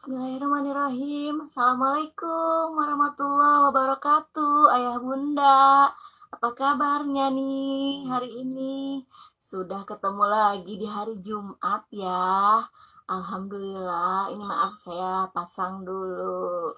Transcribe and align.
Bismillahirrahmanirrahim. 0.00 1.44
Assalamualaikum 1.44 2.72
warahmatullahi 2.72 3.68
wabarakatuh. 3.68 4.72
Ayah 4.72 4.96
bunda, 4.96 5.92
apa 6.32 6.48
kabarnya 6.56 7.28
nih 7.28 8.08
hari 8.08 8.40
ini? 8.40 9.04
Sudah 9.44 9.84
ketemu 9.84 10.24
lagi 10.24 10.80
di 10.80 10.88
hari 10.88 11.20
Jumat 11.20 11.84
ya. 11.92 12.64
Alhamdulillah. 13.12 14.32
Ini 14.32 14.40
maaf 14.40 14.80
saya 14.80 15.28
pasang 15.36 15.84
dulu 15.84 16.72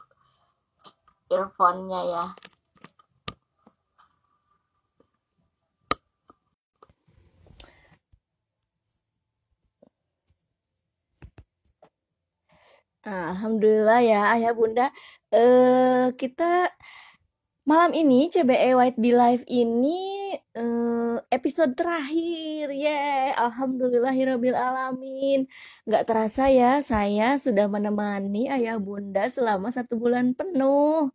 earphone-nya 1.30 2.02
ya. 2.02 2.26
Nah, 13.02 13.34
Alhamdulillah 13.34 13.98
ya 14.06 14.20
ayah 14.38 14.52
bunda. 14.54 14.86
Eh 15.34 16.14
kita 16.14 16.70
malam 17.66 17.90
ini 17.94 18.30
CBE 18.30 18.78
White 18.78 18.98
Bee 19.02 19.14
Live 19.14 19.42
ini 19.50 20.30
eh, 20.54 21.16
episode 21.34 21.74
terakhir. 21.74 22.70
Yeah, 22.70 23.34
alhamdulillahirabbil 23.42 24.54
alamin. 24.54 25.50
Nggak 25.86 26.04
terasa 26.06 26.46
ya 26.54 26.78
saya 26.82 27.38
sudah 27.42 27.66
menemani 27.66 28.46
ayah 28.54 28.78
bunda 28.78 29.26
selama 29.26 29.74
satu 29.74 29.98
bulan 29.98 30.38
penuh. 30.38 31.10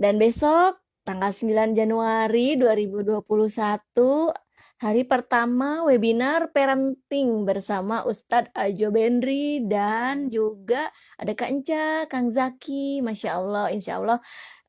Dan 0.00 0.16
besok 0.16 0.80
tanggal 1.04 1.30
9 1.36 1.76
Januari 1.76 2.56
2021 2.56 4.43
Hari 4.82 5.06
pertama 5.06 5.86
webinar 5.86 6.50
parenting 6.50 7.46
bersama 7.46 8.02
Ustadz 8.10 8.50
Ajo 8.58 8.90
Bendri 8.90 9.62
dan 9.62 10.34
juga 10.34 10.90
ada 11.14 11.30
Kak 11.30 11.46
Enca, 11.46 12.10
Kang 12.10 12.34
Zaki, 12.34 12.98
Masya 12.98 13.38
Allah, 13.38 13.70
Insya 13.70 14.02
Allah. 14.02 14.18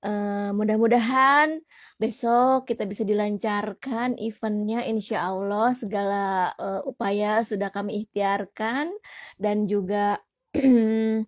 Uh, 0.06 0.54
mudah-mudahan 0.54 1.58
besok 1.98 2.70
kita 2.70 2.86
bisa 2.86 3.02
dilancarkan 3.02 4.14
eventnya 4.22 4.86
Insya 4.86 5.26
Allah 5.26 5.74
segala 5.74 6.54
uh, 6.54 6.86
upaya 6.86 7.42
sudah 7.42 7.74
kami 7.74 8.06
ikhtiarkan 8.06 8.94
dan 9.42 9.66
juga 9.66 10.22
uh, 10.54 11.26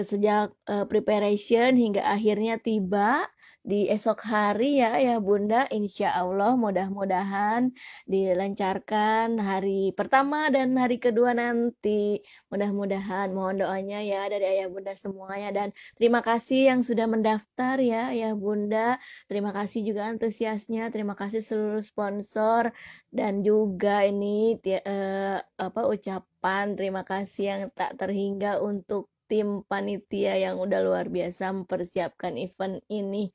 sejak 0.08 0.56
uh, 0.72 0.88
preparation 0.88 1.76
hingga 1.76 2.00
akhirnya 2.00 2.56
tiba 2.56 3.28
di 3.62 3.86
esok 3.86 4.26
hari 4.26 4.82
ya 4.82 4.98
ya 4.98 5.22
Bunda. 5.22 5.70
Insya 5.70 6.18
Allah 6.18 6.58
mudah-mudahan 6.58 7.70
dilancarkan 8.10 9.38
hari 9.38 9.94
pertama 9.94 10.50
dan 10.50 10.74
hari 10.74 10.98
kedua 10.98 11.30
nanti. 11.30 12.18
Mudah-mudahan 12.50 13.30
mohon 13.30 13.62
doanya 13.62 14.02
ya 14.02 14.26
dari 14.26 14.58
ayah 14.58 14.66
bunda 14.66 14.92
semuanya. 14.98 15.54
Dan 15.54 15.68
terima 15.94 16.20
kasih 16.26 16.74
yang 16.74 16.80
sudah 16.82 17.06
mendaftar 17.06 17.78
ya 17.78 18.10
ya 18.10 18.34
bunda. 18.34 18.98
Terima 19.30 19.54
kasih 19.54 19.86
juga 19.86 20.10
antusiasnya. 20.10 20.90
Terima 20.90 21.14
kasih 21.14 21.40
seluruh 21.46 21.82
sponsor. 21.86 22.74
Dan 23.14 23.46
juga 23.46 24.02
ini 24.02 24.58
uh, 24.58 25.38
apa 25.38 25.80
ucapan 25.86 26.74
terima 26.74 27.06
kasih 27.06 27.44
yang 27.46 27.62
tak 27.70 27.94
terhingga 27.94 28.58
untuk 28.58 29.11
tim 29.32 29.64
panitia 29.64 30.36
yang 30.36 30.60
udah 30.60 30.84
luar 30.84 31.08
biasa 31.08 31.56
mempersiapkan 31.56 32.36
event 32.36 32.84
ini. 32.92 33.32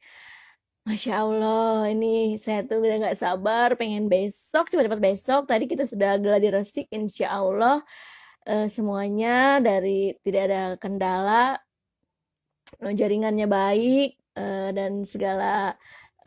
Masya 0.85 1.25
Allah, 1.25 1.89
ini 1.89 2.37
saya 2.37 2.61
tuh 2.63 2.85
udah 2.85 3.09
gak 3.09 3.17
sabar, 3.17 3.73
pengen 3.75 4.05
besok, 4.05 4.69
cepat-cepat 4.69 5.01
besok. 5.01 5.41
Tadi 5.49 5.65
kita 5.65 5.89
sudah 5.89 6.21
gladi 6.21 6.53
resik, 6.53 6.85
insya 6.93 7.33
Allah 7.33 7.81
eh, 8.45 8.69
semuanya 8.69 9.57
dari 9.57 10.13
tidak 10.21 10.41
ada 10.47 10.63
kendala, 10.77 11.57
jaringannya 12.77 13.49
baik, 13.49 14.09
eh, 14.37 14.69
dan 14.77 15.01
segala 15.01 15.75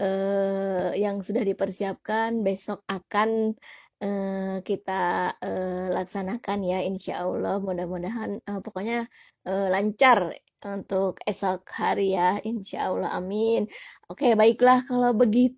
eh, 0.03 0.99
yang 0.99 1.23
sudah 1.23 1.47
dipersiapkan 1.47 2.43
besok 2.43 2.83
akan 2.91 3.55
uh, 4.03 4.65
kita 4.65 5.33
uh, 5.39 5.87
laksanakan 5.95 6.59
ya 6.65 6.79
insya 6.85 7.25
Allah. 7.25 7.61
Mudah-mudahan 7.61 8.41
uh, 8.49 8.61
pokoknya 8.65 9.07
uh, 9.47 9.67
lancar 9.73 10.35
untuk 10.65 11.21
esok 11.25 11.65
hari 11.73 12.17
ya 12.17 12.41
insya 12.45 12.93
Allah. 12.93 13.13
Amin. 13.17 13.69
Oke 14.11 14.35
baiklah 14.37 14.85
kalau 14.89 15.13
begitu. 15.17 15.57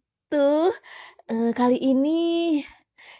Uh, 1.31 1.51
kali 1.55 1.79
ini 1.79 2.21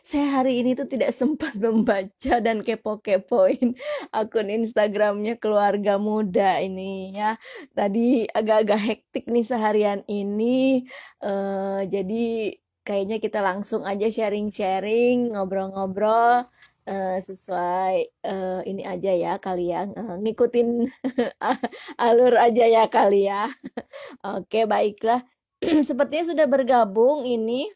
saya 0.03 0.43
hari 0.43 0.59
ini 0.63 0.75
tuh 0.75 0.91
tidak 0.91 1.15
sempat 1.15 1.55
membaca 1.63 2.35
dan 2.43 2.67
kepo-kepoin 2.67 3.79
akun 4.11 4.49
Instagramnya 4.51 5.39
keluarga 5.39 5.97
muda 5.99 6.59
ini 6.59 7.15
ya. 7.15 7.39
Tadi 7.71 8.27
agak-agak 8.27 8.81
hektik 8.83 9.25
nih 9.31 9.47
seharian 9.47 10.01
ini, 10.11 10.87
uh, 11.23 11.87
jadi 11.87 12.57
kayaknya 12.87 13.17
kita 13.23 13.39
langsung 13.43 13.83
aja 13.87 14.07
sharing-sharing, 14.11 15.35
ngobrol-ngobrol 15.35 16.47
uh, 16.87 17.19
sesuai 17.23 18.11
uh, 18.27 18.61
ini 18.67 18.83
aja 18.83 19.13
ya 19.15 19.33
kali 19.39 19.71
ya, 19.71 19.87
uh, 19.87 20.19
ngikutin 20.19 20.91
alur 22.07 22.35
aja 22.39 22.65
ya 22.67 22.85
kali 22.91 23.31
ya. 23.31 23.47
Oke, 24.37 24.67
baiklah. 24.67 25.23
Sepertinya 25.89 26.35
sudah 26.35 26.47
bergabung 26.51 27.23
ini 27.23 27.71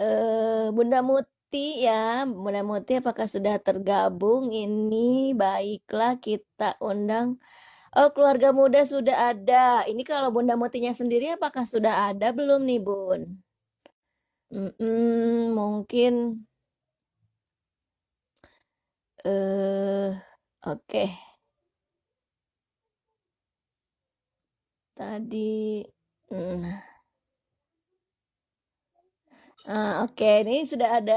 uh, 0.00 0.70
Bunda 0.70 1.02
Muti 1.02 1.84
ya. 1.84 2.24
Bunda 2.24 2.62
Muti 2.62 2.98
apakah 2.98 3.26
sudah 3.26 3.58
tergabung 3.58 4.54
ini? 4.54 5.34
Baiklah 5.36 6.22
kita 6.22 6.78
undang 6.80 7.42
Oh, 7.98 8.08
keluarga 8.14 8.48
muda 8.54 8.80
sudah 8.86 9.16
ada. 9.34 9.82
Ini 9.90 10.02
kalau 10.06 10.30
Bunda 10.30 10.54
Mutinya 10.54 10.94
sendiri 10.94 11.34
apakah 11.34 11.66
sudah 11.66 12.10
ada 12.14 12.30
belum 12.30 12.62
nih, 12.68 12.78
Bun? 12.86 13.22
Mm-mm, 14.52 15.54
mungkin 15.58 16.46
eh 19.24 20.10
oke. 20.66 20.86
Okay. 20.86 21.08
Tadi 24.96 25.82
nah. 26.30 26.90
Ah, 29.68 30.02
oke, 30.04 30.16
okay. 30.16 30.40
ini 30.42 30.64
sudah 30.64 30.88
ada, 30.98 31.12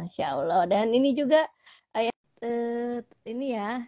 Masya 0.00 0.24
Allah. 0.32 0.60
Dan 0.70 0.86
ini 0.96 1.12
juga 1.12 1.44
ayat 1.92 2.16
uh, 2.40 3.04
ini 3.28 3.44
ya, 3.52 3.84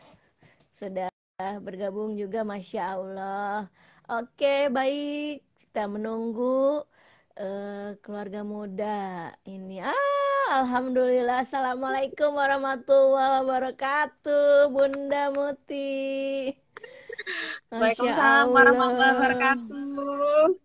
sudah 0.79 1.09
bergabung 1.39 2.19
juga 2.19 2.43
Masya 2.43 2.99
Allah. 2.99 3.71
Oke 4.11 4.67
baik. 4.75 5.47
Kita 5.55 5.87
menunggu 5.87 6.83
uh, 7.39 7.95
keluarga 8.03 8.43
muda 8.43 9.31
ini. 9.47 9.79
Ah 9.79 10.67
Alhamdulillah. 10.67 11.47
Assalamualaikum 11.47 12.35
warahmatullahi 12.35 13.47
wabarakatuh 13.47 14.67
Bunda 14.75 15.31
Muti. 15.31 16.51
Waalaikumsalam 17.71 18.51
warahmatullahi 18.51 19.15
wabarakatuh. 19.15 20.59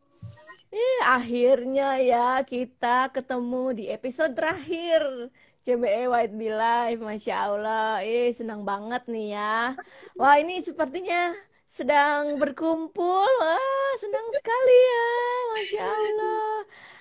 Eh, 0.74 1.00
akhirnya 1.06 2.02
ya 2.02 2.42
kita 2.42 3.14
ketemu 3.14 3.78
di 3.78 3.86
episode 3.94 4.34
terakhir 4.34 5.30
CBE 5.64 6.12
White 6.12 6.36
Be 6.36 6.52
Live, 6.52 7.00
Masya 7.00 7.36
Allah. 7.48 8.04
Eh, 8.04 8.36
senang 8.36 8.68
banget 8.68 9.08
nih 9.08 9.32
ya. 9.32 9.72
Wah, 10.20 10.36
ini 10.36 10.60
sepertinya 10.60 11.32
sedang 11.72 12.36
berkumpul. 12.36 13.32
Wah, 13.40 13.92
senang 13.96 14.28
sekali 14.36 14.76
ya. 14.76 15.08
Masya 15.56 15.84
Allah. 15.88 16.56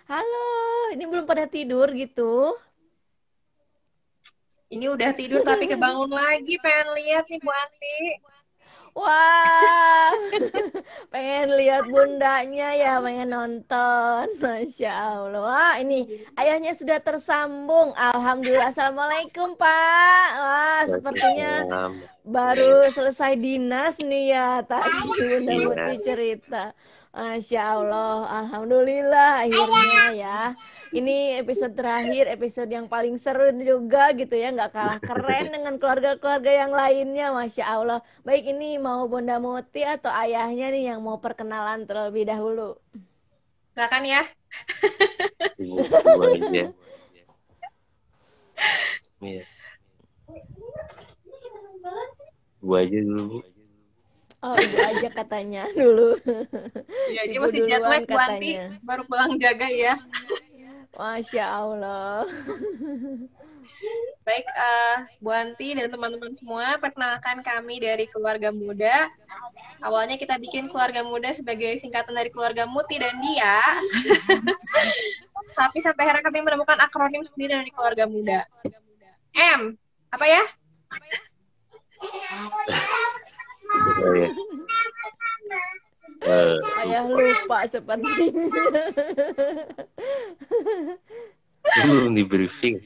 Halo, 0.07 0.51
ini 0.95 1.03
belum 1.11 1.27
pada 1.27 1.51
tidur 1.51 1.91
gitu? 1.91 2.55
Ini 4.71 4.95
udah 4.95 5.11
tidur 5.11 5.43
tapi 5.43 5.67
kebangun 5.67 6.15
lagi. 6.15 6.55
Pengen 6.63 6.95
lihat 7.03 7.27
nih 7.27 7.43
Bu 7.43 7.51
Andi. 7.51 7.99
Wah, 8.93 10.13
pengen 11.13 11.57
lihat 11.57 11.89
bundanya 11.89 12.77
ya, 12.77 13.01
pengen 13.01 13.33
nonton. 13.33 14.25
Masya 14.45 14.93
Allah. 14.93 15.41
Wah, 15.41 15.75
ini 15.81 16.21
ayahnya 16.37 16.77
sudah 16.77 17.01
tersambung. 17.01 17.97
Alhamdulillah. 17.97 18.69
Assalamualaikum, 18.69 19.57
Pak. 19.57 20.29
Wah, 20.37 20.83
sepertinya 20.93 21.53
baru 22.21 22.85
selesai 22.93 23.33
dinas 23.41 23.97
nih 23.97 24.37
ya. 24.37 24.61
Tadi 24.61 25.09
Bunda 25.09 25.53
Muti 25.57 25.95
cerita. 26.05 26.77
Masya 27.13 27.61
Allah, 27.77 28.25
Alhamdulillah 28.41 29.45
akhirnya 29.45 30.17
ya. 30.17 30.41
Ini 30.97 31.45
episode 31.45 31.77
terakhir, 31.77 32.25
episode 32.25 32.73
yang 32.73 32.89
paling 32.89 33.21
seru 33.21 33.53
juga 33.61 34.17
gitu 34.17 34.33
ya, 34.33 34.49
nggak 34.49 34.73
kalah 34.73 34.97
keren 34.97 35.53
dengan 35.53 35.77
keluarga-keluarga 35.77 36.65
yang 36.65 36.73
lainnya, 36.73 37.29
Masya 37.37 37.69
Allah. 37.69 38.01
Baik 38.25 38.57
ini 38.57 38.81
mau 38.81 39.05
Bunda 39.13 39.37
Muti 39.37 39.85
atau 39.85 40.09
ayahnya 40.09 40.73
nih 40.73 40.97
yang 40.97 41.05
mau 41.05 41.21
perkenalan 41.21 41.85
terlebih 41.85 42.25
dahulu? 42.25 42.81
Silakan 43.77 44.05
ya. 44.09 44.23
Iya. 49.21 49.45
Ibu 52.65 52.73
aja 52.73 52.99
dulu, 53.05 53.23
Bu. 53.29 53.52
Oh, 54.43 54.59
ibu 54.59 54.77
aja 54.83 55.09
katanya 55.15 55.71
dulu. 55.79 56.19
Iya, 57.15 57.31
dia 57.31 57.39
masih 57.39 57.63
jet 57.63 57.79
lag 57.79 58.03
duluan 58.03 58.11
Bu 58.11 58.19
Anti. 58.19 58.53
katanya. 58.59 58.67
Baru 58.83 59.03
pulang 59.07 59.39
jaga 59.39 59.71
ya. 59.71 59.95
Masya 60.99 61.45
Allah. 61.47 62.27
Baik, 64.27 64.47
eh, 64.47 64.97
Bu 65.23 65.31
Anti 65.31 65.75
dan 65.75 65.91
teman-teman 65.91 66.31
semua, 66.35 66.79
perkenalkan 66.79 67.43
kami 67.43 67.83
dari 67.83 68.07
Keluarga 68.11 68.51
Muda. 68.51 69.11
Awalnya 69.83 70.19
kita 70.19 70.39
bikin 70.39 70.71
Keluarga 70.71 71.03
Muda 71.03 71.35
sebagai 71.35 71.79
singkatan 71.79 72.15
dari 72.15 72.31
Keluarga 72.31 72.67
Muti 72.67 72.99
dan 72.99 73.15
Dia. 73.19 73.59
Tapi 75.59 75.79
sampai 75.83 76.07
akhirnya 76.07 76.25
kami 76.27 76.39
menemukan 76.43 76.79
akronim 76.83 77.27
sendiri 77.27 77.59
dari 77.59 77.71
Keluarga 77.75 78.07
Muda. 78.07 78.47
M, 79.35 79.75
apa 80.11 80.27
ya? 80.27 80.43
Oh, 84.03 84.15
ya. 84.15 84.29
Eh, 86.23 86.57
Ayah 86.87 87.03
lupa 87.03 87.67
sepertinya. 87.67 88.47
belum 91.83 92.15
di 92.15 92.25
briefing. 92.27 92.79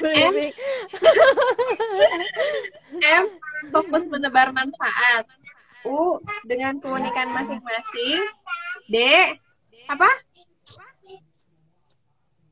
Briefing. 0.00 0.52
M, 2.98 3.24
fokus 3.70 4.02
menebar 4.10 4.50
manfaat. 4.50 5.26
U, 5.86 6.18
dengan 6.46 6.78
keunikan 6.78 7.30
masing-masing. 7.34 8.22
D, 8.90 8.96
apa? 9.90 10.10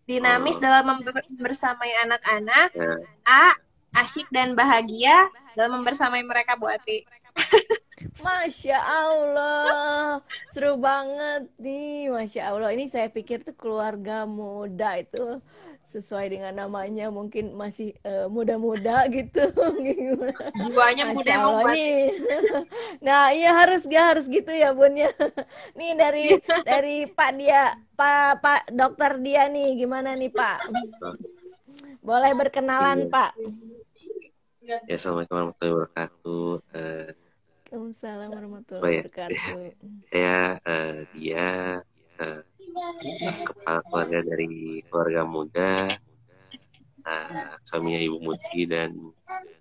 Dinamis 0.06 0.58
dalam 0.58 0.98
membersamai 0.98 1.92
anak-anak. 2.06 2.68
Nah, 2.74 2.98
A, 3.26 3.54
asyik 3.96 4.26
dan 4.30 4.54
bahagia 4.54 5.30
dalam 5.58 5.80
membersamai 5.82 6.22
mereka, 6.22 6.54
Bu 6.54 6.70
Ati. 6.70 7.02
Masya 8.24 8.78
Allah, 8.80 10.20
seru 10.52 10.76
banget 10.80 11.48
nih, 11.60 12.08
Masya 12.08 12.52
Allah. 12.52 12.72
Ini 12.72 12.88
saya 12.88 13.08
pikir 13.12 13.44
tuh 13.44 13.56
keluarga 13.56 14.24
muda 14.24 14.96
itu 14.96 15.40
sesuai 15.90 16.30
dengan 16.30 16.54
namanya 16.54 17.10
mungkin 17.10 17.50
masih 17.58 17.92
eh, 18.06 18.28
muda-muda 18.30 19.04
gitu. 19.10 19.42
Jiwanya 20.64 21.12
muda 21.12 21.18
Masya 21.18 21.34
emang, 21.34 21.44
Allah 21.44 21.72
nih. 21.74 22.00
Nah, 23.06 23.22
iya 23.34 23.50
harus 23.56 23.82
ya 23.90 24.14
harus 24.14 24.28
gitu 24.30 24.52
ya, 24.52 24.70
Bun 24.72 24.96
ya. 24.96 25.10
Nih 25.76 25.92
dari 25.98 26.26
dari 26.62 26.96
Pak 27.10 27.30
dia, 27.36 27.74
Pak 27.98 28.40
Pak 28.40 28.60
Dokter 28.72 29.18
dia 29.20 29.48
nih, 29.50 29.76
gimana 29.76 30.14
nih, 30.16 30.30
Pak? 30.32 30.58
Boleh 32.00 32.32
berkenalan, 32.32 33.08
Iya. 33.08 33.12
Pak? 33.12 33.30
Ya, 34.60 34.76
Assalamualaikum 34.92 35.34
warahmatullahi 35.36 35.74
wabarakatuh. 35.76 36.48
Eh, 36.76 37.08
Waalaikumsalam 37.70 38.28
warahmatullahi 38.34 38.82
Baik. 38.84 39.02
wabarakatuh. 39.06 39.42
saya 40.10 40.38
eh, 40.74 40.94
dia 41.14 41.48
eh, 42.20 42.40
kepala 43.46 43.80
keluarga 43.88 44.18
dari 44.26 44.82
keluarga 44.90 45.22
muda, 45.24 45.72
eh, 47.06 47.52
suaminya 47.64 48.00
Ibu 48.04 48.18
Muti 48.20 48.62
dan 48.68 48.90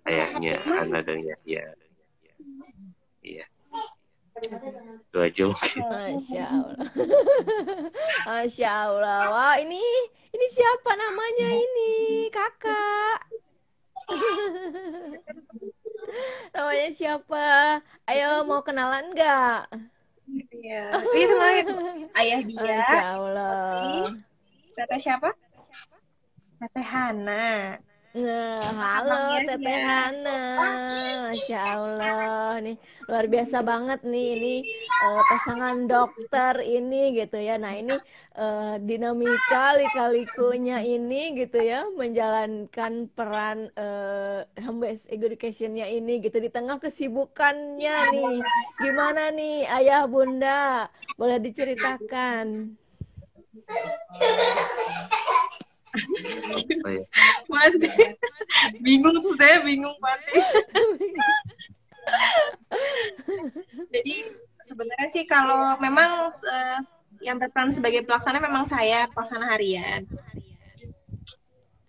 ayahnya 0.04 0.60
Hana 0.60 1.00
dan 1.00 1.18
Yahya. 1.24 1.64
Iya. 3.20 3.44
Itu 4.40 5.18
aja 5.20 5.42
mungkin. 5.44 5.82
Masya 5.84 6.44
Allah. 6.48 6.88
Masya 8.28 8.68
Allah. 8.88 9.20
Wah, 9.28 9.56
ini 9.60 9.84
ini 10.32 10.46
siapa 10.48 10.96
namanya 10.96 11.48
ini? 11.52 11.92
Kakak. 12.32 13.28
Namanya 16.54 16.88
siapa? 16.90 17.46
Ayo 18.08 18.42
mau 18.46 18.62
kenalan 18.66 19.14
nggak? 19.14 19.70
Iya. 20.50 20.94
Itu 20.98 21.34
itu. 21.34 21.74
Ayah 22.14 22.40
dia. 22.46 22.62
Masya 22.62 23.02
Allah. 23.18 24.06
Teteh 24.74 25.00
siapa? 25.02 25.34
Teteh 26.62 26.86
Hana. 26.86 27.78
Nah, 28.10 28.58
halo 28.74 29.14
Abangnya 29.14 29.54
Teteh 29.54 29.70
ya. 29.70 29.86
Hana. 29.86 30.40
Masya 31.30 31.60
Allah. 31.62 32.58
Nih, 32.58 32.74
luar 33.06 33.30
biasa 33.30 33.62
banget 33.62 34.02
nih 34.02 34.26
ini 34.34 34.54
eh, 34.82 35.22
pasangan 35.30 35.86
dokter 35.86 36.58
ini 36.58 37.14
gitu 37.14 37.38
ya. 37.38 37.54
Nah, 37.54 37.70
ini 37.70 37.94
eh, 38.34 38.74
dinamika 38.82 39.78
lika-likunya 39.78 40.82
ini 40.82 41.38
gitu 41.38 41.62
ya 41.62 41.86
menjalankan 41.94 43.06
peran 43.14 43.70
eh, 43.78 44.42
home 44.58 44.82
based 44.82 45.06
education-nya 45.06 45.86
ini 45.86 46.18
gitu 46.18 46.42
di 46.42 46.50
tengah 46.50 46.82
kesibukannya 46.82 47.94
nih. 48.10 48.42
Gimana 48.82 49.30
nih 49.30 49.70
Ayah 49.70 50.10
Bunda? 50.10 50.90
Boleh 51.14 51.38
diceritakan? 51.38 52.74
Oh, 56.84 56.90
ya. 56.90 57.04
Bu 57.46 57.54
Ati. 57.56 57.90
Bingung 58.80 59.16
tuh 59.20 59.34
saya, 59.36 59.60
bingung 59.64 59.94
Bu 59.98 60.06
Ati. 60.06 60.32
Jadi 63.90 64.14
sebenarnya 64.64 65.08
sih 65.10 65.24
kalau 65.26 65.76
memang 65.82 66.30
eh, 66.30 66.78
yang 67.20 67.36
berperan 67.36 67.74
sebagai 67.74 68.06
pelaksana 68.06 68.40
memang 68.40 68.64
saya 68.70 69.10
pelaksana 69.10 69.50
harian. 69.50 70.06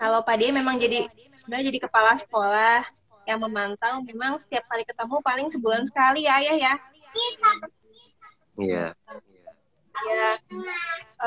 Kalau 0.02 0.26
Pak 0.26 0.36
Dia 0.42 0.50
memang 0.50 0.82
jadi 0.82 1.06
sebenarnya 1.38 1.70
jadi 1.70 1.80
kepala 1.86 2.18
sekolah 2.18 2.82
yang 3.30 3.38
memantau 3.38 4.02
memang 4.02 4.42
setiap 4.42 4.66
kali 4.66 4.82
ketemu 4.82 5.22
paling 5.22 5.48
sebulan 5.54 5.86
sekali 5.86 6.26
ya 6.26 6.42
ayah 6.42 6.58
ya. 6.58 6.74
Iya. 8.58 8.86
Ya 10.02 10.30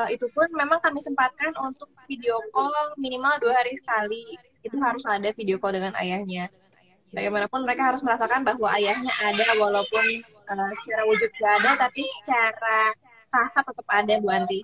eh, 0.02 0.08
itu 0.18 0.26
pun 0.34 0.48
memang 0.54 0.82
kami 0.82 0.98
sempatkan 0.98 1.54
untuk 1.62 1.90
video 2.10 2.38
call 2.50 2.74
minimal 2.98 3.38
dua 3.40 3.54
hari 3.58 3.74
sekali. 3.78 4.36
Itu 4.64 4.80
harus 4.80 5.04
ada 5.06 5.30
video 5.32 5.60
call 5.60 5.76
dengan 5.76 5.94
ayahnya. 6.00 6.50
Bagaimanapun 7.14 7.62
mereka 7.62 7.94
harus 7.94 8.02
merasakan 8.02 8.42
bahwa 8.42 8.66
ayahnya 8.74 9.14
ada 9.22 9.46
walaupun 9.58 10.04
eh, 10.26 10.72
secara 10.82 11.02
wujud 11.06 11.30
gak 11.38 11.52
ada, 11.62 11.70
tapi 11.86 12.02
secara 12.02 12.90
rasa 13.34 13.58
tetap 13.66 13.86
ada 13.90 14.14
Bu 14.22 14.28
Anti. 14.30 14.60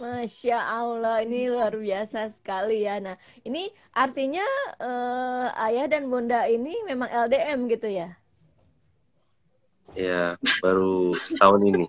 Masya 0.00 0.56
Allah, 0.56 1.20
ini 1.20 1.52
luar 1.52 1.76
biasa 1.76 2.32
sekali 2.32 2.88
ya. 2.88 2.96
Nah, 3.00 3.16
ini 3.44 3.68
artinya 3.92 4.44
eh, 4.80 5.46
ayah 5.68 5.86
dan 5.88 6.08
bunda 6.08 6.48
ini 6.48 6.80
memang 6.84 7.08
LDM 7.08 7.68
gitu 7.72 7.88
ya? 7.92 8.16
Ya, 9.96 10.36
baru 10.60 11.16
setahun 11.24 11.60
ini. 11.64 11.84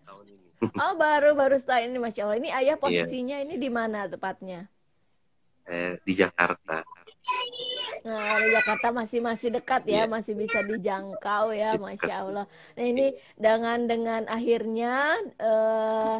Oh, 0.84 0.94
baru-baru 0.98 1.56
setelah 1.62 1.86
ini, 1.86 1.98
Masya 2.02 2.22
Allah. 2.26 2.38
Ini 2.42 2.50
ayah 2.50 2.76
Iya. 2.76 2.82
posisinya 2.82 3.38
ini 3.46 3.56
di 3.62 3.70
mana 3.70 4.10
tepatnya? 4.10 4.66
Eh, 5.68 6.00
di 6.02 6.14
Jakarta. 6.16 6.82
Nah, 8.08 8.40
di 8.40 8.50
Jakarta 8.56 8.88
masih 8.96 9.20
masih 9.20 9.50
dekat 9.52 9.84
ya, 9.84 10.06
Iya. 10.06 10.12
masih 10.12 10.34
bisa 10.38 10.64
dijangkau 10.64 11.52
ya, 11.52 11.76
Dekat. 11.76 11.84
Masya 11.84 12.14
Allah. 12.24 12.46
Nah, 12.48 12.86
ini 12.86 13.06
dengan 13.36 13.84
dengan 13.84 14.22
akhirnya 14.30 15.18
eh, 15.36 16.18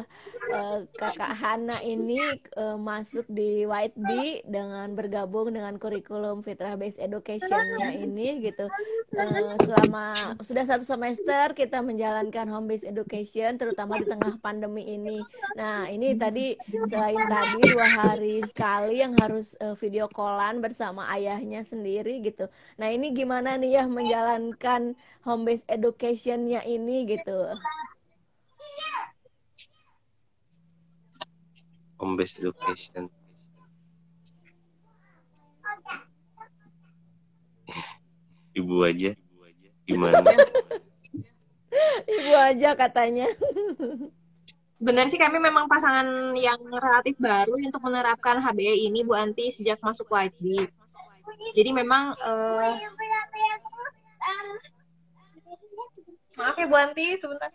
eh, 0.52 0.78
Kakak 0.92 1.32
Hana 1.32 1.78
ini 1.80 2.20
eh, 2.36 2.76
masuk 2.76 3.24
di 3.26 3.64
White 3.64 3.96
Bee 3.96 4.44
dengan 4.44 4.92
bergabung 4.92 5.54
dengan 5.54 5.80
kurikulum 5.80 6.44
Fitrah 6.44 6.76
Based 6.76 7.00
Education-nya 7.00 7.96
ini 7.96 8.44
gitu. 8.44 8.68
Eh, 9.16 9.54
selama 9.64 10.12
sudah 10.44 10.64
satu 10.68 10.84
semester 10.84 11.56
kita 11.56 11.80
menjalankan 11.80 12.46
home 12.48 12.68
based 12.68 12.84
education, 12.84 13.56
terutama 13.56 13.96
di 13.96 14.04
tengah 14.04 14.36
pandemi 14.38 14.84
ini. 14.84 15.18
Nah, 15.56 15.88
ini 15.88 16.12
tadi 16.14 16.52
selain 16.92 17.16
tadi 17.24 17.60
dua 17.72 17.88
hari 17.88 18.44
sekali 18.44 19.00
yang 19.00 19.16
harus 19.16 19.56
eh, 19.58 19.72
video 19.74 20.04
callan 20.12 20.60
bersama 20.60 20.77
ayahnya 20.84 21.64
sendiri 21.66 22.22
gitu. 22.22 22.46
Nah, 22.78 22.88
ini 22.92 23.10
gimana 23.14 23.58
nih 23.58 23.82
ya 23.82 23.84
menjalankan 23.86 24.94
home 25.26 25.44
based 25.46 25.66
education-nya 25.66 26.62
ini 26.62 27.06
gitu. 27.08 27.54
Home 31.98 32.14
based 32.14 32.38
education. 32.38 33.10
Ibu 38.58 38.76
aja. 38.86 39.12
Gimana? 39.88 40.20
Ibu 42.18 42.32
aja 42.34 42.76
katanya. 42.76 43.26
Benar 44.78 45.10
sih 45.10 45.18
kami 45.18 45.42
memang 45.42 45.66
pasangan 45.66 46.34
yang 46.38 46.62
relatif 46.70 47.18
baru 47.18 47.58
untuk 47.58 47.82
menerapkan 47.82 48.38
HBE 48.38 48.86
ini 48.86 49.02
Bu 49.02 49.18
Anti 49.18 49.50
sejak 49.50 49.82
masuk 49.82 50.06
Bee. 50.38 50.70
Jadi 51.54 51.70
memang 51.74 52.14
eh, 52.14 52.72
maaf 56.38 56.54
ya 56.54 56.66
Bu 56.70 56.76
Anti 56.78 57.18
sebentar. 57.18 57.50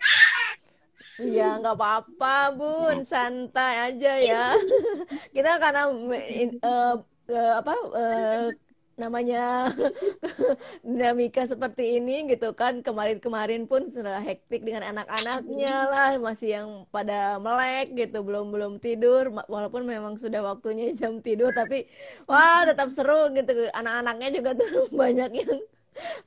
Ya, 1.21 1.61
nggak 1.61 1.77
apa-apa, 1.77 2.57
Bun. 2.57 3.05
Santai 3.05 3.93
aja 3.93 4.13
ya. 4.17 4.45
Kita 5.35 5.61
karena 5.61 5.93
eh, 6.17 6.49
eh, 6.49 7.53
apa 7.53 7.73
eh, 7.93 8.49
namanya 8.95 9.73
dinamika 10.87 11.43
seperti 11.49 11.97
ini 11.97 12.29
gitu 12.29 12.53
kan. 12.53 12.85
Kemarin-kemarin 12.85 13.65
pun 13.65 13.89
sudah 13.89 14.21
hektik 14.21 14.61
dengan 14.63 14.83
anak-anaknya 14.93 15.75
lah. 15.89 16.11
Masih 16.21 16.49
yang 16.61 16.69
pada 16.93 17.37
melek 17.41 17.93
gitu 17.97 18.21
belum 18.21 18.53
belum 18.53 18.73
tidur. 18.79 19.33
Walaupun 19.49 19.83
memang 19.83 20.15
sudah 20.21 20.41
waktunya 20.45 20.93
jam 20.99 21.19
tidur 21.19 21.51
tapi 21.51 21.89
wah 22.29 22.63
tetap 22.67 22.89
seru 22.93 23.29
gitu. 23.33 23.69
Anak-anaknya 23.73 24.29
juga 24.33 24.49
tuh 24.55 24.87
banyak 25.01 25.31
yang 25.33 25.59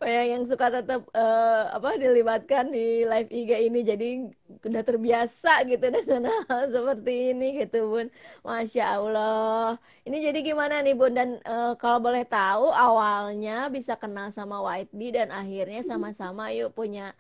banyak 0.01 0.25
yang 0.37 0.43
suka 0.47 0.69
tetap 0.69 1.07
uh, 1.13 1.73
apa 1.75 1.99
dilibatkan 1.99 2.71
di 2.71 3.03
live 3.07 3.31
IG 3.31 3.51
ini. 3.69 3.81
Jadi 3.83 4.09
udah 4.67 4.83
terbiasa 4.83 5.63
gitu 5.67 5.87
dengan 5.87 6.31
hal 6.49 6.71
seperti 6.71 7.37
ini 7.37 7.63
gitu 7.65 7.87
bun. 7.91 8.07
Masya 8.43 8.85
allah. 8.99 9.77
Ini 10.07 10.31
jadi 10.31 10.39
gimana 10.43 10.83
nih 10.83 10.95
bun? 10.95 11.13
Dan 11.15 11.39
uh, 11.45 11.75
kalau 11.79 11.99
boleh 12.03 12.25
tahu 12.27 12.71
awalnya 12.73 13.67
bisa 13.71 13.95
kenal 13.99 14.33
sama 14.35 14.59
White 14.63 14.93
Bee 14.95 15.15
dan 15.15 15.31
akhirnya 15.31 15.83
sama-sama 15.87 16.51
yuk 16.55 16.75
punya 16.75 17.15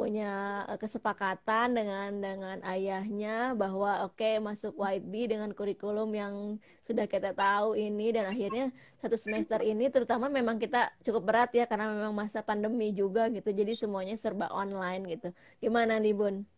punya 0.00 0.64
eh, 0.64 0.78
kesepakatan 0.80 1.76
dengan 1.76 2.08
dengan 2.16 2.58
ayahnya 2.64 3.52
bahwa 3.52 4.08
oke 4.08 4.16
okay, 4.16 4.40
masuk 4.40 4.72
White 4.80 5.04
Bee 5.12 5.28
dengan 5.28 5.52
kurikulum 5.52 6.08
yang 6.16 6.34
sudah 6.80 7.04
kita 7.04 7.36
tahu 7.36 7.76
ini. 7.76 8.08
Dan 8.16 8.32
akhirnya 8.32 8.72
satu 8.96 9.20
semester 9.20 9.60
ini 9.60 9.92
terutama 9.92 10.32
memang 10.32 10.56
kita 10.56 10.88
cukup 11.04 11.22
berat 11.28 11.50
ya 11.52 11.68
karena 11.68 11.92
memang 11.92 12.16
masa 12.16 12.40
pandemi 12.40 12.96
juga 12.96 13.28
gitu. 13.28 13.52
Jadi 13.52 13.76
semuanya 13.76 14.16
serba 14.16 14.48
online 14.48 15.20
gitu. 15.20 15.28
Gimana 15.60 16.00
nih 16.00 16.16
Bun? 16.16 16.48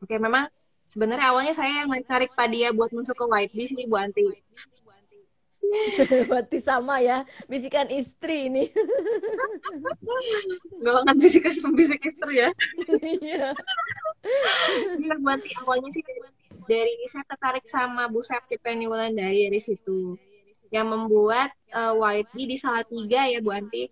Oke 0.00 0.16
memang 0.16 0.48
sebenarnya 0.88 1.28
awalnya 1.28 1.52
saya 1.52 1.84
yang 1.84 1.92
mencari 1.92 2.26
Padia 2.32 2.72
buat 2.72 2.88
masuk 2.88 3.14
ke 3.20 3.24
White 3.28 3.52
Bee 3.52 3.68
sih 3.68 3.84
Bu 3.84 4.00
Anti 4.00 4.24
Berarti 6.30 6.58
sama 6.58 7.04
ya, 7.04 7.22
bisikan 7.46 7.86
istri 7.92 8.50
ini. 8.50 8.64
Golongan 10.84 11.16
bisikan 11.20 11.54
pembisik 11.60 12.00
istri 12.02 12.42
ya. 12.42 12.50
Iya. 13.00 13.52
Iya, 15.00 15.14
berarti 15.20 15.50
awalnya 15.64 15.90
sih 15.92 16.04
dari 16.68 16.92
saya 17.08 17.24
tertarik 17.24 17.64
sama 17.68 18.08
Bu 18.08 18.20
Septi 18.20 18.60
Penny 18.60 18.88
Wulandari 18.88 19.48
dari 19.48 19.60
situ. 19.60 20.16
Yang 20.70 20.86
membuat 20.86 21.50
uh, 21.74 21.98
White 21.98 22.30
Bee 22.30 22.46
di 22.46 22.56
Salatiga 22.60 23.26
ya 23.26 23.42
Bu 23.42 23.50
Anti. 23.50 23.90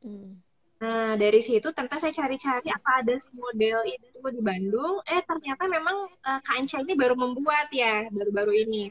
Hmm. 0.00 0.40
Nah, 0.80 1.12
dari 1.20 1.44
situ 1.44 1.68
ternyata 1.76 2.00
saya 2.00 2.16
cari-cari 2.16 2.72
apa 2.72 3.04
ada 3.04 3.12
model 3.36 3.84
itu 3.84 4.16
di 4.32 4.40
Bandung. 4.40 5.04
Eh, 5.04 5.20
ternyata 5.28 5.68
memang 5.68 6.08
uh, 6.08 6.40
KNC 6.40 6.88
ini 6.88 6.96
baru 6.96 7.20
membuat 7.20 7.68
ya, 7.68 8.08
baru-baru 8.08 8.64
ini. 8.64 8.88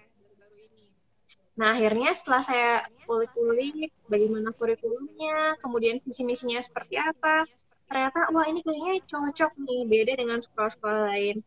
Nah, 1.60 1.76
akhirnya 1.76 2.16
setelah 2.16 2.40
saya 2.40 2.72
kulik-kulik 3.04 3.92
bagaimana 4.08 4.56
kurikulumnya, 4.56 5.60
kemudian 5.60 6.00
visi 6.08 6.24
misinya 6.24 6.64
seperti 6.64 6.96
apa, 6.96 7.44
ternyata 7.84 8.32
wah 8.32 8.48
ini 8.48 8.64
kayaknya 8.64 9.04
cocok 9.04 9.60
nih, 9.68 9.84
beda 9.84 10.14
dengan 10.24 10.40
sekolah-sekolah 10.40 11.12
lain. 11.12 11.44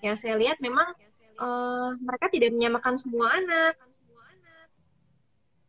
Yang 0.00 0.16
saya 0.24 0.40
lihat 0.40 0.56
memang 0.64 0.96
uh, 1.36 1.92
mereka 2.00 2.32
tidak 2.32 2.56
menyamakan 2.56 2.96
semua 2.96 3.28
anak. 3.36 3.76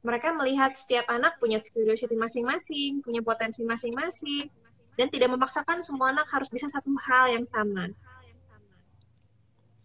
Mereka 0.08 0.32
melihat 0.40 0.80
setiap 0.80 1.12
anak 1.12 1.36
punya 1.44 1.60
curiosity 1.60 2.16
masing-masing, 2.16 3.04
punya 3.04 3.20
potensi 3.20 3.68
masing-masing, 3.68 4.48
dan 4.96 5.12
tidak 5.12 5.28
memaksakan 5.28 5.84
semua 5.84 6.16
anak 6.16 6.32
harus 6.32 6.48
bisa 6.48 6.72
satu 6.72 6.88
hal 7.04 7.36
yang 7.36 7.46
sama. 7.52 7.92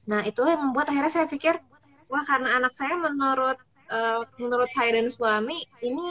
Nah, 0.07 0.23
itu 0.23 0.39
yang 0.47 0.71
membuat 0.71 0.87
akhirnya 0.87 1.11
saya 1.11 1.27
pikir, 1.27 1.59
wah 2.07 2.23
karena 2.23 2.63
anak 2.63 2.71
saya 2.71 2.95
menurut 2.95 3.59
uh, 3.91 4.23
menurut 4.41 4.71
saya 4.73 4.97
dan 4.97 5.09
suami 5.09 5.65
ini 5.85 6.09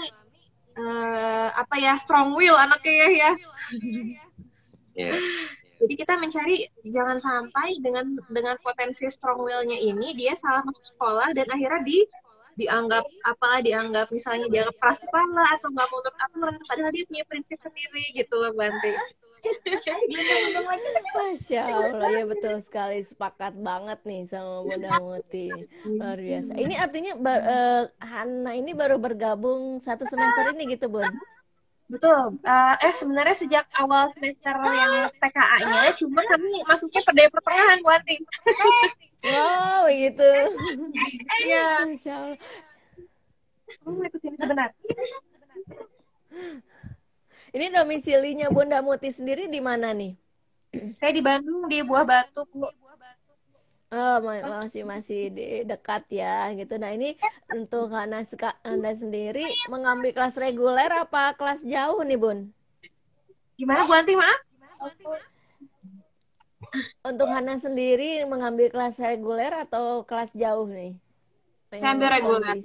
uh, 0.78 1.50
apa 1.54 1.76
ya 1.78 1.98
strong 1.98 2.38
will 2.38 2.58
anaknya 2.58 2.94
ya. 2.94 3.08
ya. 3.10 3.32
Yeah. 4.98 5.20
Jadi 5.78 5.94
kita 5.94 6.18
mencari 6.18 6.66
jangan 6.90 7.22
sampai 7.22 7.78
dengan 7.86 8.18
dengan 8.34 8.58
potensi 8.66 9.06
strong 9.14 9.46
will-nya 9.46 9.78
ini 9.78 10.18
dia 10.18 10.34
salah 10.34 10.66
masuk 10.66 10.82
sekolah 10.90 11.38
dan 11.38 11.46
akhirnya 11.54 11.86
di 11.86 12.02
dianggap 12.58 13.06
apalah 13.30 13.62
dianggap 13.62 14.10
misalnya 14.10 14.50
dianggap 14.50 14.74
keras 14.82 14.98
kepala 14.98 15.46
atau 15.54 15.70
nggak 15.70 15.88
mau 15.94 16.02
aturan 16.02 16.58
padahal 16.66 16.90
dia 16.90 17.06
punya 17.06 17.24
prinsip 17.30 17.62
sendiri 17.62 18.02
gitu 18.18 18.34
loh 18.42 18.50
Banti. 18.58 18.98
Masya 21.18 21.62
Allah 21.70 22.10
ya 22.14 22.26
betul 22.26 22.56
sekali 22.62 23.00
sepakat 23.06 23.54
banget 23.58 24.00
nih 24.04 24.26
sama 24.26 24.66
Bunda 24.66 25.00
Muti 25.00 25.50
luar 25.86 26.20
biasa. 26.20 26.52
Ini 26.58 26.76
artinya 26.78 27.14
uh, 27.18 27.84
Hana 28.02 28.52
ini 28.58 28.72
baru 28.74 28.98
bergabung 28.98 29.78
satu 29.80 30.04
semester 30.10 30.54
ini 30.58 30.78
gitu 30.78 30.90
Bun? 30.90 31.08
Betul. 31.88 32.36
Uh, 32.44 32.76
eh 32.84 32.92
sebenarnya 32.92 33.36
sejak 33.36 33.66
awal 33.80 34.12
semester 34.12 34.52
yang 34.60 35.08
TKA-nya, 35.24 35.96
cuma 35.96 36.20
kami 36.28 36.60
masuknya 36.68 37.02
pada 37.08 37.22
pertengahan 37.32 37.80
buat 37.80 38.04
Wow, 39.24 39.88
begitu. 39.88 40.32
Iya. 41.48 41.88
Masya 41.88 42.12
Allah. 42.12 42.40
Oh, 43.88 44.00
ikutin 44.04 44.36
sebentar. 44.36 44.72
Ini 47.58 47.74
domisilinya 47.74 48.54
Bunda 48.54 48.86
Muti 48.86 49.10
sendiri 49.10 49.50
di 49.50 49.58
mana 49.58 49.90
nih? 49.90 50.14
Saya 51.02 51.10
di 51.10 51.26
Bandung 51.26 51.66
di 51.66 51.82
Buah 51.82 52.06
Batu, 52.06 52.46
Bu. 52.54 52.70
Oh, 53.90 54.18
masih 54.22 54.86
masih 54.86 55.34
di 55.34 55.66
dekat 55.66 56.06
ya 56.06 56.54
gitu. 56.54 56.78
Nah, 56.78 56.94
ini 56.94 57.18
untuk 57.50 57.90
Hana 57.90 58.22
Anda 58.62 58.94
sendiri 58.94 59.50
mengambil 59.74 60.14
kelas 60.14 60.38
reguler 60.38 60.86
apa 60.86 61.34
kelas 61.34 61.66
jauh 61.66 61.98
nih, 62.06 62.20
Bun? 62.22 62.54
Gimana 63.58 63.90
Bu 63.90 63.94
Anti, 63.98 64.14
maaf? 64.14 64.40
Untuk 67.10 67.26
Hana 67.26 67.58
sendiri 67.58 68.22
mengambil 68.30 68.70
kelas 68.70 69.02
reguler 69.02 69.50
atau 69.66 70.06
kelas 70.06 70.30
jauh 70.38 70.70
nih? 70.70 70.94
Saya 71.78 71.96
ambil 71.96 72.10
reguler. 72.12 72.56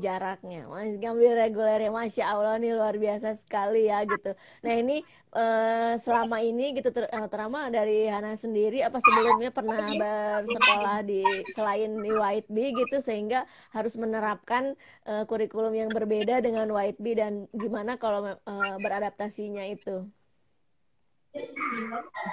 Jaraknya. 0.00 0.60
Mas 0.66 0.96
ambil 0.98 1.32
reguler 1.36 1.78
ya. 1.86 1.90
Masya 1.92 2.24
Allah 2.26 2.56
nih 2.58 2.72
luar 2.74 2.96
biasa 2.96 3.36
sekali 3.38 3.88
ya 3.88 4.02
gitu. 4.08 4.32
Nah 4.64 4.74
ini 4.74 5.06
uh, 5.36 5.94
selama 6.00 6.40
ini 6.40 6.76
gitu 6.76 6.88
ter 6.90 7.06
eh, 7.06 7.28
terama 7.28 7.68
dari 7.68 8.08
Hana 8.08 8.34
sendiri 8.34 8.80
apa 8.80 8.98
sebelumnya 8.98 9.52
pernah 9.52 9.86
bersekolah 9.92 10.98
di 11.04 11.20
selain 11.52 11.92
di 12.00 12.10
White 12.10 12.48
Bee 12.48 12.72
gitu 12.72 13.04
sehingga 13.04 13.44
harus 13.76 13.94
menerapkan 14.00 14.74
uh, 15.04 15.28
kurikulum 15.28 15.76
yang 15.76 15.90
berbeda 15.92 16.40
dengan 16.40 16.66
White 16.72 16.98
Bee 16.98 17.16
dan 17.16 17.46
gimana 17.52 18.00
kalau 18.00 18.34
uh, 18.34 18.76
beradaptasinya 18.80 19.64
itu? 19.68 20.08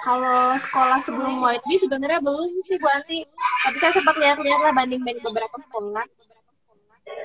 Kalau 0.04 0.56
sekolah 0.58 0.98
sebelum 1.04 1.40
White 1.40 1.64
Bee 1.68 1.80
sebenarnya 1.80 2.20
belum 2.20 2.50
sih 2.64 2.76
Bu 2.80 2.88
Anti. 2.88 3.20
Tapi 3.68 3.76
saya 3.80 3.92
sempat 3.94 4.16
lihat-lihat 4.16 4.60
lah 4.64 4.72
banding-banding 4.72 5.24
beberapa 5.24 5.56
sekolah. 5.68 6.04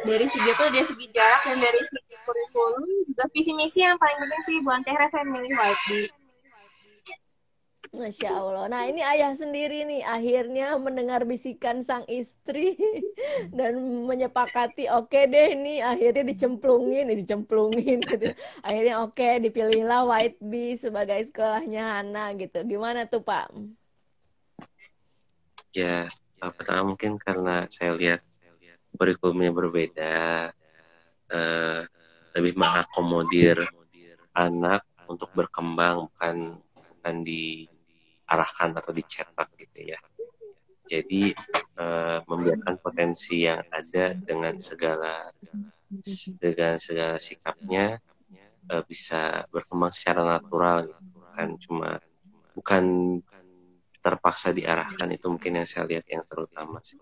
Dari 0.03 0.25
segi 0.27 0.49
itu 0.51 0.65
dari 0.75 0.85
segi 0.85 1.05
jarak 1.15 1.41
dan 1.47 1.57
dari 1.63 1.79
segi 1.87 2.15
kurikulum 2.27 2.83
juga 3.07 3.25
visi 3.31 3.51
misi 3.55 3.79
yang 3.79 3.95
paling 3.95 4.17
penting 4.19 4.41
sih 4.43 4.55
Bu 4.59 4.69
Anti 4.75 4.91
saya 5.07 5.23
milih 5.23 5.51
White 5.55 5.83
Bee. 5.87 6.18
Masya 7.89 8.29
Allah. 8.29 8.65
Nah 8.69 8.85
ini 8.85 9.01
ayah 9.01 9.33
sendiri 9.33 9.81
nih 9.81 10.05
akhirnya 10.05 10.77
mendengar 10.77 11.25
bisikan 11.25 11.81
sang 11.81 12.05
istri 12.05 12.77
dan 13.57 13.81
menyepakati 14.05 14.85
oke 14.93 15.09
okay 15.09 15.25
deh 15.25 15.57
nih 15.57 15.81
akhirnya 15.81 16.23
dicemplungin, 16.29 17.09
dicemplungin 17.09 17.99
gitu. 18.05 18.29
Akhirnya 18.61 19.01
oke 19.01 19.17
okay, 19.17 19.41
dipilihlah 19.41 20.05
White 20.05 20.37
Bee 20.37 20.77
sebagai 20.77 21.17
sekolahnya 21.33 21.97
Hana 21.97 22.37
gitu. 22.37 22.61
Gimana 22.61 23.09
tuh 23.09 23.25
Pak? 23.25 23.57
Ya 25.73 26.05
pertama 26.37 26.93
mungkin 26.93 27.17
karena 27.17 27.65
saya 27.73 27.97
lihat 27.97 28.21
kurikulumnya 28.93 29.49
berbeda, 29.49 30.49
eh, 31.29 31.81
lebih 32.37 32.53
mengakomodir 32.53 33.65
anak 34.37 34.85
untuk 35.09 35.33
berkembang 35.33 36.05
bukan 36.13 36.61
bukan 36.77 37.15
di 37.25 37.65
diarahkan 38.29 38.77
atau 38.77 38.93
dicetak 38.93 39.49
gitu 39.57 39.89
ya. 39.89 39.99
Jadi 40.85 41.33
uh, 41.81 42.21
membiarkan 42.29 42.77
potensi 42.77 43.49
yang 43.49 43.65
ada 43.73 44.13
dengan 44.13 44.53
segala 44.61 45.25
dengan 46.37 46.77
segala 46.77 47.17
sikapnya 47.17 47.97
uh, 48.69 48.85
bisa 48.85 49.49
berkembang 49.49 49.89
secara 49.89 50.37
natural, 50.37 50.85
gitu. 50.85 51.01
bukan 51.17 51.47
cuma 51.57 51.89
bukan 52.53 52.83
terpaksa 53.97 54.53
diarahkan 54.53 55.09
itu 55.09 55.25
mungkin 55.25 55.57
yang 55.57 55.65
saya 55.65 55.89
lihat 55.89 56.05
yang 56.05 56.21
terutama 56.29 56.77
sih. 56.85 57.01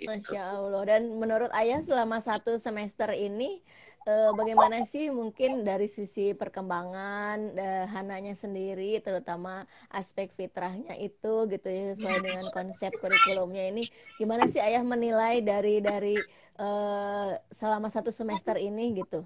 Gitu. 0.00 0.08
Masya 0.08 0.56
Allah. 0.56 0.82
Dan 0.88 1.20
menurut 1.20 1.52
Ayah 1.52 1.84
selama 1.84 2.24
satu 2.24 2.56
semester 2.56 3.12
ini 3.12 3.60
uh, 4.08 4.30
bagaimana 4.32 4.88
sih 4.88 5.12
mungkin 5.12 5.62
dari 5.62 5.84
sisi 5.84 6.32
perkembangan 6.32 7.38
uh, 7.52 7.86
Hananya 7.92 8.32
sendiri, 8.32 8.96
terutama 9.04 9.68
aspek 9.92 10.32
fitrahnya 10.32 10.96
itu 10.96 11.44
gitu 11.52 11.68
ya 11.68 11.92
sesuai 11.92 12.18
dengan 12.24 12.46
konsep 12.48 12.96
kurikulumnya 12.96 13.68
ini, 13.68 13.84
gimana 14.16 14.48
sih 14.48 14.64
ayah 14.64 14.80
menilai 14.80 15.44
dari 15.44 15.84
dari 15.84 16.16
uh, 16.56 17.36
selama 17.52 17.92
satu 17.92 18.08
semester 18.08 18.56
ini 18.56 19.04
gitu? 19.04 19.22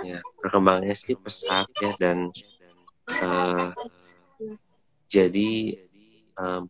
Ya, 0.00 0.24
perkembangannya 0.40 0.96
sih 0.96 1.18
pesat 1.20 1.68
ya 1.84 1.92
dan 2.00 2.32
uh, 3.20 3.76
jadi 5.04 5.76
um, 6.40 6.64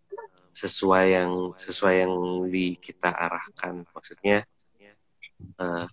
sesuai 0.51 1.05
yang 1.15 1.33
sesuai 1.55 1.95
yang 2.03 2.15
di 2.51 2.75
kita 2.75 3.15
arahkan 3.15 3.87
maksudnya 3.95 4.43
uh, 5.63 5.87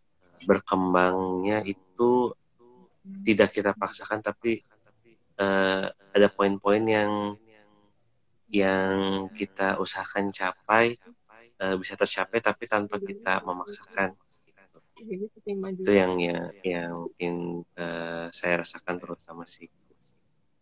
berkembangnya 0.46 1.66
itu 1.66 2.36
tidak 3.24 3.50
kita 3.56 3.72
paksakan 3.74 4.20
tapi 4.20 4.62
uh, 5.40 5.88
ada 5.90 6.28
poin-poin 6.30 6.84
yang 6.84 7.12
yang 8.48 9.28
kita 9.32 9.80
usahakan 9.80 10.32
capai 10.32 10.96
uh, 11.64 11.76
bisa 11.80 11.96
tercapai 11.96 12.40
tapi 12.44 12.64
tanpa 12.68 13.00
kita 13.00 13.44
memaksakan. 13.44 14.16
Itu 15.78 15.92
yang 15.94 16.18
ya 16.20 16.52
yang 16.66 17.08
mungkin 17.08 17.64
uh, 17.78 18.28
saya 18.34 18.66
rasakan 18.66 18.98
terutama 18.98 19.46
sih 19.46 19.70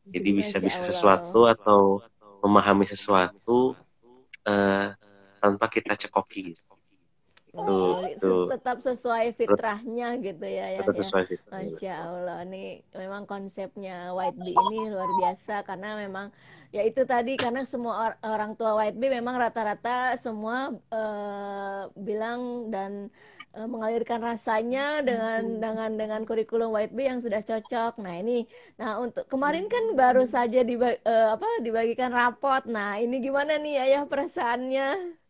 jadi 0.05 0.29
bisa 0.37 0.61
bisa 0.61 0.85
sesuatu 0.85 1.49
atau 1.49 1.97
memahami 2.45 2.85
sesuatu 2.85 3.73
uh, 4.45 4.87
tanpa 5.41 5.65
kita 5.65 5.97
cekoki 5.97 6.53
gitu. 6.53 6.61
Oh, 7.55 8.03
itu, 8.03 8.51
tetap 8.51 8.83
sesuai 8.83 9.31
fitrahnya 9.31 10.19
gitu 10.19 10.43
ya 10.43 10.75
ya. 10.75 10.79
Tetap 10.83 10.99
sesuai 10.99 11.23
fitrah. 11.31 11.63
Masya 11.63 11.93
Allah 12.03 12.39
nih 12.43 12.83
memang 12.91 13.23
konsepnya 13.23 14.11
White 14.11 14.35
Bee 14.35 14.51
ini 14.51 14.91
luar 14.91 15.07
biasa 15.23 15.63
karena 15.63 15.95
memang 15.95 16.35
ya 16.75 16.83
itu 16.83 17.07
tadi 17.07 17.39
karena 17.39 17.63
semua 17.63 17.93
or 17.95 18.11
orang 18.27 18.59
tua 18.59 18.75
White 18.75 18.99
Bee 18.99 19.07
memang 19.07 19.39
rata-rata 19.39 20.19
semua 20.19 20.75
uh, 20.91 21.87
bilang 21.95 22.67
dan 22.67 23.07
uh, 23.55 23.67
mengalirkan 23.71 24.19
rasanya 24.19 24.99
dengan 24.99 25.41
hmm. 25.47 25.59
dengan 25.63 25.91
dengan 25.95 26.21
kurikulum 26.27 26.75
White 26.75 26.91
Bee 26.91 27.07
yang 27.07 27.23
sudah 27.23 27.39
cocok. 27.39 28.03
Nah 28.03 28.19
ini, 28.19 28.43
nah 28.75 28.99
untuk 28.99 29.31
kemarin 29.31 29.71
kan 29.71 29.95
baru 29.95 30.27
saja 30.27 30.61
dibagi, 30.67 30.99
uh, 31.07 31.39
apa 31.39 31.47
dibagikan 31.63 32.11
rapot. 32.11 32.67
Nah 32.67 32.99
ini 32.99 33.23
gimana 33.23 33.55
nih 33.55 33.79
ayah 33.79 34.03
perasaannya? 34.03 35.23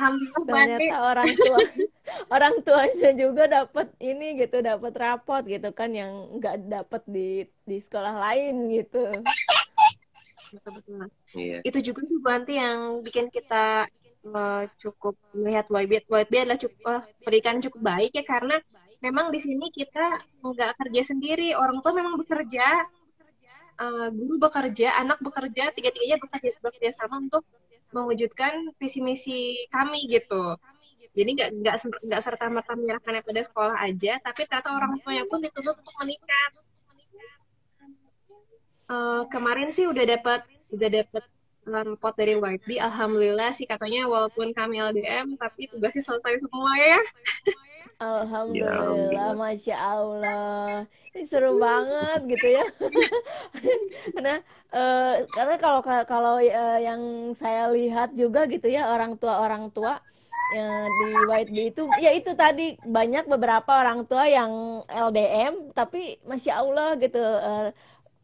Alhamdulillah 0.00 0.44
ternyata 0.48 0.94
orang 1.12 1.28
tua 1.36 1.58
orang 2.34 2.54
tuanya 2.64 3.10
juga 3.12 3.44
dapat 3.44 3.88
ini 4.00 4.40
gitu 4.40 4.56
dapat 4.64 4.92
rapot 4.96 5.44
gitu 5.44 5.68
kan 5.76 5.92
yang 5.92 6.40
nggak 6.40 6.56
dapat 6.72 7.02
di 7.04 7.44
di 7.68 7.76
sekolah 7.76 8.16
lain 8.16 8.72
gitu. 8.72 9.12
Betul 10.56 10.72
betul. 10.80 11.04
Iya. 11.36 11.58
itu 11.62 11.78
juga 11.92 12.00
sih 12.08 12.18
Banti 12.24 12.56
yang 12.56 13.04
bikin 13.04 13.28
kita 13.28 13.84
uh, 14.24 14.64
cukup 14.80 15.20
melihat 15.36 15.68
YB 15.68 16.08
YB 16.08 16.32
adalah 16.32 16.58
cukup 16.58 16.80
uh, 16.88 17.02
pendidikan 17.20 17.60
cukup 17.60 17.80
baik 17.84 18.12
ya 18.16 18.24
karena 18.24 18.56
memang 19.04 19.28
di 19.28 19.38
sini 19.44 19.68
kita 19.68 20.24
nggak 20.40 20.80
kerja 20.80 21.02
sendiri. 21.12 21.52
Orang 21.52 21.84
tua 21.84 21.92
memang 21.92 22.16
bekerja 22.16 22.64
uh, 23.84 24.08
guru 24.10 24.40
bekerja 24.40 24.96
anak 24.96 25.20
bekerja 25.20 25.76
tiga-tiganya 25.76 26.16
bekerja 26.16 26.56
bekerja 26.58 26.90
sama 26.96 27.20
untuk 27.20 27.44
mewujudkan 27.90 28.74
visi 28.78 29.00
misi 29.02 29.66
kami 29.70 30.06
gitu. 30.10 30.56
Jadi 31.10 31.30
nggak 31.36 31.50
nggak 31.58 31.76
nggak 32.06 32.22
serta 32.22 32.46
merta 32.46 32.72
menyerahkannya 32.78 33.22
pada 33.26 33.42
sekolah 33.42 33.76
aja 33.82 34.22
tapi 34.22 34.46
ternyata 34.46 34.70
orang 34.78 35.02
tuanya 35.02 35.24
pun 35.26 35.42
dituntut 35.42 35.74
untuk 35.74 35.96
meningkat. 36.02 36.52
Uh, 38.90 39.22
kemarin 39.30 39.70
sih 39.70 39.86
udah 39.86 40.02
dapat 40.02 40.42
udah 40.74 40.88
dapat 40.90 41.22
report 41.66 42.14
dari 42.18 42.34
YB 42.34 42.82
alhamdulillah 42.82 43.54
sih 43.54 43.68
katanya 43.68 44.08
walaupun 44.08 44.50
kami 44.50 44.80
LDM 44.80 45.38
tapi 45.38 45.70
tugasnya 45.70 46.02
selesai 46.02 46.42
semua 46.42 46.72
ya 46.74 47.00
Alhamdulillah, 48.00 49.12
ya, 49.12 49.36
masya 49.36 49.76
Allah, 49.76 50.88
ini 51.12 51.28
seru 51.28 51.60
banget 51.60 52.32
gitu 52.32 52.48
ya. 52.48 52.64
karena 54.16 54.40
uh, 54.72 55.20
karena 55.36 55.56
kalau 55.60 55.80
kalau 56.08 56.34
uh, 56.40 56.80
yang 56.80 57.36
saya 57.36 57.68
lihat 57.68 58.16
juga 58.16 58.48
gitu 58.48 58.72
ya 58.72 58.88
orang 58.88 59.20
tua 59.20 59.44
orang 59.44 59.68
tua 59.68 60.00
yang 60.56 60.88
di 60.88 61.06
White 61.28 61.52
Bee 61.52 61.68
itu 61.70 61.82
ya 62.00 62.10
itu 62.16 62.32
tadi 62.32 62.80
banyak 62.82 63.28
beberapa 63.28 63.68
orang 63.84 64.08
tua 64.08 64.24
yang 64.26 64.80
LDM 64.88 65.76
tapi 65.76 66.16
masya 66.24 66.64
Allah 66.64 66.96
gitu 66.96 67.20
uh, 67.20 67.68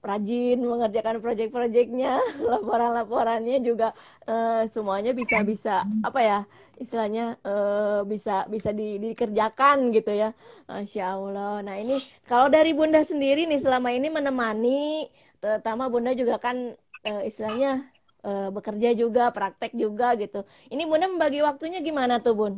rajin 0.04 0.62
mengerjakan 0.62 1.18
proyek-proyeknya, 1.18 2.20
laporan-laporannya 2.52 3.58
juga 3.64 3.90
uh, 4.28 4.62
semuanya 4.70 5.10
bisa 5.16 5.42
bisa 5.42 5.82
apa 6.04 6.20
ya 6.22 6.38
istilahnya 6.76 7.40
uh, 7.40 8.04
bisa 8.04 8.44
bisa 8.52 8.70
di, 8.70 9.00
dikerjakan 9.00 9.90
gitu 9.96 10.12
ya, 10.12 10.36
masya 10.68 11.16
Allah. 11.16 11.64
Nah 11.64 11.76
ini 11.80 11.96
kalau 12.28 12.52
dari 12.52 12.76
bunda 12.76 13.00
sendiri 13.02 13.48
nih 13.48 13.60
selama 13.60 13.90
ini 13.96 14.12
menemani, 14.12 15.08
terutama 15.40 15.88
bunda 15.88 16.12
juga 16.12 16.36
kan 16.36 16.76
uh, 17.08 17.22
istilahnya 17.24 17.88
uh, 18.22 18.48
bekerja 18.52 18.92
juga, 18.92 19.32
praktek 19.32 19.72
juga 19.72 20.14
gitu. 20.20 20.44
Ini 20.68 20.84
bunda 20.84 21.08
membagi 21.08 21.40
waktunya 21.40 21.80
gimana 21.80 22.20
tuh 22.20 22.34
bun? 22.36 22.54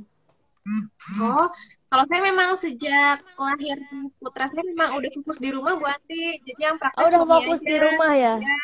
Oh, 1.23 1.49
kalau 1.89 2.05
saya 2.05 2.21
memang 2.21 2.51
sejak 2.53 3.25
lahir 3.41 3.81
putra 4.21 4.45
saya 4.45 4.61
memang 4.61 5.01
udah 5.01 5.11
fokus 5.21 5.39
di 5.41 5.49
rumah 5.57 5.73
Bu 5.81 5.89
Ati. 5.89 6.37
Jadi 6.45 6.61
yang 6.61 6.77
praktek 6.77 7.01
oh, 7.01 7.09
udah 7.09 7.23
fokus 7.25 7.61
aja. 7.65 7.69
di 7.69 7.77
rumah 7.81 8.13
ya? 8.13 8.35
ya. 8.37 8.57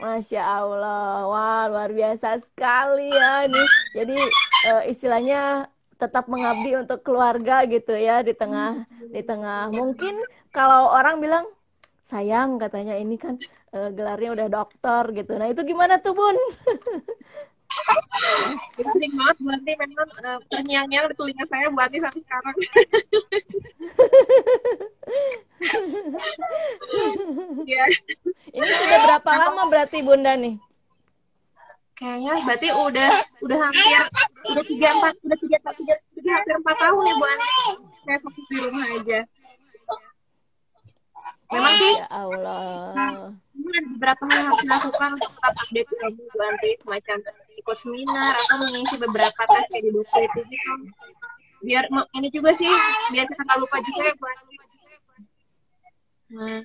Masya 0.00 0.42
Allah, 0.42 1.28
wah 1.28 1.68
luar 1.68 1.90
biasa 1.92 2.40
sekali 2.42 3.12
ya 3.12 3.46
nih. 3.46 3.68
Jadi 3.94 4.16
uh, 4.72 4.82
istilahnya 4.88 5.70
tetap 6.00 6.26
mengabdi 6.26 6.80
untuk 6.80 7.04
keluarga 7.04 7.62
gitu 7.68 7.92
ya 7.92 8.24
di 8.24 8.32
tengah 8.32 8.88
di 9.12 9.20
tengah 9.20 9.68
mungkin 9.68 10.16
kalau 10.48 10.88
orang 10.88 11.20
bilang 11.20 11.44
sayang 12.00 12.56
katanya 12.56 12.96
ini 12.96 13.20
kan 13.20 13.36
uh, 13.76 13.92
gelarnya 13.92 14.32
udah 14.34 14.48
dokter 14.50 15.02
gitu. 15.12 15.36
Nah 15.36 15.52
itu 15.52 15.62
gimana 15.62 16.00
tuh 16.00 16.16
bun? 16.16 16.34
sering 18.80 19.12
banget 19.14 19.36
berarti 19.40 19.72
memang 19.78 20.08
uh, 20.24 20.38
terngiang-ngiang 20.50 21.06
di 21.10 21.14
telinga 21.14 21.44
saya 21.46 21.66
berarti 21.70 21.96
sampai 22.02 22.20
sekarang. 22.24 22.56
Ya. 27.68 27.84
ini 28.56 28.64
sudah 28.64 28.98
berapa 29.04 29.30
lama 29.36 29.62
berarti 29.68 29.98
bunda 30.00 30.32
nih? 30.34 30.56
Kayaknya 32.00 32.34
berarti 32.48 32.68
udah 32.72 33.12
udah 33.44 33.58
hampir 33.60 34.02
udah 34.48 34.64
tiga 34.64 34.88
empat 34.96 35.14
udah 35.20 35.38
tiga 35.38 35.56
tiga 35.76 35.94
tiga 36.16 36.30
hampir 36.40 36.54
empat 36.56 36.76
tahun 36.80 37.04
ya 37.04 37.14
bu 37.14 37.24
saya 38.08 38.18
fokus 38.24 38.44
di 38.48 38.56
rumah 38.56 38.86
aja. 38.88 39.20
Memang 41.50 41.74
sih 41.76 41.92
ya 41.98 42.06
Allah. 42.08 43.34
beberapa 43.70 44.22
hal 44.26 44.34
yang 44.34 44.46
harus 44.48 44.62
dilakukan 44.64 45.08
untuk 45.20 45.30
tetap 45.36 45.54
update 45.60 45.90
ilmu 45.92 46.22
Bu 46.32 46.38
Andri 46.42 46.70
semacam 46.80 47.16
ikut 47.60 47.76
seminar. 47.76 48.34
Atau 48.48 48.56
mengisi 48.64 48.96
beberapa 48.96 49.40
tes 49.44 49.64
kayak 49.68 49.84
di 49.84 49.90
buku 49.92 50.16
itu 50.24 50.40
gitu. 50.48 50.72
Biar 51.60 51.84
ini 52.16 52.28
juga 52.32 52.56
sih 52.56 52.72
biar 53.12 53.28
kita 53.28 53.42
nggak 53.44 53.58
lupa 53.60 53.76
juga 53.84 54.00
ya 54.08 54.14
Bu 54.16 54.26
Andri 54.26 54.56
nah 56.30 56.62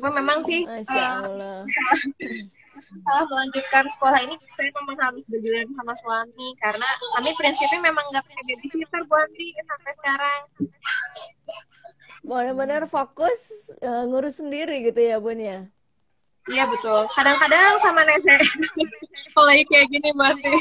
gue 0.00 0.10
memang 0.16 0.38
sih 0.46 0.64
eh, 0.64 0.86
Allah. 0.88 1.66
Uh, 3.04 3.24
melanjutkan 3.34 3.84
sekolah 3.92 4.22
ini 4.24 4.38
saya 4.48 4.72
memang 4.80 4.96
harus 4.96 5.24
berjalan 5.28 5.68
sama 5.76 5.92
suami 5.98 6.48
karena 6.56 6.88
kami 7.18 7.30
prinsipnya 7.36 7.84
memang 7.84 8.06
nggak 8.08 8.24
punya 8.24 8.42
babysitter 8.48 9.02
Bu 9.04 9.14
Andri 9.18 9.52
sampai 9.60 9.92
sekarang. 9.98 10.40
Benar-benar 12.24 12.88
fokus 12.88 13.68
uh, 13.84 14.08
ngurus 14.08 14.40
sendiri 14.40 14.88
gitu 14.88 15.00
ya 15.04 15.20
bun 15.20 15.36
ya 15.36 15.68
iya 16.48 16.64
betul. 16.64 17.04
Kadang-kadang 17.12 17.76
sama 17.84 18.00
nenek 18.08 18.40
kalau 19.36 19.52
kayak 19.68 19.86
gini 19.92 20.10
masih 20.16 20.56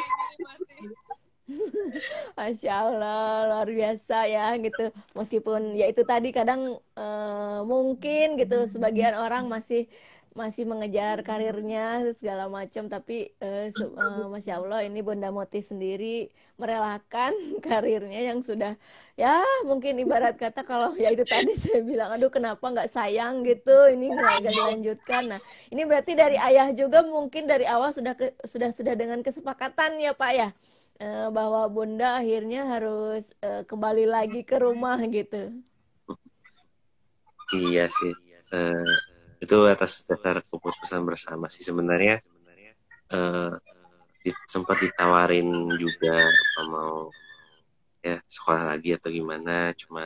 Masya 2.37 2.73
Allah 2.85 3.49
luar 3.49 3.69
biasa 3.69 4.29
ya 4.29 4.53
gitu. 4.61 4.93
Meskipun 5.17 5.73
ya 5.73 5.89
itu 5.89 6.05
tadi 6.05 6.29
kadang 6.29 6.77
uh, 6.93 7.59
mungkin 7.65 8.37
gitu 8.37 8.69
sebagian 8.69 9.17
orang 9.17 9.49
masih 9.49 9.89
masih 10.37 10.63
mengejar 10.65 11.21
karirnya 11.25 12.05
segala 12.13 12.45
macam. 12.49 12.85
Tapi 12.89 13.33
uh, 13.41 13.69
uh, 13.71 14.27
masya 14.33 14.61
Allah 14.61 14.85
ini 14.85 15.01
Bunda 15.01 15.33
Moti 15.33 15.61
sendiri 15.61 16.29
merelakan 16.59 17.33
karirnya 17.65 18.33
yang 18.33 18.43
sudah 18.43 18.75
ya 19.19 19.43
mungkin 19.67 19.99
ibarat 19.99 20.39
kata 20.39 20.63
kalau 20.63 20.95
ya 20.95 21.11
itu 21.11 21.23
tadi 21.27 21.55
saya 21.61 21.81
bilang 21.81 22.13
aduh 22.13 22.31
kenapa 22.31 22.61
nggak 22.61 22.91
sayang? 22.91 23.41
gitu. 23.45 23.75
Ini 23.89 24.05
nggak 24.15 24.49
dilanjutkan 24.49 25.37
nah 25.37 25.41
ini 25.73 25.85
berarti 25.85 26.13
dari 26.17 26.37
ayah 26.37 26.73
juga 26.73 27.05
mungkin 27.05 27.45
dari 27.47 27.63
awal 27.63 27.93
sudah 27.95 28.17
ke, 28.17 28.35
sudah 28.45 28.73
sudah 28.73 28.93
dengan 28.97 29.21
kesepakatan 29.21 30.01
ya 30.01 30.13
Pak 30.17 30.33
ya? 30.35 30.49
Eh, 30.99 31.27
bahwa 31.31 31.63
Bunda 31.71 32.19
akhirnya 32.19 32.67
harus 32.67 33.31
eh, 33.39 33.63
kembali 33.63 34.03
lagi 34.03 34.43
ke 34.43 34.59
rumah 34.59 34.99
gitu. 35.07 35.55
Iya 37.55 37.87
sih. 37.87 38.11
Eh, 38.51 38.83
itu 39.39 39.55
atas 39.71 40.03
dasar 40.03 40.43
keputusan 40.43 41.01
bersama 41.07 41.47
sih 41.47 41.63
sebenarnya. 41.63 42.19
Eh, 43.09 43.51
di- 44.21 44.43
sempat 44.45 44.77
ditawarin 44.83 45.47
juga 45.79 46.19
apa 46.19 46.61
mau 46.67 47.09
ya 48.03 48.19
sekolah 48.27 48.75
lagi 48.75 48.95
atau 48.99 49.09
gimana. 49.09 49.71
Cuma 49.79 50.03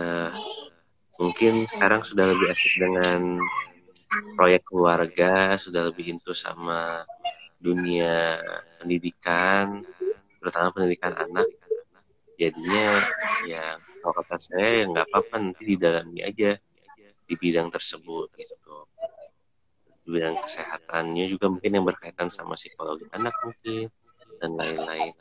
eh, 0.00 0.32
mungkin 1.20 1.68
sekarang 1.68 2.00
sudah 2.02 2.32
lebih 2.32 2.48
asik 2.50 2.72
dengan 2.80 3.36
proyek 4.36 4.64
keluarga, 4.64 5.56
sudah 5.60 5.92
lebih 5.92 6.16
into 6.16 6.32
sama 6.32 7.04
dunia 7.60 8.40
pendidikan, 8.80 9.84
terutama 10.40 10.72
pendidikan 10.72 11.12
anak. 11.14 11.46
Jadinya 12.40 12.98
ya 13.46 13.76
kalau 14.00 14.14
kata 14.24 14.36
saya 14.40 14.68
ya 14.82 14.84
nggak 14.88 15.06
apa-apa 15.12 15.34
nanti 15.38 15.62
didalami 15.68 16.24
aja 16.26 16.58
di 17.32 17.40
bidang 17.40 17.72
tersebut 17.72 18.28
gitu. 18.36 18.84
Bidang 20.04 20.36
kesehatannya 20.36 21.24
juga 21.32 21.48
mungkin 21.48 21.72
yang 21.80 21.88
berkaitan 21.88 22.28
sama 22.28 22.60
psikologi 22.60 23.08
anak 23.16 23.32
mungkin 23.40 23.88
dan 24.36 24.52
lain-lain. 24.52 25.16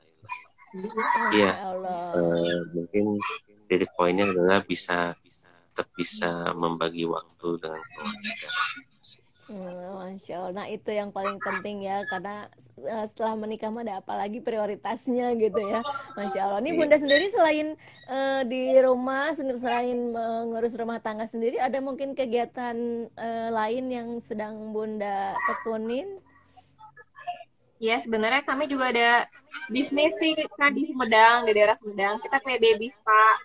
Iya, 1.31 1.51
Allah. 1.63 2.11
eh, 2.19 2.59
mungkin 2.75 3.15
titik 3.71 3.91
poinnya 3.95 4.27
adalah 4.27 4.59
bisa 4.67 5.15
tetap 5.71 5.87
bisa 5.95 6.51
membagi 6.51 7.07
waktu 7.07 7.47
dengan 7.63 7.79
keluarga. 7.79 8.49
Masya 9.51 10.33
Allah. 10.37 10.53
Nah, 10.55 10.67
itu 10.71 10.89
yang 10.91 11.09
paling 11.11 11.37
penting 11.43 11.83
ya, 11.85 12.03
karena 12.07 12.47
eh, 12.81 13.05
setelah 13.07 13.35
menikah 13.35 13.69
mah 13.69 13.83
ada 13.85 13.99
apalagi 13.99 14.39
prioritasnya 14.39 15.35
gitu 15.37 15.61
ya. 15.61 15.83
Masya 16.15 16.39
Allah. 16.47 16.59
Ini 16.63 16.71
Iya. 16.71 16.79
Bunda 16.79 16.97
sendiri 16.97 17.25
selain 17.29 17.67
eh, 18.09 18.41
di 18.47 18.63
rumah, 18.79 19.35
selain 19.35 20.15
mengurus 20.15 20.73
rumah 20.79 20.99
tangga 21.03 21.27
sendiri, 21.27 21.59
ada 21.59 21.77
mungkin 21.83 22.15
kegiatan 22.15 22.75
eh, 23.11 23.49
lain 23.51 23.85
yang 23.91 24.09
sedang 24.23 24.71
Bunda 24.71 25.35
tekunin? 25.47 26.19
Ya, 27.81 27.97
sebenarnya 27.97 28.45
kami 28.45 28.69
juga 28.69 28.93
ada 28.93 29.25
bisnis 29.67 30.13
sih 30.21 30.37
kan 30.53 30.69
di 30.69 30.85
Sumedang, 30.85 31.49
di 31.49 31.51
daerah 31.51 31.73
Sumedang. 31.73 32.21
Kita 32.21 32.37
punya 32.37 32.61
baby 32.61 32.93
spa. 32.93 33.41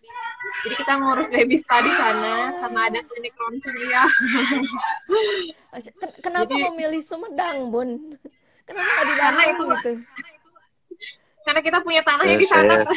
Jadi 0.60 0.74
kita 0.76 0.92
ngurus 1.00 1.32
baby 1.32 1.56
spa 1.56 1.80
di 1.80 1.88
sana 1.90 2.52
sama 2.54 2.84
ada 2.84 3.00
klinik 3.00 3.32
ronsen 3.32 3.72
ya. 3.88 4.04
Kenapa 6.20 6.46
Jadi- 6.46 6.64
memilih 6.68 7.00
Sumedang, 7.00 7.72
Bun? 7.72 8.16
Kenapa 8.66 8.84
nggak 8.84 9.04
di 9.06 9.14
Karena 9.14 9.40
Bandung 9.40 9.56
itu- 9.56 9.72
gitu? 9.72 9.92
Karena 11.46 11.60
kita 11.62 11.78
punya 11.78 12.02
tanahnya 12.02 12.34
Eh, 12.34 12.40
di 12.42 12.48
sana. 12.50 12.74
saya-. 12.82 12.90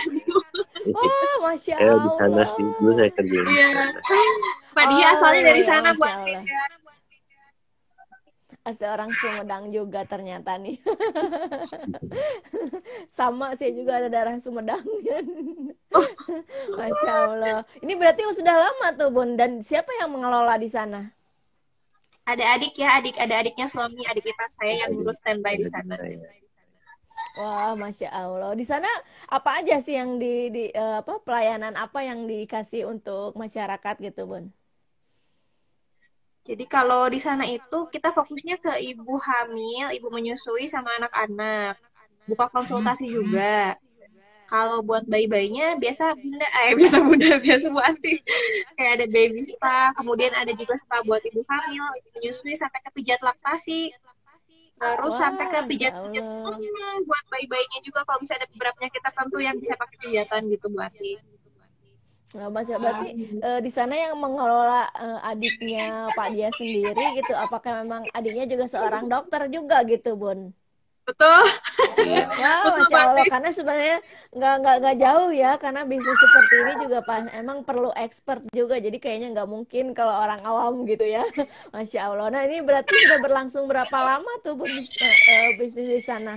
Wah, 0.89 1.35
Masya 1.45 1.75
Saya 1.77 1.93
di 1.95 2.09
sana 2.17 2.33
Allah. 2.33 2.47
sih 2.49 2.65
dulu 2.81 2.91
saya 2.97 3.11
kerja 3.13 3.39
Iya. 3.45 3.67
sana. 3.69 3.83
Pak 4.73 4.85
dia 4.89 5.05
Oh, 5.05 5.13
asalnya 5.13 5.41
dari 5.45 5.61
iya, 5.61 5.69
sana 5.69 5.89
buat 5.93 6.09
Allah. 6.09 6.25
ya. 6.33 6.39
Seorang 8.73 9.09
Sumedang 9.13 9.73
juga 9.73 10.05
ternyata 10.05 10.57
nih. 10.57 10.77
Sama 13.17 13.53
sih 13.59 13.73
juga 13.73 13.99
ada 13.99 14.09
darah 14.09 14.37
Sumedang. 14.37 14.81
Masya 16.77 17.11
Allah. 17.13 17.59
Ini 17.81 17.93
berarti 17.97 18.21
sudah 18.33 18.55
lama 18.55 18.87
tuh 18.95 19.09
Bun. 19.09 19.35
Dan 19.39 19.61
siapa 19.65 19.89
yang 19.99 20.13
mengelola 20.13 20.55
di 20.57 20.69
sana? 20.69 21.09
Ada 22.29 22.61
adik 22.61 22.77
ya, 22.77 23.01
adik 23.01 23.17
ada 23.17 23.41
adiknya 23.41 23.65
suami, 23.65 24.05
adik 24.05 24.29
ipar 24.29 24.49
saya 24.53 24.85
yang 24.85 24.93
ngurus 24.93 25.17
standby 25.17 25.57
di 25.57 25.65
sana. 25.73 25.97
Wah, 27.37 27.73
Masya 27.73 28.09
Allah. 28.13 28.51
Di 28.53 28.65
sana 28.67 28.89
apa 29.29 29.61
aja 29.61 29.81
sih 29.81 29.97
yang 29.97 30.21
di, 30.21 30.53
di 30.53 30.63
eh, 30.69 30.95
apa 31.01 31.17
pelayanan 31.25 31.73
apa 31.73 32.05
yang 32.05 32.29
dikasih 32.29 32.85
untuk 32.85 33.33
masyarakat 33.33 33.95
gitu 34.01 34.29
Bun? 34.29 34.53
Jadi 36.47 36.65
kalau 36.65 37.05
di 37.11 37.19
sana 37.21 37.45
itu 37.45 37.87
kita 37.91 38.09
fokusnya 38.15 38.57
ke 38.57 38.73
ibu 38.81 39.15
hamil, 39.19 39.91
ibu 39.93 40.07
menyusui 40.09 40.65
sama 40.65 40.89
anak-anak. 40.97 41.77
Buka 42.25 42.49
konsultasi 42.49 43.05
juga. 43.09 43.75
Kalau 44.49 44.81
buat 44.81 45.05
bayi-bayinya 45.05 45.77
biasa 45.77 46.17
bunda, 46.17 46.47
eh 46.65 46.73
biasa 46.79 46.97
bunda, 47.05 47.37
biasa 47.37 47.65
bu 47.69 47.79
Anti. 47.85 48.17
Kayak 48.73 48.91
ada 48.97 49.05
baby 49.05 49.45
spa, 49.45 49.93
kemudian 49.93 50.33
ada 50.33 50.49
juga 50.57 50.73
spa 50.73 51.05
buat 51.05 51.21
ibu 51.21 51.45
hamil, 51.45 51.85
ibu 52.01 52.09
menyusui 52.17 52.57
sampai 52.57 52.81
ke 52.81 52.89
pijat 52.97 53.21
laktasi. 53.21 53.93
Terus 54.79 55.13
Wah, 55.13 55.21
sampai 55.21 55.45
ke 55.53 55.59
pijat-pijat. 55.69 56.23
Hmm, 56.25 56.97
buat 57.05 57.23
bayi-bayinya 57.29 57.79
juga 57.85 58.01
kalau 58.07 58.25
misalnya 58.25 58.47
ada 58.47 58.49
beberapa 58.49 58.75
penyakit 58.79 59.01
tertentu 59.05 59.37
yang 59.37 59.55
bisa 59.59 59.73
pakai 59.77 59.97
pijatan 60.01 60.41
gitu 60.49 60.65
bu 60.71 60.79
Anti. 60.81 61.13
Nah, 62.37 62.47
Mas, 62.55 62.69
berarti 62.83 63.05
eh, 63.45 63.57
di 63.65 63.69
sana 63.77 63.93
yang 64.03 64.13
mengelola 64.23 64.75
eh, 65.03 65.17
adiknya 65.29 65.79
Pak 66.17 66.27
Dia 66.33 66.49
sendiri 66.59 67.01
gitu. 67.17 67.31
Apakah 67.43 67.71
memang 67.81 68.03
adiknya 68.17 68.45
juga 68.51 68.65
seorang 68.73 69.03
dokter 69.13 69.41
juga 69.55 69.75
gitu, 69.91 70.09
Bun? 70.21 70.39
Betul. 71.07 71.41
Wah, 71.89 71.95
Betul, 72.37 72.63
Masya 72.77 72.97
Allah. 73.09 73.25
Karena 73.31 73.49
sebenarnya 73.57 73.95
nggak 74.35 74.53
nggak 74.61 74.75
nggak 74.81 74.95
jauh 75.03 75.29
ya, 75.41 75.47
karena 75.63 75.81
bisnis 75.91 76.19
seperti 76.25 76.55
ini 76.63 76.71
juga 76.83 76.97
pas 77.07 77.23
emang 77.39 77.59
perlu 77.67 77.89
expert 78.03 78.41
juga. 78.57 78.75
Jadi 78.85 78.97
kayaknya 79.03 79.27
nggak 79.33 79.49
mungkin 79.55 79.83
kalau 79.97 80.13
orang 80.23 80.41
awam 80.49 80.73
gitu 80.89 81.03
ya. 81.15 81.21
Masya 81.75 81.99
Allah. 82.07 82.25
Nah, 82.33 82.41
ini 82.47 82.57
berarti 82.67 82.93
sudah 83.01 83.17
berlangsung 83.23 83.65
berapa 83.71 83.97
lama 84.09 84.31
tuh 84.45 84.53
Bun, 84.59 84.71
bis- 84.77 84.93
eh, 85.01 85.17
eh, 85.29 85.45
bisnis 85.59 85.87
di 85.97 86.01
sana? 86.03 86.31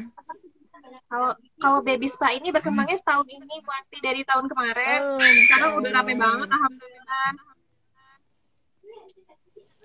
Kalau 1.07 1.31
kalau 1.61 1.79
baby 1.85 2.09
spa 2.09 2.33
ini 2.33 2.49
berkembangnya 2.49 2.97
setahun 2.99 3.29
ini 3.29 3.55
Bu 3.61 3.71
Anti 3.71 3.99
dari 4.01 4.23
tahun 4.25 4.49
kemarin. 4.49 5.01
Oh, 5.05 5.21
Sekarang 5.21 5.71
udah 5.79 5.91
rame 5.93 6.15
banget 6.17 6.49
alhamdulillah. 6.51 7.29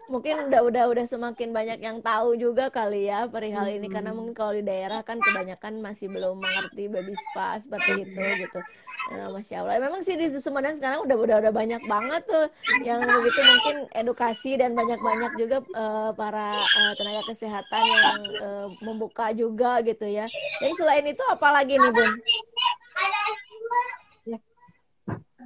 Mungkin 0.08 0.36
udah 0.48 0.62
udah 0.64 0.84
udah 0.88 1.04
semakin 1.04 1.52
banyak 1.52 1.84
yang 1.84 2.00
tahu 2.00 2.40
juga 2.40 2.72
kali 2.72 3.12
ya 3.12 3.28
perihal 3.28 3.68
ini 3.68 3.92
karena 3.92 4.16
Hmm. 4.16 4.24
mungkin 4.24 4.36
kalau 4.40 4.56
di 4.56 4.64
daerah 4.64 5.04
kan 5.04 5.20
kebanyakan 5.20 5.84
masih 5.84 6.08
belum 6.08 6.40
mengerti 6.40 6.88
baby 6.88 7.12
spa 7.12 7.60
seperti 7.60 8.08
itu 8.08 8.24
gitu. 8.40 8.60
Nah, 9.08 9.32
Masya 9.32 9.64
Allah. 9.64 9.80
Memang 9.80 10.04
sih 10.04 10.20
di 10.20 10.28
Sumedang 10.36 10.76
sekarang 10.76 11.08
udah 11.08 11.16
udah 11.16 11.36
udah 11.40 11.54
banyak 11.56 11.80
banget 11.88 12.28
tuh 12.28 12.52
yang 12.84 13.00
begitu 13.00 13.40
mungkin 13.40 13.76
edukasi 13.96 14.60
dan 14.60 14.76
banyak-banyak 14.76 15.32
juga 15.40 15.64
eh, 15.64 16.12
para 16.12 16.60
eh, 16.60 16.92
tenaga 17.00 17.24
kesehatan 17.32 17.84
yang 17.88 18.20
eh, 18.36 18.68
membuka 18.84 19.32
juga 19.32 19.80
gitu 19.88 20.04
ya. 20.04 20.28
Dan 20.60 20.76
selain 20.76 21.08
itu 21.08 21.24
apa 21.24 21.48
lagi 21.56 21.80
nih, 21.80 21.92
Bun? 21.92 22.12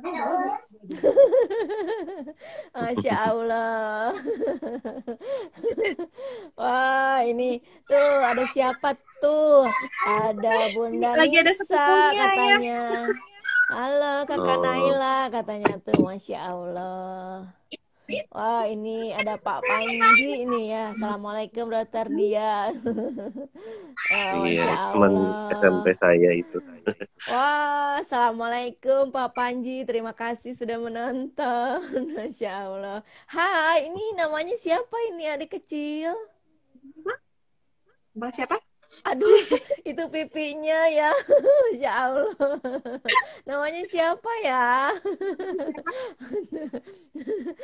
Masya 2.74 3.14
Allah. 3.30 4.10
Wah, 6.58 7.22
ini 7.22 7.62
tuh 7.86 8.10
ada 8.26 8.42
siapa 8.50 8.98
tuh? 9.22 9.70
Ada 10.10 10.74
Bunda 10.74 11.14
Lagi 11.14 11.38
ada 11.38 11.54
Nisa 11.54 11.70
sepupunya, 11.70 12.58
ya. 12.66 13.06
Halo 13.72 14.28
Kakak 14.28 14.58
Oh. 14.60 14.64
Naila 14.68 15.32
katanya 15.32 15.80
tuh, 15.80 16.04
Masya 16.04 16.38
Allah. 16.44 17.48
Wah, 18.36 18.68
ini 18.68 19.16
ada 19.16 19.40
Pak 19.40 19.64
Panji 19.64 20.44
ini 20.44 20.76
ya. 20.76 20.92
Assalamualaikum 20.92 21.72
Dokter 21.72 22.12
Dia. 22.12 22.76
Oh, 24.12 24.44
Iya, 24.52 24.92
teman. 24.92 25.16
SMP 25.56 25.96
saya 25.96 26.30
itu. 26.36 26.60
Wah, 27.32 28.04
Assalamualaikum 28.04 29.16
Pak 29.16 29.32
Panji. 29.32 29.88
Terima 29.88 30.12
kasih 30.12 30.52
sudah 30.52 30.76
menonton. 30.76 31.80
Masya 32.20 32.52
Allah. 32.68 33.00
Hai, 33.32 33.88
ini 33.88 34.20
namanya 34.20 34.60
siapa 34.60 35.00
ini 35.16 35.32
adik 35.32 35.64
kecil? 35.64 36.12
Bang 38.12 38.36
siapa? 38.36 38.60
Aduh, 39.02 39.34
itu 39.90 40.04
pipinya 40.14 40.80
ya. 40.92 41.10
Masya 41.72 41.92
Allah. 42.06 42.30
Namanya 43.50 43.84
siapa 43.90 44.32
ya? 44.46 44.94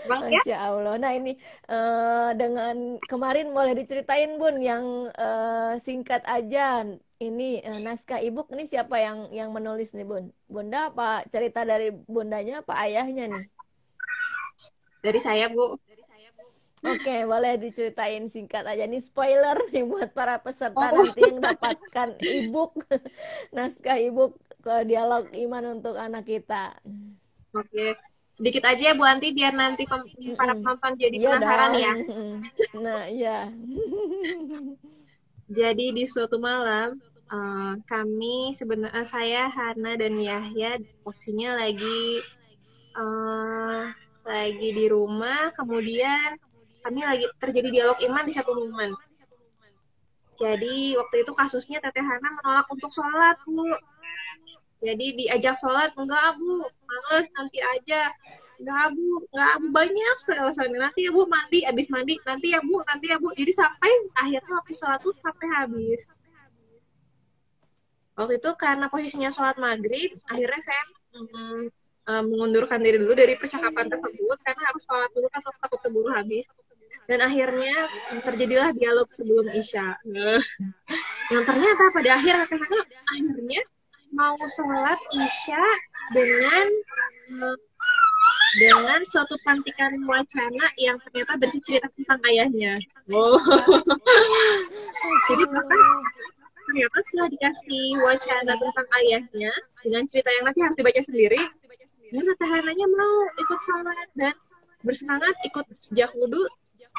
Bang 0.10 0.22
ya? 0.26 0.42
Masya 0.42 0.58
Allah. 0.58 0.94
Nah 0.98 1.12
ini 1.14 1.38
eh, 1.70 2.30
dengan 2.34 2.98
kemarin 3.06 3.54
boleh 3.54 3.74
diceritain 3.78 4.38
Bun 4.42 4.58
yang 4.62 5.10
eh, 5.14 5.78
singkat 5.82 6.26
aja. 6.26 6.86
Ini 7.18 7.66
eh, 7.66 7.80
naskah 7.82 8.22
ibu 8.22 8.46
ini 8.54 8.70
siapa 8.70 8.98
yang 9.02 9.30
yang 9.34 9.50
menulis 9.54 9.94
nih 9.94 10.06
Bun? 10.06 10.34
Bunda 10.50 10.90
apa 10.94 11.26
cerita 11.30 11.62
dari 11.66 11.94
bundanya 11.94 12.62
apa 12.66 12.74
ayahnya 12.86 13.30
nih? 13.30 13.46
Dari 15.06 15.20
saya, 15.22 15.46
Bu. 15.54 15.78
Oke, 16.78 17.26
boleh 17.26 17.58
diceritain 17.58 18.30
singkat 18.30 18.62
aja 18.62 18.86
nih 18.86 19.02
spoiler 19.02 19.58
nih 19.74 19.82
buat 19.82 20.14
para 20.14 20.38
peserta 20.38 20.78
Oh. 20.78 20.94
nanti 20.94 21.26
yang 21.26 21.42
dapatkan 21.42 22.10
ebook 22.22 22.74
naskah 23.56 23.98
ebook 23.98 24.38
ke 24.62 24.86
dialog 24.86 25.26
iman 25.34 25.82
untuk 25.82 25.98
anak 25.98 26.30
kita. 26.30 26.78
Oke. 27.52 27.98
Sedikit 28.30 28.70
aja 28.70 28.78
ya 28.84 28.94
Bu 28.94 29.02
Anti 29.02 29.34
biar 29.34 29.50
nanti 29.50 29.90
pem- 29.90 30.06
para 30.38 30.54
penonton 30.54 30.94
jadi 30.94 31.18
Iya 31.18 31.30
penasaran 31.34 31.72
dong. 31.74 31.82
ya. 31.82 31.94
Nah, 32.86 33.02
iya. 33.10 33.38
Jadi 35.50 35.96
di 35.96 36.04
suatu 36.06 36.38
malam 36.38 37.00
uh, 37.32 37.74
kami 37.88 38.52
sebenarnya 38.54 39.08
saya 39.08 39.44
Hana 39.48 39.96
dan 39.96 40.20
Yahya 40.20 40.76
posisinya 41.02 41.56
lagi 41.56 42.20
uh, 43.00 43.90
lagi 44.28 44.70
di 44.76 44.86
rumah, 44.92 45.56
kemudian 45.56 46.36
kami 46.88 47.04
lagi 47.04 47.28
terjadi 47.36 47.68
dialog 47.68 48.00
iman 48.00 48.24
di 48.24 48.32
satu 48.32 48.56
momen. 48.56 48.96
Jadi 50.40 50.96
waktu 50.96 51.28
itu 51.28 51.32
kasusnya 51.36 51.84
Teteh 51.84 52.00
Hana 52.00 52.32
menolak 52.40 52.64
untuk 52.72 52.88
sholat, 52.96 53.36
Bu. 53.44 53.68
Jadi 54.80 55.20
diajak 55.20 55.60
sholat, 55.60 55.92
enggak, 56.00 56.40
Bu. 56.40 56.64
Males, 56.64 57.28
nanti 57.36 57.60
aja. 57.60 58.08
Enggak, 58.64 58.96
Bu. 58.96 59.28
Enggak, 59.36 59.54
Bu. 59.60 59.68
Banyak 59.76 60.16
alasannya. 60.40 60.80
Nanti 60.80 61.00
ya, 61.04 61.12
Bu, 61.12 61.28
mandi. 61.28 61.68
Habis 61.68 61.92
mandi. 61.92 62.16
Nanti 62.24 62.56
ya, 62.56 62.64
Bu. 62.64 62.80
Nanti 62.88 63.12
ya, 63.12 63.20
Bu. 63.20 63.36
Jadi 63.36 63.52
sampai 63.52 63.92
akhirnya 64.16 64.52
waktu 64.64 64.74
sholat 64.78 65.04
tuh 65.04 65.12
sampai 65.20 65.48
habis. 65.60 66.08
Waktu 68.16 68.40
itu 68.40 68.50
karena 68.56 68.88
posisinya 68.88 69.30
sholat 69.34 69.60
maghrib, 69.60 70.16
akhirnya 70.32 70.62
saya 70.64 70.84
mm, 71.20 71.62
mengundurkan 72.24 72.80
diri 72.80 72.98
dulu 73.04 73.14
dari 73.14 73.36
percakapan 73.36 73.92
tersebut 73.92 74.38
karena 74.40 74.64
harus 74.64 74.84
sholat 74.88 75.12
dulu 75.12 75.28
kan 75.28 75.42
takut 75.44 75.80
keburu 75.84 76.10
habis 76.16 76.48
dan 77.08 77.20
akhirnya 77.24 77.88
terjadilah 78.24 78.76
dialog 78.76 79.08
sebelum 79.10 79.48
Isya. 79.56 79.96
yang 81.32 81.44
ternyata 81.44 81.84
pada 81.96 82.10
akhir 82.20 82.36
kata 82.52 82.68
akhirnya 83.16 83.64
mau 84.12 84.36
sholat 84.48 85.00
Isya 85.16 85.64
dengan 86.12 86.68
dengan 88.58 89.02
suatu 89.08 89.36
pantikan 89.44 89.92
wacana 90.08 90.68
yang 90.80 90.98
ternyata 91.04 91.36
bersih 91.40 91.62
cerita 91.64 91.88
tentang 91.96 92.20
ayahnya. 92.32 92.80
Oh. 93.12 93.40
Jadi 95.32 95.44
bahkan 95.52 95.82
ternyata 96.68 96.98
setelah 97.08 97.30
dikasih 97.32 97.86
wacana 98.04 98.54
tentang 98.60 98.88
ayahnya 99.04 99.52
dengan 99.84 100.04
cerita 100.08 100.30
yang 100.36 100.44
nanti 100.48 100.60
harus 100.64 100.76
dibaca 100.76 101.02
sendiri, 101.04 101.40
tahanannya 102.40 102.88
mau 102.92 103.16
ikut 103.36 103.60
sholat 103.68 104.08
dan 104.16 104.34
bersemangat 104.84 105.36
ikut 105.44 105.66
sejak 105.76 106.12
wudhu 106.16 106.48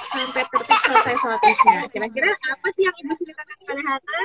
sampai 0.06 0.42
tertib 0.46 0.78
selesai 0.86 1.14
sholat 1.18 1.42
isya. 1.42 1.78
Kira-kira 1.90 2.30
apa 2.30 2.68
sih 2.74 2.82
yang 2.86 2.96
ibu 3.02 3.12
ceritakan 3.18 3.56
kepada 3.58 3.82
Hana? 3.82 4.20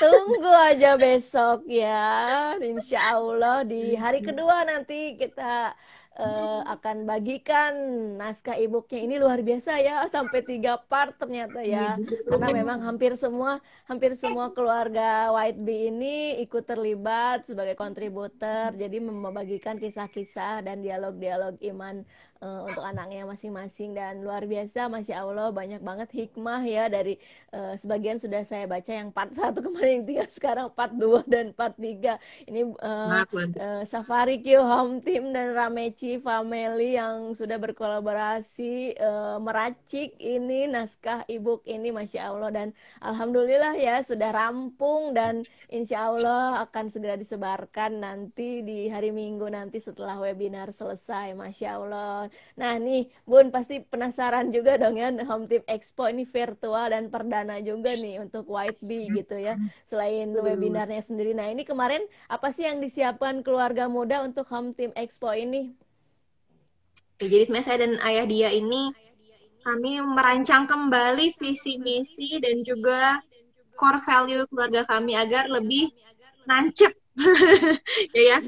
Tunggu 0.00 0.52
aja 0.72 0.96
besok 0.96 1.68
ya, 1.68 2.56
insya 2.58 3.12
Allah 3.12 3.60
di 3.62 3.92
hari 3.92 4.24
kedua 4.24 4.64
nanti 4.64 5.20
kita 5.20 5.76
uh, 6.16 6.60
akan 6.66 7.04
bagikan 7.04 7.72
naskah 8.16 8.56
e-booknya 8.56 9.00
ini 9.04 9.14
luar 9.20 9.40
biasa 9.44 9.78
ya 9.80 10.04
sampai 10.08 10.40
tiga 10.42 10.80
part 10.80 11.16
ternyata 11.20 11.60
ya 11.62 12.00
karena 12.28 12.48
memang 12.52 12.78
hampir 12.82 13.14
semua 13.14 13.60
hampir 13.84 14.16
semua 14.16 14.50
keluarga 14.52 15.30
White 15.32 15.60
Bee 15.60 15.92
ini 15.92 16.40
ikut 16.42 16.64
terlibat 16.64 17.44
sebagai 17.46 17.76
kontributor 17.76 18.72
jadi 18.74 18.96
membagikan 19.00 19.76
kisah-kisah 19.76 20.64
dan 20.64 20.80
dialog-dialog 20.80 21.60
iman 21.76 22.02
uh, 22.40 22.66
untuk 22.68 22.82
anaknya 22.82 23.24
masing-masing. 23.24 23.96
Dan 23.96 24.24
luar 24.24 24.44
biasa 24.44 24.88
masya 24.90 25.22
Allah 25.22 25.48
banyak 25.52 25.80
banget 25.80 26.08
hikmah 26.12 26.62
ya 26.64 26.88
dari 26.88 27.16
uh, 27.52 27.74
sebagian 27.76 28.20
sudah 28.20 28.42
saya 28.44 28.64
baca 28.68 28.92
yang 28.92 29.12
part 29.12 29.32
satu 29.38 29.64
kemarin 29.64 30.02
yang 30.02 30.04
tiga 30.06 30.24
sekarang 30.28 30.66
part 30.72 30.92
dua 30.92 31.22
dan 31.24 31.52
part 31.52 31.74
tiga. 31.76 32.20
Ini 32.44 32.72
uh, 32.76 33.24
uh, 33.32 33.82
Safari 33.84 34.40
Q 34.42 34.60
Home 34.60 35.00
Team 35.00 35.32
dan 35.32 35.56
Rameci 35.56 36.20
Family 36.20 36.98
yang 36.98 37.32
sudah 37.32 37.56
berkolaborasi 37.60 38.96
uh, 38.98 39.38
meracik 39.40 40.16
ini 40.20 40.68
naskah 40.68 41.24
ebook 41.28 41.64
ini 41.64 41.92
masya 41.92 42.32
Allah. 42.32 42.50
Dan 42.52 42.68
alhamdulillah 43.00 43.76
ya 43.78 44.00
sudah 44.00 44.32
rampung 44.32 45.16
dan 45.16 45.44
insya 45.70 46.08
Allah 46.10 46.66
akan 46.68 46.86
segera 46.92 47.18
disebarkan 47.18 48.00
nanti 48.00 48.62
di 48.62 48.86
hari 48.86 49.10
Minggu 49.10 49.48
nanti 49.50 49.78
setelah 49.82 50.18
webinar 50.18 50.70
selesai 50.70 51.34
masya 51.34 51.78
Allah 51.78 52.25
Nah 52.60 52.78
nih 52.80 53.08
Bun 53.28 53.48
pasti 53.54 53.82
penasaran 53.82 54.50
juga 54.54 54.76
dong 54.80 54.96
ya 54.98 55.08
Home 55.30 55.46
Team 55.50 55.62
Expo 55.66 56.06
ini 56.10 56.24
virtual 56.26 56.92
dan 56.92 57.08
perdana 57.10 57.58
juga 57.62 57.92
nih 57.94 58.22
untuk 58.24 58.46
White 58.48 58.82
Bee 58.84 59.10
gitu 59.10 59.36
ya. 59.36 59.58
Selain 59.88 60.28
webinarnya 60.32 61.02
sendiri. 61.02 61.32
Nah 61.32 61.48
ini 61.50 61.62
kemarin 61.62 62.02
apa 62.26 62.50
sih 62.54 62.64
yang 62.68 62.78
disiapkan 62.82 63.40
keluarga 63.46 63.86
muda 63.90 64.22
untuk 64.22 64.46
Home 64.52 64.72
Team 64.76 64.92
Expo 64.94 65.32
ini? 65.32 65.74
jadi 67.16 67.48
sebenarnya 67.48 67.66
saya 67.66 67.78
dan 67.80 67.94
ayah 68.04 68.26
dia 68.28 68.48
ini 68.52 68.92
kami 69.64 69.98
merancang 70.04 70.68
kembali 70.68 71.32
visi 71.40 71.80
misi 71.80 72.36
dan 72.38 72.60
juga 72.62 73.18
core 73.74 74.00
value 74.04 74.44
keluarga 74.52 74.84
kami 74.84 75.16
agar 75.16 75.48
lebih 75.48 75.88
nancep 76.44 76.92
ya 78.14 78.36
ya 78.36 78.38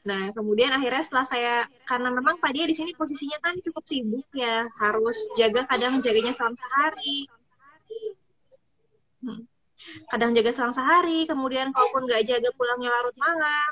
Nah, 0.00 0.32
kemudian 0.32 0.72
akhirnya 0.72 1.04
setelah 1.04 1.26
saya 1.28 1.54
karena 1.84 2.08
memang 2.08 2.40
Pak 2.40 2.50
dia 2.56 2.64
di 2.64 2.72
sini 2.72 2.96
posisinya 2.96 3.36
kan 3.44 3.60
cukup 3.60 3.84
sibuk 3.84 4.24
ya, 4.32 4.64
harus 4.80 5.18
jaga 5.36 5.68
kadang 5.68 6.00
jaganya 6.00 6.32
selang 6.32 6.56
sehari. 6.56 7.28
Hmm. 9.20 9.44
Kadang 10.08 10.32
jaga 10.32 10.50
selang 10.56 10.72
sehari, 10.72 11.28
kemudian 11.28 11.72
kalaupun 11.76 12.08
nggak 12.08 12.24
jaga 12.24 12.48
pulangnya 12.56 12.88
larut 12.88 13.16
malam. 13.20 13.70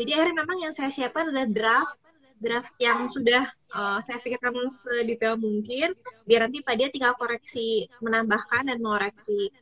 Jadi 0.00 0.10
akhirnya 0.16 0.36
memang 0.40 0.58
yang 0.64 0.72
saya 0.72 0.88
siapkan 0.88 1.28
adalah 1.28 1.48
draft 1.52 2.00
draft 2.42 2.74
yang 2.82 3.06
sudah 3.06 3.46
uh, 3.70 4.02
saya 4.02 4.18
pikirkan 4.18 4.66
sedetail 4.66 5.38
mungkin 5.38 5.94
biar 6.26 6.50
nanti 6.50 6.58
Pak 6.58 6.74
dia 6.74 6.88
tinggal 6.90 7.14
koreksi 7.14 7.86
menambahkan 8.00 8.72
dan 8.72 8.78
mengoreksi. 8.80 9.52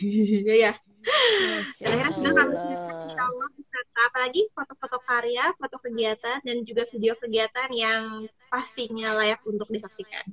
Iya 0.00 0.54
ya. 0.56 0.72
Akhirnya 1.80 2.12
sudah 2.12 2.32
kami 2.36 2.54
insya 3.08 3.22
Allah 3.24 3.48
beserta 3.56 4.00
apalagi 4.12 4.42
foto-foto 4.52 4.98
karya, 5.04 5.44
foto 5.56 5.76
kegiatan, 5.80 6.38
dan 6.44 6.56
juga 6.66 6.84
video 6.92 7.16
kegiatan 7.16 7.68
yang 7.72 8.28
pastinya 8.52 9.16
layak 9.16 9.40
untuk 9.48 9.68
disaksikan. 9.72 10.28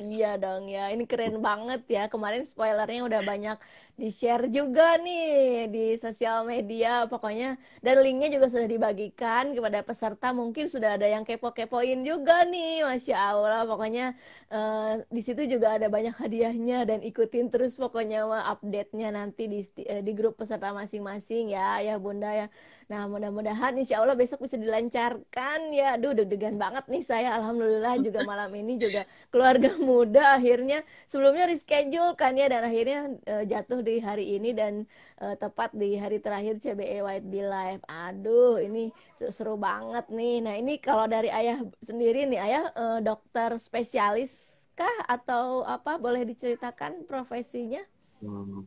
Iya 0.00 0.40
dong 0.40 0.64
ya, 0.72 0.88
ini 0.96 1.04
keren 1.04 1.44
banget 1.44 1.84
ya. 1.84 2.08
Kemarin 2.08 2.48
spoilernya 2.48 3.04
udah 3.04 3.20
banyak 3.20 3.56
di-share 4.00 4.48
juga 4.48 4.96
nih 4.96 5.68
di 5.68 5.84
sosial 6.00 6.48
media 6.48 7.04
pokoknya. 7.04 7.60
Dan 7.84 8.00
linknya 8.00 8.32
juga 8.32 8.48
sudah 8.48 8.64
dibagikan 8.64 9.52
kepada 9.52 9.84
peserta. 9.84 10.32
Mungkin 10.32 10.72
sudah 10.72 10.96
ada 10.96 11.04
yang 11.04 11.20
kepo-kepoin 11.28 12.00
juga 12.00 12.48
nih, 12.48 12.80
Masya 12.88 13.12
Allah. 13.12 13.68
Pokoknya 13.68 14.16
uh, 14.48 15.04
di 15.12 15.20
situ 15.20 15.44
juga 15.44 15.76
ada 15.76 15.92
banyak 15.92 16.16
hadiahnya 16.16 16.88
dan 16.88 17.04
ikutin 17.04 17.52
terus 17.52 17.76
pokoknya 17.76 18.24
update-nya 18.56 19.12
nanti 19.12 19.52
di, 19.52 19.60
uh, 19.84 20.00
di 20.00 20.12
grup 20.16 20.40
peserta 20.40 20.72
masing-masing 20.72 21.52
ya, 21.52 21.84
ya 21.84 22.00
Bunda 22.00 22.32
ya. 22.32 22.48
Nah, 22.90 23.06
mudah-mudahan 23.06 23.78
insya 23.78 24.02
Allah 24.02 24.18
besok 24.18 24.42
bisa 24.50 24.58
dilancarkan 24.58 25.70
ya. 25.70 25.94
Aduh, 25.94 26.10
deg-degan 26.10 26.58
banget 26.58 26.90
nih 26.90 27.06
saya. 27.06 27.38
Alhamdulillah 27.38 28.02
juga 28.02 28.26
malam 28.30 28.50
ini 28.58 28.82
juga 28.82 29.06
keluarga 29.30 29.70
muda 29.78 30.34
akhirnya 30.34 30.82
sebelumnya 31.06 31.46
reschedule 31.46 32.18
kan 32.18 32.34
ya 32.34 32.50
dan 32.50 32.66
akhirnya 32.66 33.14
uh, 33.30 33.46
jatuh 33.46 33.86
di 33.86 34.02
hari 34.02 34.34
ini 34.34 34.50
dan 34.50 34.90
uh, 35.22 35.38
tepat 35.38 35.70
di 35.70 35.94
hari 35.94 36.18
terakhir 36.18 36.58
CBE 36.58 37.06
White 37.06 37.26
Bee 37.30 37.46
Live. 37.46 37.82
Aduh, 37.86 38.58
ini 38.58 38.90
seru 39.30 39.54
banget 39.54 40.10
nih. 40.10 40.42
Nah, 40.42 40.58
ini 40.58 40.82
kalau 40.82 41.06
dari 41.06 41.30
ayah 41.30 41.62
sendiri 41.86 42.26
nih, 42.26 42.42
ayah 42.42 42.74
uh, 42.74 42.98
dokter 42.98 43.54
spesialis 43.62 44.66
kah 44.74 45.06
atau 45.06 45.62
apa? 45.62 45.94
Boleh 45.94 46.26
diceritakan 46.26 47.06
profesinya? 47.06 47.86
Hmm. 48.18 48.66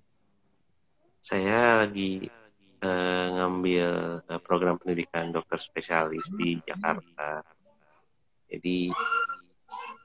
Saya 1.19 1.83
lagi 1.83 2.31
uh, 2.83 3.25
ngambil 3.39 3.87
uh, 4.27 4.41
program 4.43 4.75
pendidikan 4.75 5.31
dokter 5.31 5.57
spesialis 5.57 6.27
di 6.35 6.59
Jakarta. 6.59 7.39
Jadi 8.51 8.91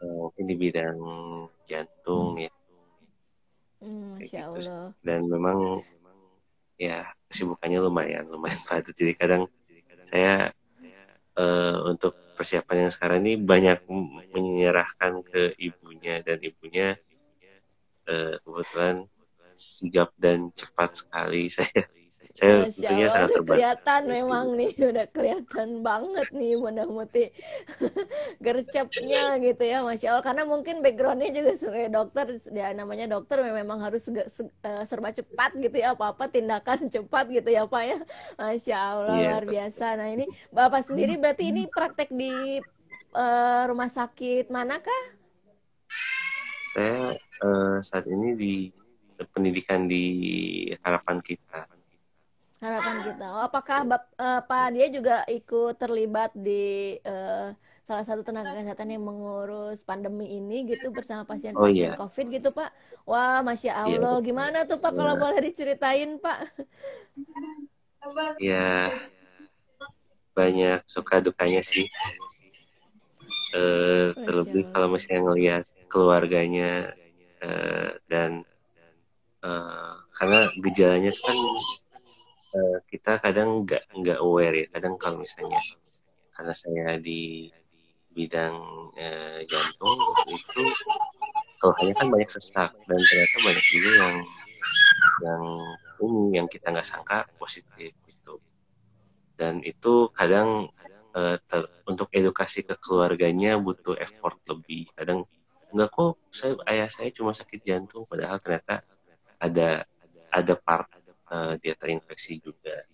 uh, 0.07 0.31
mungkin 0.31 0.45
di 0.47 0.57
bidang 0.57 0.99
jantung 1.67 2.39
ya. 2.39 2.53
Hmm, 3.83 4.19
gitu. 4.23 4.39
Allah. 4.39 4.95
Dan 5.03 5.27
memang 5.27 5.83
ya 6.79 7.11
kesibukannya 7.27 7.79
lumayan 7.83 8.25
lumayan 8.31 8.59
padat. 8.71 8.95
Jadi 8.95 9.13
kadang 9.19 9.51
saya 10.07 10.55
uh, 11.37 11.77
untuk 11.91 12.17
persiapan 12.39 12.87
yang 12.87 12.93
sekarang 12.95 13.19
ini 13.27 13.35
banyak 13.43 13.83
menyerahkan 14.31 15.27
ke 15.27 15.59
ibunya 15.59 16.23
dan 16.23 16.39
ibunya 16.39 16.95
uh, 18.07 18.39
kebetulan 18.41 19.05
sigap 19.59 20.15
dan 20.15 20.55
cepat 20.55 21.03
sekali 21.03 21.51
saya 21.55 21.83
saya 22.39 22.55
Masya 22.63 22.71
tentunya 22.71 23.03
Allah, 23.03 23.15
sangat 23.19 23.31
udah 23.35 23.43
kelihatan 23.51 24.03
memang 24.07 24.47
nih 24.55 24.71
udah 24.95 25.07
kelihatan 25.11 25.69
banget 25.83 26.29
nih 26.31 26.53
Bunda 26.55 26.85
Muti 26.87 27.25
gercepnya 28.45 29.25
gitu 29.43 29.63
ya 29.67 29.83
Masya 29.83 30.07
Allah 30.15 30.25
karena 30.25 30.43
mungkin 30.47 30.79
backgroundnya 30.79 31.31
juga 31.35 31.53
sebagai 31.59 31.91
dokter 31.91 32.27
ya 32.55 32.71
namanya 32.71 33.11
dokter 33.11 33.43
memang 33.43 33.83
harus 33.83 34.07
uh, 34.07 34.83
serba 34.87 35.11
cepat 35.11 35.59
gitu 35.59 35.77
ya 35.83 35.99
apa-apa 35.99 36.31
tindakan 36.31 36.87
cepat 36.95 37.27
gitu 37.35 37.51
ya 37.51 37.67
Pak 37.67 37.83
ya 37.83 37.99
Masya 38.39 38.77
Allah 38.79 39.15
yeah. 39.19 39.31
luar 39.35 39.45
biasa 39.51 39.87
nah 39.99 40.07
ini 40.07 40.31
Bapak 40.55 40.87
sendiri 40.87 41.19
berarti 41.19 41.51
ini 41.51 41.67
praktek 41.67 42.15
di 42.15 42.63
uh, 43.15 43.63
rumah 43.67 43.91
sakit 43.91 44.53
manakah? 44.53 45.03
Saya 46.71 47.17
uh, 47.43 47.79
saat 47.81 48.05
ini 48.07 48.37
di 48.37 48.55
pendidikan 49.35 49.89
di 49.89 50.05
harapan 50.85 51.19
kita. 51.19 51.78
Harapan 52.59 52.97
kita. 53.07 53.27
Oh, 53.31 53.43
apakah 53.47 53.87
Bap, 53.87 54.11
uh, 54.19 54.43
Pak 54.43 54.67
dia 54.75 54.91
juga 54.91 55.23
ikut 55.31 55.79
terlibat 55.79 56.35
di 56.35 56.99
uh, 57.07 57.55
salah 57.87 58.03
satu 58.03 58.27
tenaga 58.27 58.53
kesehatan 58.59 58.99
yang 58.99 59.07
mengurus 59.07 59.87
pandemi 59.87 60.27
ini 60.35 60.67
gitu 60.67 60.91
bersama 60.91 61.23
pasien-pasien 61.23 61.55
oh, 61.55 61.71
iya. 61.71 61.95
COVID 61.95 62.27
gitu 62.35 62.51
Pak? 62.51 62.75
Wah, 63.07 63.47
masya 63.47 63.73
iya, 63.73 63.75
Allah. 63.87 64.19
Iya, 64.19 64.27
Gimana 64.27 64.59
tuh 64.67 64.83
Pak? 64.83 64.91
Ya. 64.91 64.97
Kalau 64.99 65.15
boleh 65.17 65.41
diceritain 65.41 66.11
Pak? 66.19 66.39
Ya, 68.43 68.91
banyak 70.35 70.83
suka 70.91 71.23
dukanya 71.23 71.63
sih. 71.63 71.87
Uh, 73.55 74.13
terlebih 74.19 74.69
kalau 74.75 74.93
misalnya 74.93 75.23
ngelihat 75.31 75.65
keluarganya 75.89 76.93
uh, 77.41 77.97
dan 78.11 78.45
uh, 79.41 79.89
karena 80.13 80.53
gejalanya 80.61 81.13
kan 81.17 81.37
uh, 82.55 82.79
kita 82.89 83.21
kadang 83.21 83.65
nggak 83.67 83.85
nggak 83.93 84.19
aware 84.23 84.57
ya. 84.57 84.67
Kadang 84.73 84.95
kalau 85.01 85.21
misalnya 85.21 85.61
karena 86.33 86.55
saya 86.55 86.97
di 87.03 87.51
bidang 88.15 88.55
uh, 88.95 89.41
jantung 89.47 89.99
itu 90.31 90.63
keluhannya 91.59 91.95
kan 91.95 92.09
banyak 92.11 92.31
sesak 92.31 92.71
dan 92.87 92.99
ternyata 92.99 93.37
banyak 93.47 93.67
juga 93.67 93.91
yang 93.99 94.17
yang 95.19 95.45
ini 95.99 96.23
yang 96.39 96.47
kita 96.47 96.71
nggak 96.71 96.87
sangka 96.87 97.27
positif 97.39 97.91
itu 98.07 98.35
dan 99.39 99.63
itu 99.63 100.11
kadang 100.15 100.71
uh, 101.15 101.37
untuk 101.87 102.11
edukasi 102.11 102.67
ke 102.67 102.75
keluarganya 102.79 103.55
butuh 103.59 103.95
effort 103.99 104.39
lebih. 104.51 104.91
Kadang 104.95 105.25
enggak 105.71 105.91
kok 105.95 106.19
saya 106.35 106.59
ayah 106.71 106.89
saya 106.91 107.11
cuma 107.15 107.31
sakit 107.31 107.61
jantung 107.63 108.03
padahal 108.09 108.43
ternyata 108.43 108.83
ada 109.39 109.85
ada 110.29 110.55
part 110.59 110.91
uh, 111.33 111.55
dia 111.61 111.75
terinfeksi 111.77 112.41
juga 112.43 112.85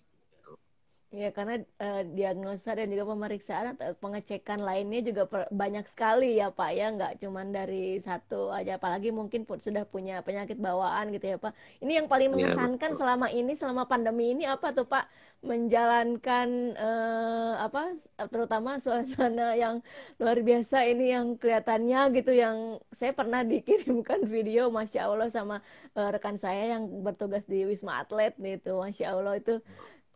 Ya, 1.13 1.31
karena 1.31 1.61
uh, 1.79 2.03
diagnosa 2.11 2.75
dan 2.75 2.91
juga 2.91 3.07
pemeriksaan 3.07 3.77
atau 3.77 3.93
pengecekan 4.01 4.59
lainnya 4.59 4.99
juga 5.05 5.23
per, 5.29 5.47
banyak 5.47 5.85
sekali 5.87 6.35
ya 6.41 6.51
Pak 6.51 6.71
ya, 6.75 6.91
nggak 6.91 7.13
cuma 7.23 7.45
dari 7.45 8.01
satu 8.03 8.51
aja, 8.51 8.75
apalagi 8.75 9.13
mungkin 9.15 9.47
pun 9.47 9.61
sudah 9.61 9.87
punya 9.87 10.19
penyakit 10.25 10.59
bawaan 10.59 11.15
gitu 11.15 11.31
ya 11.31 11.37
Pak. 11.39 11.55
Ini 11.79 12.03
yang 12.03 12.07
paling 12.11 12.33
iya, 12.33 12.35
mengesankan 12.35 12.91
ya, 12.91 12.97
selama 12.99 13.27
ini, 13.31 13.53
selama 13.55 13.87
pandemi 13.87 14.35
ini 14.35 14.43
apa 14.43 14.75
tuh 14.75 14.89
Pak? 14.89 15.07
Menjalankan 15.45 16.73
uh, 16.73 17.53
apa, 17.63 17.95
terutama 18.27 18.81
suasana 18.81 19.55
yang 19.55 19.85
luar 20.19 20.41
biasa 20.41 20.83
ini 20.89 21.15
yang 21.15 21.37
kelihatannya 21.39 22.11
gitu, 22.17 22.35
yang 22.35 22.81
saya 22.91 23.15
pernah 23.15 23.45
dikirimkan 23.45 24.25
video, 24.33 24.67
masya 24.67 25.07
Allah 25.07 25.31
sama 25.31 25.63
uh, 25.95 26.09
rekan 26.11 26.35
saya 26.35 26.75
yang 26.75 26.89
bertugas 27.05 27.47
di 27.47 27.63
Wisma 27.63 28.03
Atlet 28.03 28.35
gitu, 28.35 28.83
masya 28.83 29.15
Allah 29.15 29.39
itu 29.39 29.63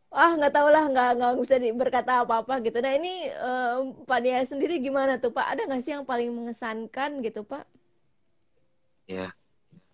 ah 0.09 0.33
nggak 0.33 0.53
tahu 0.53 0.67
lah 0.73 0.83
nggak 0.89 1.09
nggak 1.21 1.33
bisa 1.37 1.55
berkata 1.77 2.25
apa-apa 2.25 2.57
gitu. 2.65 2.81
Nah 2.81 2.93
ini 2.97 3.29
uh, 3.29 3.93
Pak 4.09 4.19
Dia 4.25 4.41
sendiri 4.41 4.81
gimana 4.81 5.21
tuh 5.21 5.29
Pak? 5.29 5.45
Ada 5.55 5.69
nggak 5.69 5.81
sih 5.85 5.93
yang 5.93 6.05
paling 6.05 6.33
mengesankan 6.33 7.21
gitu 7.21 7.45
Pak? 7.45 7.65
Ya 9.05 9.33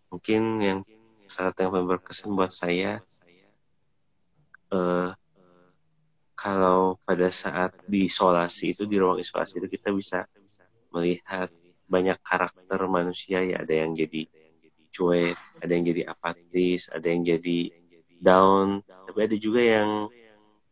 mungkin 0.08 0.64
yang 0.64 0.80
saat 1.28 1.58
yang 1.60 1.74
paling 1.74 1.90
berkesan 1.90 2.32
buat 2.32 2.54
saya 2.54 3.04
uh, 4.72 5.12
kalau 6.36 6.96
pada 7.04 7.28
saat 7.28 7.76
diisolasi 7.90 8.72
itu 8.72 8.84
di 8.88 8.96
ruang 8.96 9.20
isolasi 9.20 9.60
itu 9.60 9.68
kita 9.68 9.92
bisa 9.92 10.24
melihat 10.96 11.52
banyak 11.92 12.16
karakter 12.24 12.80
manusia 12.88 13.44
ya. 13.44 13.64
Ada 13.64 13.84
yang 13.84 13.92
jadi 13.92 14.32
cuek 14.96 15.36
ada 15.60 15.72
yang 15.76 15.86
jadi 15.92 16.02
apatis 16.08 16.88
ada 16.88 17.08
yang 17.12 17.22
jadi 17.28 17.60
down 18.24 18.80
tapi 19.16 19.32
ada 19.32 19.40
juga 19.40 19.64
yang 19.64 20.12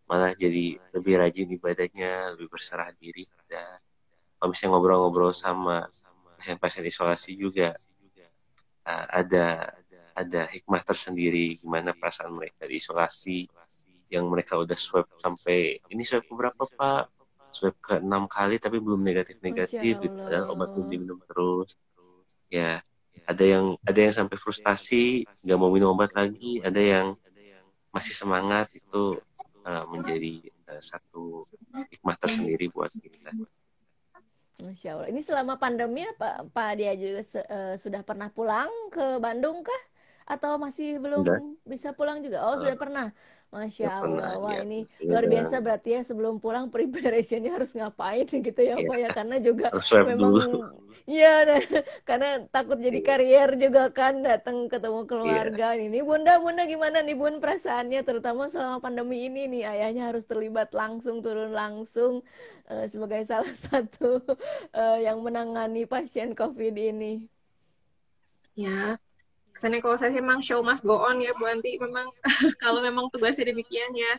malah 0.04 0.36
jadi 0.36 0.76
lebih 0.92 1.16
rajin 1.16 1.48
ibadahnya 1.48 2.36
lebih 2.36 2.52
berserah 2.52 2.92
diri. 3.00 3.24
Dan 3.48 3.80
kalau 4.36 4.52
misalnya 4.52 4.76
ngobrol-ngobrol 4.76 5.32
sama 5.32 5.88
pasien-pasien 6.36 6.84
isolasi 6.84 7.40
juga 7.40 7.72
uh, 8.84 9.06
ada 9.16 9.72
ada 10.12 10.52
hikmah 10.52 10.84
tersendiri 10.84 11.56
gimana 11.56 11.96
perasaan 11.96 12.36
mereka 12.36 12.68
di 12.68 12.84
isolasi 12.84 13.48
yang 14.12 14.28
mereka 14.28 14.60
udah 14.60 14.76
swab 14.76 15.08
sampai 15.16 15.80
ini 15.88 16.04
swab 16.04 16.28
berapa 16.28 16.68
pak? 16.68 17.16
Swab 17.48 17.80
ke 17.80 18.04
enam 18.04 18.28
kali 18.28 18.60
tapi 18.60 18.84
belum 18.84 19.00
negatif 19.08 19.40
negatif 19.40 20.04
gitu 20.04 20.20
padahal 20.20 20.52
obat 20.52 20.68
belum 20.76 20.88
diminum 20.92 21.20
terus. 21.24 21.80
Ya 22.52 22.84
ada 23.24 23.44
yang 23.48 23.80
ada 23.88 24.00
yang 24.04 24.12
sampai 24.12 24.36
frustasi 24.36 25.24
nggak 25.48 25.56
mau 25.56 25.72
minum 25.72 25.96
obat 25.96 26.12
lagi 26.12 26.60
ada 26.60 26.84
yang 26.84 27.16
masih 27.94 28.18
semangat 28.18 28.74
itu 28.74 29.22
uh, 29.64 29.86
menjadi 29.88 30.42
uh, 30.68 30.82
satu 30.82 31.46
hikmah 31.94 32.18
tersendiri 32.18 32.68
buat 32.74 32.90
kita. 32.90 33.30
Masya 34.64 34.90
Allah. 34.98 35.08
Ini 35.14 35.22
selama 35.22 35.62
pandemi 35.62 36.02
apa 36.02 36.46
Pak 36.50 36.72
dia 36.82 36.98
juga 36.98 37.22
uh, 37.22 37.76
sudah 37.78 38.02
pernah 38.02 38.34
pulang 38.34 38.70
ke 38.90 39.22
Bandung 39.22 39.62
kah? 39.62 39.82
Atau 40.24 40.56
masih 40.58 41.00
belum 41.00 41.24
bisa 41.68 41.92
pulang 41.92 42.24
juga? 42.24 42.44
Oh, 42.44 42.56
uh, 42.56 42.60
sudah 42.60 42.78
pernah. 42.78 43.08
Masya 43.54 44.02
Allah, 44.02 44.42
wah 44.42 44.58
ya. 44.58 44.66
ini 44.66 44.90
ya, 44.98 45.14
luar 45.14 45.30
biasa 45.30 45.62
berarti 45.62 45.94
ya 45.94 46.02
sebelum 46.02 46.42
pulang 46.42 46.74
preparationnya 46.74 47.54
harus 47.54 47.78
ngapain 47.78 48.26
gitu 48.50 48.62
ya 48.66 48.82
Pak 48.82 48.98
ya 48.98 49.10
karena 49.14 49.38
juga 49.38 49.70
memang 50.10 50.34
iya 51.06 51.34
nah, 51.48 51.62
karena 52.02 52.30
takut 52.50 52.82
jadi 52.82 52.98
iya. 52.98 53.06
karier 53.06 53.50
juga 53.62 53.94
kan 53.94 54.26
datang 54.26 54.66
ketemu 54.66 55.06
keluarga 55.06 55.78
ya. 55.78 55.86
ini 55.86 56.02
Bunda 56.02 56.42
Bunda 56.42 56.66
gimana 56.66 57.06
nih 57.06 57.14
Bun 57.14 57.38
perasaannya 57.38 58.02
terutama 58.02 58.50
selama 58.50 58.82
pandemi 58.82 59.30
ini 59.30 59.46
nih 59.46 59.70
ayahnya 59.70 60.10
harus 60.10 60.26
terlibat 60.26 60.74
langsung 60.74 61.22
turun 61.22 61.54
langsung 61.54 62.26
uh, 62.74 62.86
sebagai 62.90 63.22
salah 63.30 63.54
satu 63.54 64.18
uh, 64.74 64.98
yang 64.98 65.22
menangani 65.22 65.86
pasien 65.86 66.34
COVID 66.34 66.74
ini. 66.74 67.30
Ya, 68.54 69.02
kesannya 69.54 69.80
kalau 69.80 69.96
saya 69.96 70.12
sih 70.12 70.20
memang 70.20 70.42
show 70.42 70.60
must 70.66 70.82
go 70.82 70.98
on 71.06 71.22
ya 71.22 71.32
Bu 71.38 71.46
Anti. 71.46 71.78
Memang 71.78 72.10
kalau 72.64 72.82
memang 72.82 73.08
tugasnya 73.14 73.54
demikian 73.54 73.94
ya. 73.94 74.14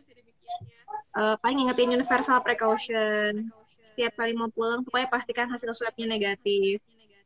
Uh, 1.14 1.34
paling 1.42 1.66
ingetin 1.66 1.90
universal 1.92 2.38
precaution. 2.40 3.50
Setiap 3.84 4.16
kali 4.16 4.32
mau 4.32 4.48
pulang 4.48 4.80
pokoknya 4.86 5.10
pastikan 5.10 5.50
hasil 5.50 5.74
swabnya 5.74 6.08
negatif. 6.08 6.80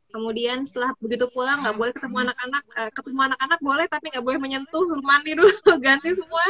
Kemudian 0.09 0.65
setelah 0.65 0.91
begitu 0.97 1.29
pulang 1.29 1.61
nggak 1.61 1.77
boleh 1.77 1.93
ketemu 1.93 2.17
anak-anak. 2.27 2.63
Uh, 2.73 2.89
ketemu 2.91 3.19
anak-anak 3.29 3.59
boleh 3.61 3.85
tapi 3.85 4.05
nggak 4.09 4.25
boleh 4.25 4.39
menyentuh 4.41 4.83
mandi 5.05 5.37
dulu 5.37 5.53
ganti 5.85 6.17
semua. 6.17 6.45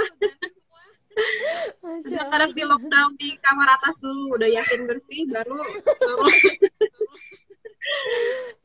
Sekarang 2.00 2.56
di 2.56 2.64
lockdown 2.64 3.12
di 3.20 3.36
kamar 3.44 3.76
atas 3.76 4.00
dulu 4.00 4.40
udah 4.40 4.48
yakin 4.48 4.88
bersih 4.88 5.28
baru 5.28 5.60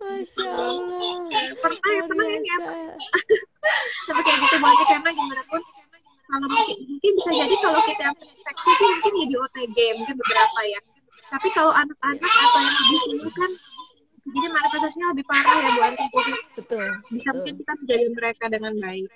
Masya 0.00 0.46
Allah. 0.48 1.16
Pernah 1.58 1.90
ya, 1.90 2.02
pernah 2.04 2.26
ya 2.28 2.56
Sampai 4.04 4.22
kayak 4.22 4.38
gitu 4.44 4.56
banget 4.60 4.86
karena 4.88 5.10
gimana 5.16 5.42
pun 5.48 5.62
kalau 6.24 6.48
mungkin, 6.50 6.76
mungkin 6.88 7.12
bisa 7.20 7.30
jadi 7.30 7.54
kalau 7.60 7.80
kita 7.84 8.02
yang 8.10 8.16
infeksi 8.16 8.70
sih 8.74 8.86
mungkin 8.90 9.12
jadi 9.22 9.34
OTG 9.38 9.78
mungkin 10.00 10.16
beberapa 10.18 10.60
ya. 10.66 10.80
Tapi 11.30 11.48
kalau 11.52 11.72
anak-anak 11.72 12.32
atau 12.32 12.60
yang 12.60 12.76
lebih 12.80 13.00
ini 13.12 13.30
kan 13.32 13.50
jadi 14.24 14.48
manifestasinya 14.48 15.06
lebih 15.12 15.24
parah 15.28 15.56
ya 15.60 15.68
Bu 15.68 15.80
Anti. 15.84 16.06
Betul. 16.56 16.86
Bisa 17.12 17.28
betul. 17.28 17.34
mungkin 17.36 17.54
kita 17.60 17.72
menjadi 17.76 18.04
mereka 18.16 18.44
dengan 18.48 18.72
baik. 18.80 19.08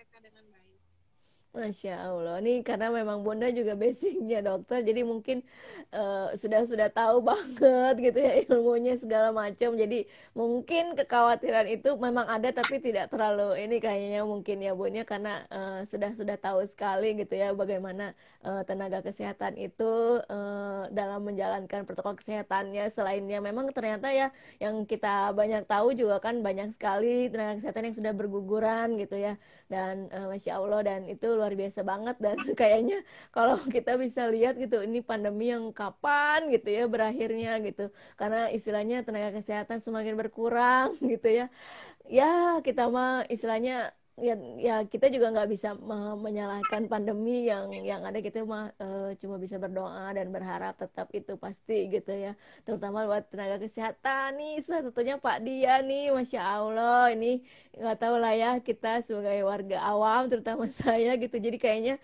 Masya 1.49 2.13
Allah, 2.13 2.45
nih 2.45 2.61
karena 2.61 2.93
memang 2.93 3.25
Bunda 3.25 3.49
juga 3.49 3.73
basicnya 3.73 4.45
dokter, 4.45 4.85
jadi 4.85 5.01
mungkin 5.01 5.41
uh, 5.97 6.29
sudah 6.37 6.69
sudah 6.69 6.93
tahu 6.93 7.25
banget 7.29 7.95
gitu 8.05 8.19
ya 8.21 8.45
ilmunya 8.45 9.01
segala 9.01 9.33
macam. 9.33 9.73
Jadi 9.73 10.05
mungkin 10.37 10.93
kekhawatiran 10.93 11.65
itu 11.73 11.97
memang 11.97 12.29
ada, 12.29 12.53
tapi 12.53 12.85
tidak 12.85 13.09
terlalu 13.09 13.65
ini 13.65 13.81
kayaknya 13.81 14.29
mungkin 14.29 14.61
ya 14.61 14.77
Bunda 14.77 15.09
karena 15.09 15.41
uh, 15.49 15.81
sudah 15.89 16.13
sudah 16.13 16.37
tahu 16.37 16.69
sekali 16.69 17.17
gitu 17.17 17.33
ya 17.33 17.57
bagaimana 17.57 18.13
uh, 18.45 18.61
tenaga 18.69 19.01
kesehatan 19.01 19.57
itu 19.57 20.21
dalam 20.93 21.25
menjalankan 21.25 21.89
protokol 21.89 22.13
kesehatannya. 22.21 22.93
Selainnya 22.93 23.41
memang 23.41 23.73
ternyata 23.73 24.13
ya 24.13 24.31
yang 24.61 24.85
kita 24.85 25.33
banyak 25.33 25.65
tahu 25.65 25.97
juga 25.97 26.21
kan 26.21 26.45
banyak 26.45 26.77
sekali 26.77 27.33
tenaga 27.33 27.57
kesehatan 27.57 27.89
yang 27.89 27.97
sudah 27.97 28.13
berguguran 28.13 29.01
gitu 29.01 29.17
ya, 29.17 29.41
dan 29.73 30.13
masya 30.29 30.61
Allah 30.61 30.85
dan 30.85 31.09
itu 31.09 31.38
luar 31.39 31.53
biasa 31.61 31.81
banget 31.91 32.17
dan 32.25 32.37
kayaknya 32.61 32.97
kalau 33.35 33.55
kita 33.75 33.91
bisa 34.05 34.23
lihat 34.35 34.55
gitu 34.63 34.77
ini 34.87 34.99
pandemi 35.11 35.45
yang 35.55 35.65
kapan 35.79 36.39
gitu 36.55 36.69
ya 36.77 36.83
berakhirnya 36.95 37.51
gitu. 37.67 37.83
Karena 38.21 38.39
istilahnya 38.57 38.97
tenaga 39.07 39.31
kesehatan 39.39 39.79
semakin 39.87 40.15
berkurang 40.21 40.89
gitu 41.13 41.29
ya. 41.39 41.45
Ya 42.09 42.59
kita 42.67 42.83
mah 42.95 43.25
istilahnya 43.35 43.93
ya, 44.21 44.35
ya 44.59 44.75
kita 44.87 45.07
juga 45.15 45.31
nggak 45.35 45.49
bisa 45.55 45.69
menyalahkan 46.19 46.91
pandemi 46.91 47.47
yang 47.47 47.71
yang 47.87 48.03
ada. 48.03 48.19
Kita 48.19 48.43
mah 48.43 48.75
uh, 48.79 49.11
cuma 49.21 49.37
bisa 49.39 49.57
berdoa 49.57 50.11
dan 50.17 50.29
berharap 50.35 50.75
tetap 50.79 51.09
itu 51.15 51.39
pasti 51.39 51.89
gitu 51.89 52.11
ya. 52.13 52.33
Terutama 52.67 53.07
buat 53.09 53.25
tenaga 53.31 53.57
kesehatan 53.63 54.39
nih. 54.39 54.55
Satunya 54.67 55.17
Pak 55.19 55.39
Dia 55.47 55.81
nih 55.83 56.11
Masya 56.15 56.43
Allah. 56.43 57.15
Ini 57.15 57.43
nggak 57.79 57.97
tahu 58.03 58.15
lah 58.19 58.35
ya 58.35 58.51
kita 58.59 59.01
sebagai 59.07 59.39
warga 59.47 59.79
awam 59.83 60.27
terutama 60.31 60.65
saya 60.83 61.15
gitu. 61.17 61.37
Jadi 61.39 61.57
kayaknya 61.57 61.95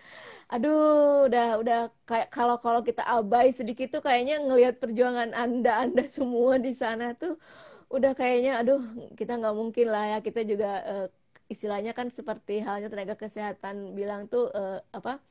aduh 0.45 1.25
udah 1.27 1.57
udah 1.61 1.79
kayak 2.05 2.29
kalau 2.29 2.55
kalau 2.61 2.81
kita 2.85 3.01
abai 3.01 3.49
sedikit 3.49 3.87
tuh 3.97 4.01
kayaknya 4.05 4.39
ngelihat 4.45 4.77
perjuangan 4.77 5.33
anda 5.33 5.71
anda 5.83 6.03
semua 6.05 6.61
di 6.61 6.71
sana 6.77 7.17
tuh 7.17 7.35
udah 7.89 8.11
kayaknya 8.17 8.61
aduh 8.61 8.81
kita 9.19 9.37
nggak 9.39 9.55
mungkin 9.57 9.87
lah 9.93 10.03
ya. 10.15 10.17
Kita 10.25 10.41
juga 10.47 10.69
uh, 10.85 11.07
istilahnya 11.45 11.93
kan 11.93 12.09
seperti 12.09 12.61
halnya 12.65 12.89
tenaga 12.89 13.13
kesehatan 13.13 13.93
bilang 13.93 14.25
tuh 14.25 14.49
uh, 14.49 14.81
apa 14.89 15.21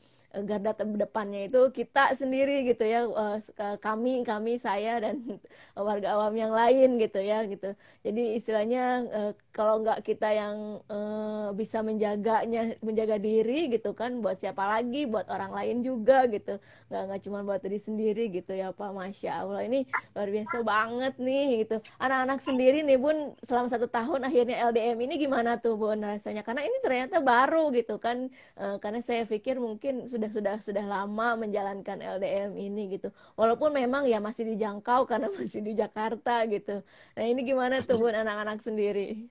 garda 0.42 0.74
terdepannya 0.74 1.46
itu 1.46 1.70
kita 1.70 2.10
sendiri 2.18 2.66
gitu 2.66 2.82
ya 2.82 3.06
eh, 3.06 3.78
kami 3.78 4.26
kami 4.26 4.58
saya 4.58 4.98
dan 4.98 5.22
warga 5.78 6.18
awam 6.18 6.34
yang 6.34 6.50
lain 6.50 6.98
gitu 6.98 7.22
ya 7.22 7.46
gitu. 7.46 7.78
Jadi 8.02 8.34
istilahnya 8.34 8.84
eh, 9.06 9.32
kalau 9.54 9.86
nggak 9.86 10.02
kita 10.02 10.28
yang 10.34 10.82
eh, 10.90 11.48
bisa 11.54 11.86
menjaganya 11.86 12.74
menjaga 12.82 13.16
diri 13.22 13.70
gitu 13.70 13.94
kan 13.94 14.18
buat 14.18 14.42
siapa 14.42 14.66
lagi? 14.66 15.06
Buat 15.06 15.30
orang 15.30 15.54
lain 15.54 15.76
juga 15.86 16.26
gitu. 16.26 16.58
Nggak 16.90 17.02
nggak 17.06 17.20
cuma 17.22 17.38
buat 17.46 17.60
diri 17.62 17.78
sendiri 17.78 18.24
gitu 18.34 18.50
ya 18.56 18.74
pak. 18.74 18.90
Masya 18.90 19.46
allah 19.46 19.62
ini 19.62 19.86
luar 20.18 20.28
biasa 20.34 20.56
banget 20.66 21.14
nih 21.22 21.46
gitu. 21.62 21.76
Anak-anak 22.02 22.38
sendiri 22.42 22.82
nih 22.82 22.98
bun 22.98 23.38
selama 23.46 23.68
satu 23.70 23.86
tahun 23.86 24.26
akhirnya 24.26 24.56
LDM 24.74 24.98
ini 25.06 25.14
gimana 25.22 25.62
tuh 25.62 25.78
bun 25.78 26.02
rasanya? 26.02 26.42
Karena 26.42 26.66
ini 26.66 26.76
ternyata 26.82 27.22
baru 27.22 27.70
gitu 27.70 28.02
kan 28.02 28.30
karena 28.54 29.00
saya 29.04 29.26
pikir 29.28 29.58
mungkin 29.58 30.06
sudah 30.06 30.23
sudah 30.30 30.56
sudah 30.60 30.84
sudah 30.84 30.84
lama 30.84 31.36
menjalankan 31.40 31.98
LDM 32.00 32.54
ini 32.56 32.98
gitu. 32.98 33.08
Walaupun 33.34 33.72
memang 33.72 34.04
ya 34.04 34.20
masih 34.20 34.44
dijangkau 34.54 35.04
karena 35.10 35.28
masih 35.32 35.60
di 35.64 35.72
Jakarta 35.74 36.44
gitu. 36.46 36.80
Nah 37.16 37.24
ini 37.24 37.40
gimana 37.42 37.80
tuh 37.82 37.98
bun 38.00 38.14
anak-anak 38.14 38.60
sendiri? 38.60 39.26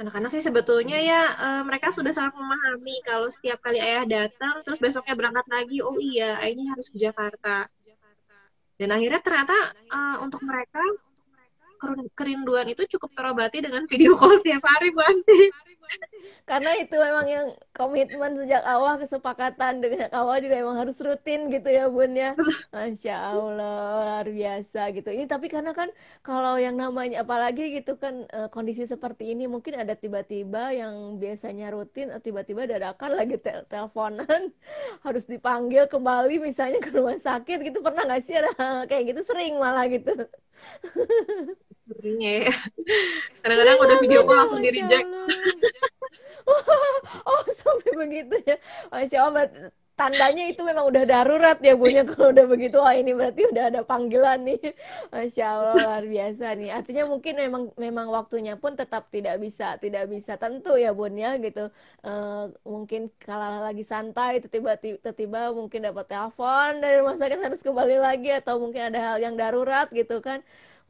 Anak-anak 0.00 0.32
sih 0.32 0.40
sebetulnya 0.40 0.96
ya 0.96 1.22
uh, 1.36 1.62
mereka 1.68 1.92
sudah 1.92 2.08
sangat 2.16 2.32
memahami 2.32 3.04
kalau 3.04 3.28
setiap 3.28 3.60
kali 3.60 3.76
ayah 3.76 4.08
datang 4.08 4.64
terus 4.64 4.80
besoknya 4.80 5.12
berangkat 5.12 5.44
lagi, 5.52 5.84
oh 5.84 5.96
iya 6.00 6.40
ayahnya 6.40 6.72
harus 6.72 6.88
ke 6.88 6.96
Jakarta. 6.96 7.68
Dan 8.80 8.96
akhirnya 8.96 9.20
ternyata 9.20 9.56
uh, 9.92 10.16
untuk 10.24 10.40
mereka 10.40 10.80
kerinduan 12.14 12.68
itu 12.68 12.82
cukup 12.96 13.10
terobati 13.16 13.64
dengan 13.64 13.88
video 13.88 14.12
call 14.14 14.38
setiap 14.40 14.62
hari 14.64 14.92
Bu 14.92 15.00
Anti 15.00 15.40
karena 16.46 16.70
itu 16.78 16.94
memang 16.94 17.26
yang 17.26 17.46
komitmen 17.74 18.34
sejak 18.38 18.62
awal 18.66 18.98
kesepakatan 18.98 19.82
dengan 19.82 20.10
awal 20.14 20.42
juga 20.42 20.58
emang 20.58 20.76
harus 20.78 20.98
rutin 20.98 21.50
gitu 21.50 21.68
ya 21.70 21.86
bun 21.86 22.14
ya. 22.14 22.34
Masya 22.74 23.14
allah 23.34 24.02
luar 24.02 24.26
biasa 24.26 24.90
gitu. 24.94 25.10
Ini 25.10 25.24
tapi 25.30 25.46
karena 25.46 25.70
kan 25.74 25.90
kalau 26.26 26.58
yang 26.58 26.74
namanya 26.74 27.22
apalagi 27.22 27.74
gitu 27.78 27.94
kan 27.98 28.26
eh, 28.30 28.48
kondisi 28.50 28.86
seperti 28.86 29.34
ini 29.34 29.46
mungkin 29.46 29.78
ada 29.78 29.94
tiba-tiba 29.94 30.74
yang 30.74 31.18
biasanya 31.22 31.70
rutin 31.74 32.10
tiba-tiba 32.18 32.66
dadakan 32.66 33.10
lagi 33.14 33.38
tel 33.38 33.62
teleponan 33.70 34.50
harus 35.06 35.24
dipanggil 35.26 35.86
kembali 35.86 36.42
misalnya 36.42 36.82
ke 36.82 36.90
rumah 36.94 37.18
sakit 37.18 37.58
gitu. 37.66 37.78
Pernah 37.82 38.02
nggak 38.10 38.22
sih 38.26 38.34
ada 38.38 38.50
kayak 38.90 39.14
gitu? 39.14 39.20
Sering 39.26 39.54
malah 39.58 39.86
gitu 39.86 40.10
sebenarnya 41.90 42.30
ya. 42.46 42.54
Kadang-kadang 43.42 43.76
udah 43.82 43.96
video 43.98 44.20
call 44.22 44.38
langsung 44.46 44.62
di 44.62 44.70
reject. 44.70 45.06
oh, 47.28 47.42
sampai 47.50 47.92
begitu 47.98 48.34
ya. 48.46 48.56
Masya 48.94 49.18
Allah, 49.26 49.44
tandanya 50.00 50.48
itu 50.48 50.64
memang 50.64 50.88
udah 50.88 51.04
darurat 51.04 51.60
ya 51.60 51.76
punya 51.76 52.08
kalau 52.08 52.32
udah 52.32 52.46
begitu 52.48 52.80
wah 52.80 52.96
ini 52.96 53.12
berarti 53.12 53.44
udah 53.52 53.64
ada 53.68 53.80
panggilan 53.84 54.40
nih 54.48 54.72
masya 55.12 55.44
allah 55.44 55.76
luar 55.76 56.04
biasa 56.08 56.56
nih 56.56 56.70
artinya 56.72 57.04
mungkin 57.04 57.34
memang 57.36 57.62
memang 57.76 58.08
waktunya 58.08 58.56
pun 58.56 58.72
tetap 58.80 59.12
tidak 59.12 59.36
bisa 59.36 59.76
tidak 59.76 60.08
bisa 60.08 60.40
tentu 60.40 60.80
ya 60.80 60.96
bun 60.96 61.12
ya 61.20 61.36
gitu 61.36 61.68
uh, 62.08 62.48
mungkin 62.64 63.12
kalau 63.20 63.60
lagi 63.60 63.84
santai 63.84 64.40
tiba-tiba 64.40 65.52
mungkin 65.52 65.84
dapat 65.84 66.08
telepon 66.08 66.80
dari 66.80 66.96
rumah 67.04 67.20
sakit 67.20 67.36
harus 67.36 67.60
kembali 67.60 68.00
lagi 68.00 68.32
atau 68.32 68.56
mungkin 68.56 68.88
ada 68.88 69.00
hal 69.04 69.16
yang 69.20 69.36
darurat 69.36 69.92
gitu 69.92 70.24
kan 70.24 70.40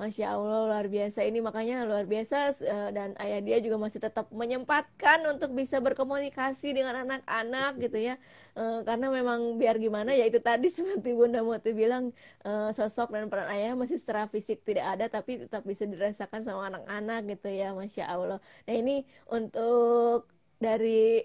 Masya 0.00 0.32
Allah 0.32 0.64
luar 0.64 0.86
biasa. 0.88 1.28
Ini 1.28 1.44
makanya 1.44 1.84
luar 1.84 2.08
biasa 2.08 2.56
uh, 2.64 2.88
dan 2.88 3.12
ayah 3.20 3.40
dia 3.44 3.60
juga 3.60 3.76
masih 3.76 4.00
tetap 4.00 4.32
menyempatkan 4.32 5.20
untuk 5.28 5.52
bisa 5.52 5.76
berkomunikasi 5.76 6.72
dengan 6.72 7.04
anak-anak 7.04 7.76
gitu 7.84 8.00
ya. 8.00 8.16
Uh, 8.56 8.80
karena 8.88 9.12
memang 9.12 9.60
biar 9.60 9.76
gimana 9.76 10.16
ya 10.16 10.24
itu 10.24 10.40
tadi 10.40 10.72
seperti 10.76 11.12
Bunda 11.12 11.44
Muti 11.44 11.76
bilang 11.76 12.16
uh, 12.48 12.72
sosok 12.72 13.12
dan 13.12 13.28
peran 13.28 13.52
ayah 13.52 13.76
masih 13.76 14.00
secara 14.00 14.24
fisik 14.24 14.64
tidak 14.64 14.88
ada 14.88 15.12
tapi 15.12 15.44
tetap 15.44 15.68
bisa 15.68 15.84
dirasakan 15.84 16.48
sama 16.48 16.72
anak-anak 16.72 17.36
gitu 17.36 17.52
ya 17.52 17.76
Masya 17.76 18.08
Allah. 18.08 18.40
Nah 18.64 18.74
ini 18.74 19.04
untuk 19.28 20.32
dari 20.56 21.20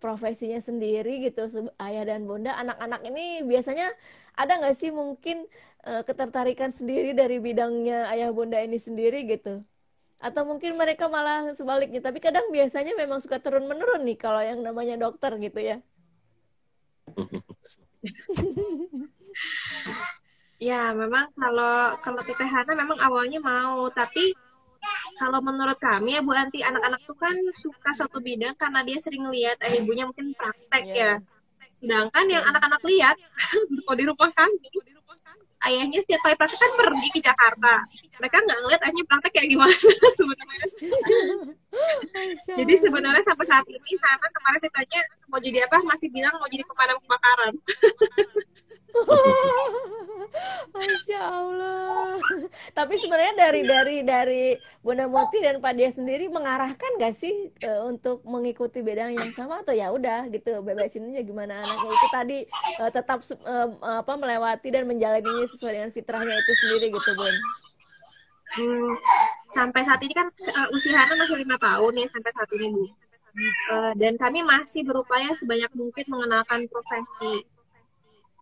profesinya 0.00 0.56
sendiri 0.56 1.20
gitu 1.20 1.44
ayah 1.84 2.08
dan 2.08 2.24
bunda 2.24 2.56
anak-anak 2.56 3.04
ini 3.04 3.44
biasanya 3.44 3.92
ada 4.32 4.56
nggak 4.56 4.72
sih 4.72 4.88
mungkin 4.88 5.44
uh, 5.86 6.02
ketertarikan 6.04 6.72
sendiri 6.72 7.12
dari 7.16 7.40
bidangnya 7.40 8.08
ayah 8.12 8.32
bunda 8.32 8.60
ini 8.60 8.78
sendiri 8.80 9.24
gitu. 9.28 9.64
Atau 10.20 10.44
mungkin 10.44 10.76
mereka 10.76 11.08
malah 11.08 11.48
sebaliknya 11.56 12.04
tapi 12.04 12.20
kadang 12.20 12.52
biasanya 12.52 12.92
memang 12.92 13.24
suka 13.24 13.40
turun 13.40 13.64
menurun 13.64 14.04
nih 14.04 14.18
kalau 14.20 14.44
yang 14.44 14.60
namanya 14.60 15.00
dokter 15.00 15.32
gitu 15.40 15.60
ya. 15.60 15.76
Ya 20.60 20.92
memang 20.92 21.32
kalau 21.32 21.96
kalau 22.04 22.20
teteh 22.20 22.44
Hana 22.44 22.76
memang 22.76 23.00
awalnya 23.00 23.40
mau 23.40 23.88
tapi 23.88 24.36
kalau 25.16 25.40
menurut 25.40 25.80
kami 25.80 26.16
ya 26.16 26.20
Bu 26.20 26.36
Anti 26.36 26.60
anak-anak 26.60 27.00
tuh 27.08 27.16
kan 27.16 27.32
suka 27.56 27.96
suatu 27.96 28.20
bidang 28.20 28.52
karena 28.60 28.84
dia 28.84 29.00
sering 29.00 29.24
lihat 29.32 29.56
eh, 29.64 29.80
ibunya 29.80 30.04
mungkin 30.04 30.36
praktek 30.36 30.84
yeah. 30.84 31.16
ya. 31.16 31.72
Sedangkan 31.72 32.28
yang 32.28 32.44
anak-anak 32.44 32.82
lihat 32.84 33.16
kalau 33.88 33.96
di 33.96 34.04
rumah 34.04 34.28
kami 34.36 34.68
ayahnya 35.68 36.00
setiap 36.00 36.20
kali 36.24 36.36
praktek 36.40 36.56
kan 36.56 36.72
pergi 36.80 37.08
ke 37.12 37.20
Jakarta. 37.20 37.74
Mereka 38.16 38.36
nggak 38.40 38.58
ngeliat 38.64 38.80
ayahnya 38.84 39.04
praktek 39.04 39.32
kayak 39.36 39.48
gimana 39.52 39.74
sebenarnya. 40.18 40.66
Jadi 42.56 42.74
sebenarnya 42.80 43.22
sampai 43.24 43.46
saat 43.46 43.66
ini 43.68 43.90
Hana 44.00 44.28
kemarin 44.32 44.60
ditanya 44.64 45.00
mau 45.30 45.38
jadi 45.38 45.58
apa 45.68 45.76
masih 45.86 46.08
bilang 46.10 46.34
mau 46.40 46.48
jadi 46.50 46.66
pemadam 46.66 46.98
kebakaran 47.06 47.54
Masya 50.74 51.20
Allah. 51.20 52.16
Tapi 52.76 52.94
sebenarnya 52.96 53.34
dari 53.36 53.60
dari 53.66 53.96
dari 54.06 54.44
Bunda 54.80 55.10
Moti 55.10 55.42
dan 55.42 55.58
Pak 55.58 55.74
Dia 55.74 55.90
sendiri 55.90 56.30
mengarahkan 56.30 57.00
gak 57.00 57.14
sih 57.16 57.50
uh, 57.66 57.88
untuk 57.90 58.22
mengikuti 58.24 58.80
bidang 58.80 59.16
yang 59.16 59.30
sama 59.34 59.60
atau 59.60 59.74
ya 59.74 59.90
udah 59.90 60.30
gitu 60.30 60.62
bebasin 60.62 61.10
aja 61.10 61.22
gimana 61.26 61.64
anaknya 61.64 61.90
itu 61.90 62.08
tadi 62.12 62.38
uh, 62.80 62.90
tetap 62.92 63.18
uh, 63.44 63.68
apa 64.00 64.12
melewati 64.14 64.68
dan 64.70 64.86
menjalaninya 64.86 65.46
sesuai 65.50 65.72
dengan 65.76 65.90
fitrahnya 65.90 66.34
itu 66.34 66.52
sendiri 66.64 66.86
gitu 66.94 67.10
Bun. 67.18 67.36
Hmm, 68.50 68.90
sampai 69.54 69.86
saat 69.86 70.02
ini 70.02 70.10
kan 70.10 70.26
uh, 70.30 70.68
usia 70.74 70.94
Hana 70.94 71.14
masih 71.14 71.38
lima 71.38 71.54
tahun 71.58 71.92
ya 72.02 72.06
sampai 72.10 72.30
saat 72.34 72.50
ini 72.58 72.66
Bu. 72.74 72.84
Uh, 73.70 73.92
dan 73.94 74.18
kami 74.18 74.42
masih 74.42 74.82
berupaya 74.82 75.30
sebanyak 75.38 75.70
mungkin 75.78 76.02
mengenalkan 76.10 76.66
profesi 76.66 77.46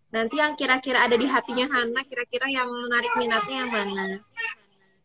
nanti 0.08 0.40
yang 0.40 0.56
kira-kira 0.56 1.04
ada 1.04 1.16
di 1.16 1.28
hatinya 1.28 1.68
Hana 1.68 2.00
kira-kira 2.08 2.48
yang 2.48 2.68
menarik 2.68 3.12
minatnya 3.20 3.56
yang 3.64 3.70
mana 3.70 4.04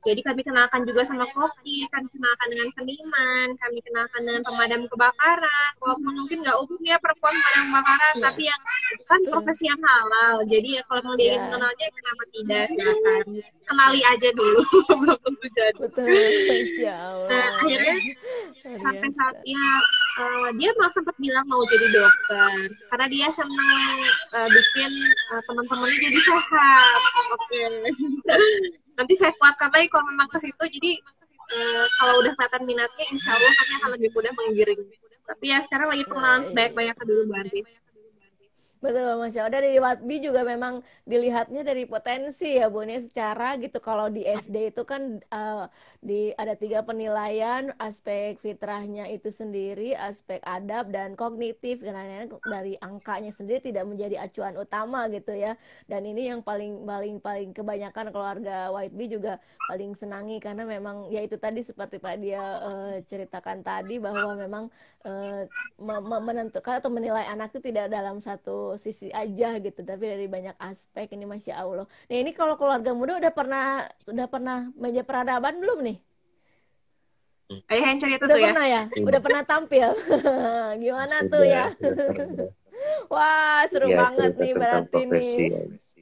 jadi 0.03 0.19
kami 0.19 0.43
kenalkan 0.43 0.83
juga 0.83 1.07
sama 1.07 1.23
koki, 1.31 1.87
kami 1.87 2.07
kenalkan 2.11 2.47
dengan 2.51 2.67
seniman, 2.75 3.47
kami 3.55 3.79
kenalkan 3.87 4.21
dengan 4.27 4.43
pemadam 4.43 4.81
kebakaran. 4.91 5.71
Walaupun 5.79 6.11
mungkin 6.11 6.37
nggak 6.43 6.57
umum 6.59 6.81
ya 6.83 6.99
perempuan 6.99 7.31
pemadam 7.31 7.63
kebakaran, 7.71 8.13
yeah. 8.13 8.23
tapi 8.27 8.41
yang 8.51 8.61
kan 9.07 9.19
profesi 9.31 9.63
yang 9.71 9.79
halal. 9.79 10.43
Jadi 10.43 10.69
ya 10.75 10.81
kalau 10.91 11.01
mau 11.07 11.15
dia 11.15 11.39
yeah. 11.39 11.41
mengenalnya 11.47 11.87
kenapa 11.95 12.23
tidak 12.35 12.63
silakan. 12.67 13.25
Kenali 13.63 14.01
aja 14.03 14.29
dulu 14.35 14.61
belum 15.07 15.17
tentu 15.23 15.47
jadi. 15.55 15.79
Betul. 15.79 16.07
Nah, 17.31 17.47
akhirnya 17.63 17.95
sampai 18.75 19.09
saatnya 19.15 19.63
uh, 20.19 20.49
dia 20.59 20.69
malah 20.75 20.91
sempat 20.91 21.15
bilang 21.15 21.47
mau 21.47 21.63
jadi 21.71 21.87
dokter 21.95 22.75
karena 22.91 23.07
dia 23.07 23.27
senang 23.31 23.97
uh, 24.35 24.47
bikin 24.51 24.91
uh, 25.31 25.41
teman-temannya 25.47 25.97
jadi 26.11 26.19
sehat. 26.27 26.95
Oke. 27.39 27.63
Okay 28.27 28.75
nanti 28.97 29.13
saya 29.17 29.33
kuatkan 29.37 29.69
lagi 29.73 29.87
kalau 29.89 30.05
memang 30.09 30.27
ke 30.29 30.37
situ. 30.41 30.63
Jadi 30.63 30.91
uh, 31.53 31.85
kalau 32.01 32.23
udah 32.23 32.31
kelihatan 32.37 32.63
minatnya 32.65 33.05
insya 33.11 33.33
Allah 33.33 33.51
kami 33.51 33.73
akan 33.81 33.89
lebih 33.97 34.09
mudah 34.13 34.31
menggiring. 34.33 34.81
Tapi 35.23 35.45
ya 35.49 35.59
sekarang 35.63 35.87
lagi 35.91 36.03
pengenalan 36.07 36.43
sebanyak 36.43 36.73
banyaknya 36.75 37.05
dulu 37.07 37.21
Bu 37.31 37.35
Anti 37.39 37.61
Betul, 38.83 39.15
Masya 39.15 39.47
Allah. 39.47 39.63
Dari 39.63 39.79
Watbi 39.79 40.19
juga 40.19 40.43
memang 40.43 40.83
dilihatnya 41.07 41.63
dari 41.63 41.87
potensi 41.87 42.59
ya, 42.59 42.67
Bun. 42.67 42.91
Ya, 42.91 42.99
secara 42.99 43.55
gitu, 43.55 43.79
kalau 43.79 44.11
di 44.11 44.27
SD 44.27 44.75
itu 44.75 44.83
kan 44.83 45.23
uh, 45.31 45.71
di 46.03 46.35
ada 46.35 46.51
tiga 46.59 46.83
penilaian, 46.83 47.71
aspek 47.79 48.35
fitrahnya 48.43 49.07
itu 49.07 49.31
sendiri, 49.31 49.95
aspek 49.95 50.43
adab, 50.43 50.91
dan 50.91 51.15
kognitif. 51.15 51.79
Karena 51.79 52.27
dari 52.43 52.75
angkanya 52.83 53.31
sendiri 53.31 53.63
tidak 53.63 53.87
menjadi 53.87 54.19
acuan 54.27 54.59
utama 54.59 55.07
gitu 55.07 55.31
ya. 55.31 55.55
Dan 55.87 56.03
ini 56.03 56.27
yang 56.27 56.43
paling 56.43 56.83
paling 56.83 57.23
paling 57.23 57.55
kebanyakan 57.55 58.11
keluarga 58.11 58.67
Whiteby 58.67 59.05
juga 59.07 59.39
paling 59.71 59.95
senangi 59.95 60.43
karena 60.43 60.67
memang 60.67 61.07
ya 61.07 61.23
itu 61.23 61.39
tadi 61.39 61.63
seperti 61.63 62.03
Pak 62.03 62.19
dia 62.19 62.43
uh, 62.59 62.99
ceritakan 63.07 63.63
tadi 63.63 63.95
bahwa 63.95 64.35
memang 64.35 64.67
uh, 65.07 65.47
menentukan 66.19 66.83
atau 66.83 66.91
menilai 66.91 67.23
anak 67.31 67.55
itu 67.55 67.71
tidak 67.71 67.87
dalam 67.87 68.19
satu 68.19 68.72
sisi 68.75 69.09
aja 69.13 69.57
gitu 69.59 69.79
tapi 69.83 70.03
dari 70.07 70.27
banyak 70.27 70.55
aspek 70.59 71.11
ini 71.15 71.25
masya 71.27 71.59
allah 71.61 71.85
nah 72.09 72.15
ini 72.17 72.31
kalau 72.35 72.55
keluarga 72.59 72.91
muda 72.91 73.19
udah 73.21 73.33
pernah 73.33 73.65
udah 74.09 74.27
pernah 74.27 74.57
meja 74.77 75.01
peradaban 75.01 75.57
belum 75.61 75.79
nih 75.85 75.97
Ayah 77.69 77.87
yang 77.93 77.99
cerita 78.01 78.25
udah 78.25 78.33
tuh 78.33 78.41
ya? 78.41 78.45
pernah 78.49 78.65
ya? 78.65 78.81
ya? 78.89 79.03
Udah 79.05 79.21
pernah 79.21 79.43
tampil? 79.45 79.89
Gimana 80.81 81.15
Sudah, 81.21 81.29
tuh 81.29 81.43
ya? 81.45 81.65
Wah, 83.11 83.63
seru 83.69 83.87
ya, 83.91 83.97
banget 84.07 84.31
nih 84.39 84.53
berarti 84.57 84.99
nih. 85.05 85.31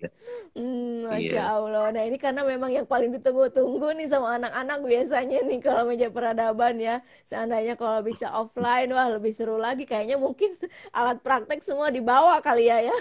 Ya. 0.02 0.10
Hmm, 0.52 1.08
Masya 1.08 1.32
iya. 1.32 1.44
Allah. 1.48 1.86
Nah 1.96 2.04
ini 2.04 2.20
karena 2.20 2.44
memang 2.44 2.72
yang 2.72 2.84
paling 2.84 3.16
ditunggu-tunggu 3.16 3.96
nih 3.96 4.08
sama 4.12 4.36
anak-anak 4.36 4.84
biasanya 4.84 5.40
nih 5.48 5.60
kalau 5.64 5.88
meja 5.88 6.12
peradaban 6.12 6.76
ya. 6.76 7.00
Seandainya 7.24 7.80
kalau 7.80 8.04
bisa 8.04 8.28
offline, 8.36 8.92
wah 8.92 9.08
lebih 9.08 9.32
seru 9.32 9.56
lagi. 9.56 9.88
Kayaknya 9.88 10.20
mungkin 10.20 10.56
alat 10.98 11.24
praktek 11.24 11.64
semua 11.64 11.88
dibawa 11.88 12.44
kali 12.44 12.68
ya 12.68 12.84
ya. 12.84 12.96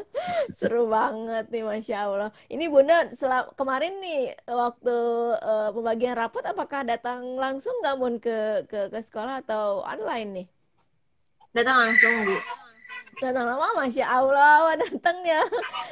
seru 0.58 0.88
banget 0.88 1.52
nih 1.52 1.64
Masya 1.68 1.96
Allah. 2.08 2.30
Ini 2.48 2.64
Bunda 2.72 3.12
kemarin 3.56 4.00
nih 4.00 4.32
waktu 4.48 4.96
uh, 5.36 5.70
pembagian 5.76 6.16
rapat 6.16 6.44
apakah 6.48 6.80
datang 6.84 7.36
langsung 7.36 7.76
nggak 7.84 7.96
Bun 8.00 8.14
ke, 8.20 8.64
ke, 8.68 8.88
ke 8.88 8.98
sekolah 9.04 9.44
atau 9.44 9.84
online 9.84 10.28
nih? 10.32 10.46
Datang 11.52 11.76
langsung 11.88 12.12
Bu 12.24 12.36
datang 13.16 13.48
lama 13.48 13.68
masya 13.80 14.04
Allah 14.04 14.76
datang 14.84 15.18
ya. 15.24 15.42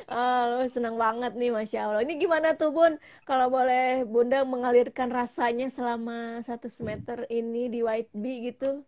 Uh, 0.09 0.69
senang 0.69 0.97
banget 1.01 1.33
nih 1.37 1.51
masya 1.51 1.89
Allah. 1.89 2.01
Ini 2.05 2.15
gimana 2.21 2.53
tuh 2.57 2.71
bun? 2.71 3.01
Kalau 3.25 3.49
boleh 3.49 4.05
bunda 4.05 4.45
mengalirkan 4.45 5.09
rasanya 5.09 5.73
selama 5.73 6.41
satu 6.45 6.69
semester 6.69 7.25
ini 7.33 7.73
di 7.73 7.81
White 7.81 8.13
Bee 8.13 8.53
gitu? 8.53 8.85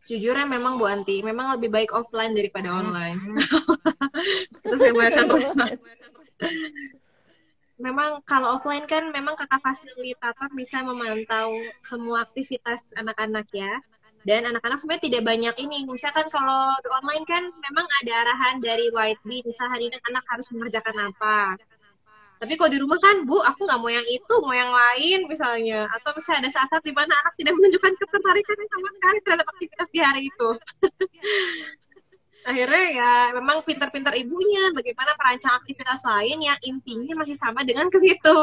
Sejujurnya 0.00 0.48
memang 0.48 0.80
Bu 0.80 0.88
Anti, 0.88 1.22
memang 1.22 1.54
lebih 1.54 1.70
baik 1.70 1.92
offline 1.92 2.34
daripada 2.34 2.72
online. 2.72 3.20
Terus 4.64 4.80
saya 4.80 4.96
memang 7.80 8.20
kalau 8.28 8.60
offline 8.60 8.84
kan 8.84 9.08
memang 9.08 9.34
kakak 9.40 9.60
fasilitator 9.64 10.52
bisa 10.52 10.84
memantau 10.84 11.56
semua 11.80 12.28
aktivitas 12.28 12.92
anak-anak 12.96 13.48
ya 13.56 13.80
dan 14.28 14.44
anak-anak 14.44 14.78
sebenarnya 14.80 15.04
tidak 15.08 15.22
banyak 15.24 15.54
ini. 15.64 15.88
Misalkan 15.88 16.28
kalau 16.28 16.76
online 17.00 17.24
kan 17.24 17.48
memang 17.48 17.86
ada 18.04 18.12
arahan 18.26 18.60
dari 18.60 18.92
White 18.92 19.24
Bee. 19.24 19.40
Misal 19.40 19.72
hari 19.72 19.88
ini 19.88 19.96
anak 20.12 20.24
harus 20.28 20.52
mengerjakan 20.52 21.08
apa. 21.08 21.56
Tapi 22.40 22.56
kalau 22.56 22.72
di 22.72 22.80
rumah 22.80 22.96
kan 22.96 23.28
bu 23.28 23.36
aku 23.36 23.68
nggak 23.68 23.80
mau 23.80 23.92
yang 23.92 24.04
itu 24.08 24.34
mau 24.40 24.52
yang 24.56 24.72
lain 24.72 25.28
misalnya. 25.28 25.88
Atau 25.96 26.12
misalnya 26.16 26.48
ada 26.48 26.50
saat-saat 26.52 26.84
di 26.84 26.92
mana 26.92 27.12
anak 27.24 27.36
tidak 27.36 27.52
menunjukkan 27.56 27.92
ketertarikan 27.96 28.56
sama 28.68 28.88
sekali 28.96 29.18
terhadap 29.24 29.46
aktivitas 29.56 29.88
di 29.92 30.00
hari 30.00 30.22
itu. 30.28 30.48
Akhirnya 32.48 32.86
ya 32.96 33.12
memang 33.36 33.60
pintar-pintar 33.68 34.16
ibunya 34.16 34.72
bagaimana 34.72 35.12
merancang 35.20 35.60
aktivitas 35.60 36.00
lain 36.08 36.40
yang 36.40 36.56
intinya 36.64 37.20
masih 37.20 37.36
sama 37.36 37.60
dengan 37.68 37.92
ke 37.92 38.00
situ 38.00 38.40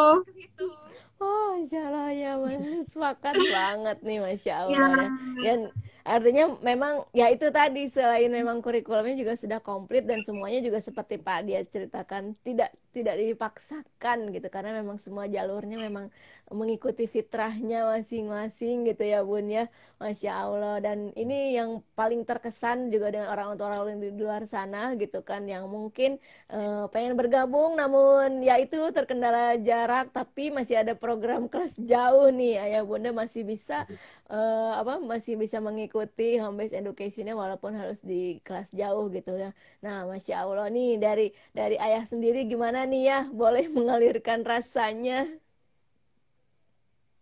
Oh, 1.17 1.57
Masya 1.57 1.79
Allah 1.89 2.09
ya, 2.13 2.31
sepakat 2.93 3.33
banget 3.33 3.97
nih, 4.05 4.19
Masya 4.21 4.53
Allah 4.53 4.77
ya. 4.77 5.07
Dan 5.41 5.59
artinya 6.07 6.45
memang 6.63 7.03
ya 7.11 7.27
itu 7.27 7.51
tadi 7.51 7.91
selain 7.91 8.31
memang 8.31 8.63
kurikulumnya 8.63 9.17
juga 9.19 9.33
sudah 9.35 9.59
komplit 9.59 10.07
dan 10.07 10.23
semuanya 10.23 10.63
juga 10.63 10.79
seperti 10.79 11.19
Pak 11.19 11.39
dia 11.43 11.59
ceritakan 11.67 12.31
tidak 12.47 12.71
tidak 12.97 13.15
dipaksakan 13.21 14.33
gitu. 14.33 14.47
Karena 14.49 14.73
memang 14.81 14.97
semua 14.97 15.29
jalurnya 15.29 15.77
memang 15.77 16.09
mengikuti 16.49 17.05
fitrahnya 17.05 17.85
masing-masing 17.85 18.89
gitu 18.89 19.03
ya 19.05 19.21
Bun 19.21 19.53
ya. 19.53 19.69
Masya 20.01 20.31
Allah. 20.33 20.75
Dan 20.81 21.13
ini 21.13 21.53
yang 21.53 21.85
paling 21.93 22.25
terkesan 22.25 22.89
juga 22.89 23.13
dengan 23.13 23.29
orang-orang 23.33 24.01
di 24.01 24.09
luar 24.17 24.49
sana 24.49 24.97
gitu 24.97 25.21
kan 25.21 25.43
yang 25.45 25.69
mungkin 25.69 26.17
uh, 26.49 26.89
pengen 26.89 27.13
bergabung 27.19 27.75
namun 27.75 28.41
ya 28.41 28.57
itu 28.57 28.79
terkendala 28.95 29.59
jarak 29.59 30.09
tapi 30.15 30.49
masih 30.49 30.81
ada 30.81 30.95
program 30.97 31.51
kelas 31.51 31.75
jauh 31.77 32.31
nih 32.31 32.57
ayah 32.57 32.83
bunda 32.87 33.11
masih 33.11 33.43
bisa 33.43 33.83
uh, 34.31 34.79
apa 34.79 34.97
masih 35.03 35.35
bisa 35.35 35.59
mengikuti 35.59 36.39
home 36.39 36.63
based 36.63 36.73
educationnya 36.73 37.35
walaupun 37.35 37.75
harus 37.75 37.99
di 38.01 38.39
kelas 38.47 38.71
jauh 38.71 39.11
gitu 39.11 39.35
ya. 39.35 39.51
Nah 39.83 40.07
Masya 40.07 40.47
Allah 40.47 40.71
nih 40.71 40.97
dari 40.97 41.27
dari 41.51 41.75
ayah 41.77 42.07
sendiri 42.07 42.47
gimana 42.47 42.86
nih 42.87 43.03
ya 43.03 43.19
boleh 43.29 43.67
mengalirkan 43.67 44.41
rasanya. 44.47 45.27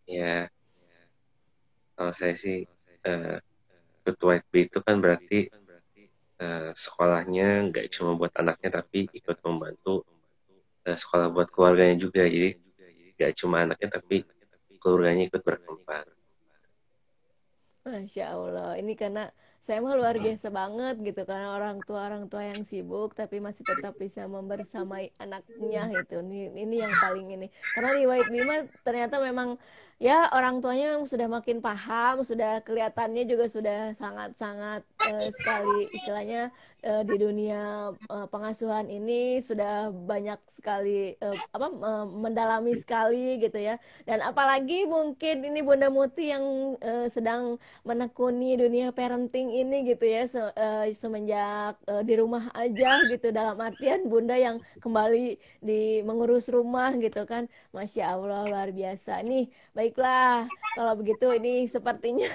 Ya 0.06 0.48
kalau 1.96 2.14
saya 2.14 2.36
sih 2.38 2.70
uh, 3.08 3.40
ketua 4.06 4.44
FB 4.44 4.54
itu 4.70 4.80
kan 4.84 5.02
berarti 5.02 5.50
uh, 6.44 6.70
sekolahnya 6.76 7.72
nggak 7.72 7.88
cuma 7.90 8.14
buat 8.14 8.36
anaknya 8.38 8.84
tapi 8.84 9.10
ikut 9.10 9.38
membantu 9.42 10.04
uh, 10.86 10.98
sekolah 10.98 11.32
buat 11.32 11.50
keluarganya 11.50 11.98
juga. 11.98 12.28
Jadi 12.28 12.60
nggak 13.16 13.32
cuma 13.40 13.64
anaknya 13.64 13.90
tapi 13.98 14.28
keluarganya 14.78 15.24
ikut 15.32 15.42
berkembang. 15.42 16.06
Masya 17.86 18.34
Allah, 18.34 18.72
ini 18.82 18.98
karena 18.98 19.30
saya 19.66 19.82
mah 19.82 19.98
luar 19.98 20.14
biasa 20.22 20.54
banget 20.54 21.02
gitu 21.02 21.26
karena 21.26 21.58
orang 21.58 21.82
tua 21.90 22.06
orang 22.06 22.30
tua 22.30 22.46
yang 22.46 22.62
sibuk 22.62 23.18
tapi 23.18 23.42
masih 23.42 23.66
tetap 23.66 23.98
bisa 23.98 24.30
membersamai 24.30 25.10
anaknya 25.18 25.90
gitu. 25.90 26.22
Ini, 26.22 26.54
ini 26.54 26.86
yang 26.86 26.94
paling 27.02 27.34
ini. 27.34 27.50
Karena 27.74 27.98
White 27.98 28.30
Bima 28.30 28.70
ternyata 28.86 29.18
memang 29.18 29.58
ya 29.96 30.28
orang 30.36 30.60
tuanya 30.60 31.00
sudah 31.08 31.28
makin 31.32 31.64
paham, 31.64 32.20
sudah 32.22 32.60
kelihatannya 32.68 33.24
juga 33.24 33.48
sudah 33.48 33.96
sangat-sangat 33.96 34.84
uh, 35.08 35.30
sekali 35.32 35.88
istilahnya 35.96 36.52
uh, 36.84 37.04
di 37.08 37.16
dunia 37.16 37.96
uh, 38.12 38.28
pengasuhan 38.28 38.92
ini 38.92 39.40
sudah 39.40 39.96
banyak 39.96 40.38
sekali 40.52 41.16
uh, 41.24 41.40
apa 41.56 41.68
uh, 41.72 42.06
mendalami 42.12 42.76
sekali 42.76 43.40
gitu 43.40 43.56
ya. 43.56 43.80
Dan 44.04 44.20
apalagi 44.20 44.84
mungkin 44.84 45.48
ini 45.48 45.64
Bunda 45.64 45.88
Muti 45.88 46.28
yang 46.36 46.76
uh, 46.84 47.08
sedang 47.08 47.56
menekuni 47.88 48.60
dunia 48.60 48.92
parenting 48.92 49.56
ini 49.56 49.88
gitu 49.88 50.04
ya 50.04 50.28
se 50.28 50.44
uh, 50.44 50.86
semenjak 50.92 51.80
uh, 51.88 52.04
di 52.04 52.20
rumah 52.20 52.52
aja 52.52 53.00
gitu 53.08 53.32
dalam 53.32 53.56
artian 53.64 54.12
Bunda 54.12 54.36
yang 54.36 54.60
kembali 54.84 55.40
di 55.64 56.04
mengurus 56.04 56.52
rumah 56.52 56.92
gitu 57.00 57.24
kan. 57.24 57.48
Masya 57.72 58.12
Allah 58.12 58.44
luar 58.44 58.70
biasa. 58.76 59.24
Nih 59.24 59.48
Baiklah, 59.86 60.50
kalau 60.74 60.98
begitu 60.98 61.30
ini 61.38 61.70
sepertinya 61.70 62.26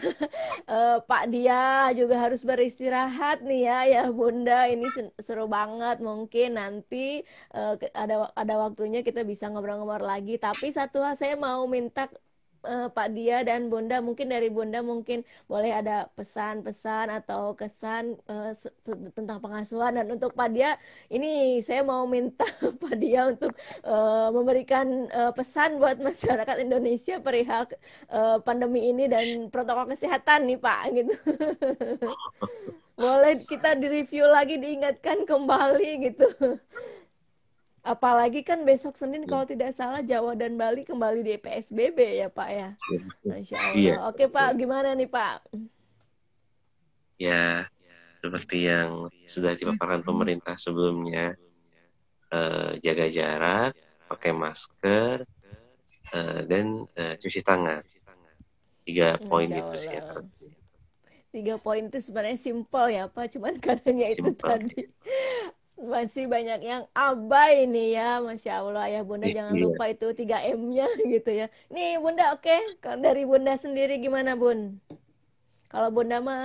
uh, 0.70 1.02
Pak 1.10 1.34
Dia 1.34 1.90
juga 1.98 2.14
harus 2.22 2.46
beristirahat 2.46 3.42
nih 3.42 3.66
ya, 3.66 3.78
ya 3.90 4.02
Bunda. 4.14 4.70
Ini 4.70 4.86
seru 5.18 5.50
banget. 5.50 5.98
Mungkin 5.98 6.54
nanti 6.54 7.26
uh, 7.50 7.74
ada 7.90 8.30
ada 8.38 8.54
waktunya 8.54 9.02
kita 9.02 9.26
bisa 9.26 9.50
ngobrol-ngobrol 9.50 10.06
lagi. 10.06 10.38
Tapi 10.38 10.70
satu 10.70 11.02
hal 11.02 11.18
saya 11.18 11.34
mau 11.34 11.66
minta 11.66 12.06
uh, 12.64 12.88
Pak 12.92 13.08
Dia 13.16 13.42
dan 13.46 13.68
Bunda 13.68 14.00
mungkin 14.00 14.32
dari 14.32 14.48
Bunda 14.52 14.80
mungkin 14.80 15.24
boleh 15.46 15.72
ada 15.72 16.08
pesan-pesan 16.16 17.12
atau 17.22 17.56
kesan 17.56 18.16
uh, 18.28 18.52
tentang 19.14 19.38
pengasuhan 19.38 19.96
dan 19.96 20.06
untuk 20.10 20.32
Pak 20.36 20.48
Dia 20.52 20.76
ini 21.08 21.60
saya 21.64 21.84
mau 21.84 22.04
minta 22.04 22.44
Pak 22.82 22.94
Dia 23.00 23.32
untuk 23.32 23.52
uh, 23.84 24.28
memberikan 24.34 25.08
uh, 25.12 25.32
pesan 25.32 25.80
buat 25.80 26.00
masyarakat 26.00 26.56
Indonesia 26.60 27.20
perihal 27.20 27.68
uh, 28.12 28.40
pandemi 28.40 28.90
ini 28.92 29.08
dan 29.08 29.48
protokol 29.48 29.90
kesehatan 29.92 30.48
nih 30.48 30.58
Pak 30.60 30.82
gitu. 30.96 31.14
boleh 33.00 33.32
kita 33.48 33.80
direview 33.80 34.28
lagi 34.28 34.60
diingatkan 34.60 35.24
kembali 35.24 35.90
gitu. 36.12 36.28
Apalagi 37.80 38.44
kan 38.44 38.60
besok 38.60 39.00
Senin 39.00 39.24
kalau 39.24 39.48
tidak 39.48 39.72
salah 39.72 40.04
Jawa 40.04 40.36
dan 40.36 40.60
Bali 40.60 40.84
kembali 40.84 41.24
di 41.24 41.34
PSBB 41.40 42.20
ya 42.20 42.28
Pak 42.28 42.48
ya. 42.52 42.68
Masya 43.24 43.56
Allah. 43.56 43.76
Iya. 43.80 43.94
Oke 44.04 44.28
Pak, 44.28 44.52
gimana 44.60 44.92
nih 44.92 45.08
Pak? 45.08 45.48
Ya, 47.16 47.68
seperti 48.20 48.68
yang 48.68 49.08
sudah 49.24 49.56
dipaparkan 49.56 50.04
pemerintah 50.04 50.60
sebelumnya, 50.60 51.40
eh, 52.28 52.70
jaga 52.84 53.06
jarak, 53.08 53.72
pakai 54.12 54.32
masker, 54.36 55.24
eh, 56.12 56.40
dan 56.44 56.84
eh, 56.92 57.16
cuci 57.16 57.40
tangan. 57.40 57.80
Tiga 58.84 59.16
poin 59.24 59.48
itu 59.48 59.76
sih. 59.76 59.96
Ya. 59.96 60.20
tiga 61.30 61.54
poin 61.62 61.86
itu 61.86 62.02
sebenarnya 62.02 62.34
simpel 62.34 62.90
ya 62.90 63.06
Pak, 63.06 63.38
cuman 63.38 63.54
kadangnya 63.62 64.10
itu 64.10 64.34
tadi 64.34 64.90
masih 65.94 66.24
banyak 66.34 66.60
yang 66.70 66.82
abai 66.92 67.64
nih 67.72 67.86
ya, 67.96 68.04
Masya 68.26 68.52
Allah 68.60 68.84
ya 68.94 69.00
Bunda 69.08 69.28
jangan 69.36 69.56
Iya. 69.56 69.64
lupa 69.64 69.84
itu 69.92 70.06
3M-nya 70.18 70.84
gitu 71.14 71.30
ya. 71.40 71.46
Nih 71.74 71.96
Bunda 72.02 72.22
oke, 72.36 72.52
Kalau 72.82 72.98
dari 73.06 73.22
Bunda 73.24 73.52
sendiri 73.56 73.96
gimana 74.04 74.36
Bun? 74.36 74.58
Kalau 75.72 75.88
Bunda 75.94 76.16
mah 76.28 76.40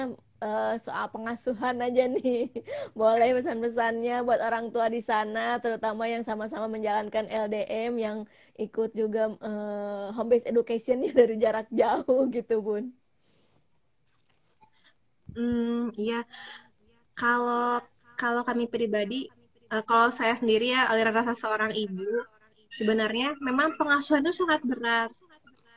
eh, 0.46 0.74
soal 0.86 1.06
pengasuhan 1.14 1.76
aja 1.86 2.04
nih, 2.16 2.52
boleh 3.00 3.30
pesan-pesannya 3.38 4.14
buat 4.28 4.42
orang 4.48 4.66
tua 4.74 4.88
di 4.96 5.02
sana, 5.02 5.40
terutama 5.64 6.04
yang 6.14 6.24
sama-sama 6.28 6.68
menjalankan 6.70 7.26
LDM, 7.30 7.94
yang 8.06 8.18
ikut 8.60 8.90
juga 8.96 9.22
eh, 9.42 10.06
home 10.16 10.30
based 10.32 10.48
education 10.52 10.98
ya 11.06 11.12
dari 11.22 11.36
jarak 11.44 11.68
jauh 11.74 12.22
gitu 12.36 12.56
Bun. 12.66 12.86
Hmm, 15.36 15.92
iya. 16.00 16.26
Kalau 17.20 17.82
kalau 18.16 18.42
kami 18.48 18.66
pribadi, 18.72 19.28
eh, 19.72 19.84
kalau 19.86 20.10
saya 20.10 20.36
sendiri 20.40 20.72
ya 20.72 20.88
aliran 20.90 21.16
rasa 21.16 21.36
seorang 21.36 21.76
ibu, 21.76 22.24
sebenarnya 22.72 23.36
memang 23.40 23.76
pengasuhan 23.80 24.24
itu 24.26 24.44
sangat 24.44 24.62
berat. 24.64 25.12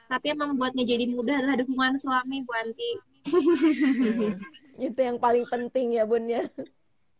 Tapi 0.09 0.33
yang 0.33 0.41
membuatnya 0.41 0.89
jadi 0.89 1.05
mudah 1.05 1.37
adalah 1.37 1.57
dukungan 1.61 2.01
suami, 2.01 2.41
Bu 2.41 2.53
Anti. 2.57 2.91
Hmm, 3.29 4.33
Itu 4.89 5.01
yang 5.05 5.19
paling 5.21 5.45
penting 5.45 6.01
ya 6.01 6.09
Bun 6.09 6.25
ya. 6.31 6.49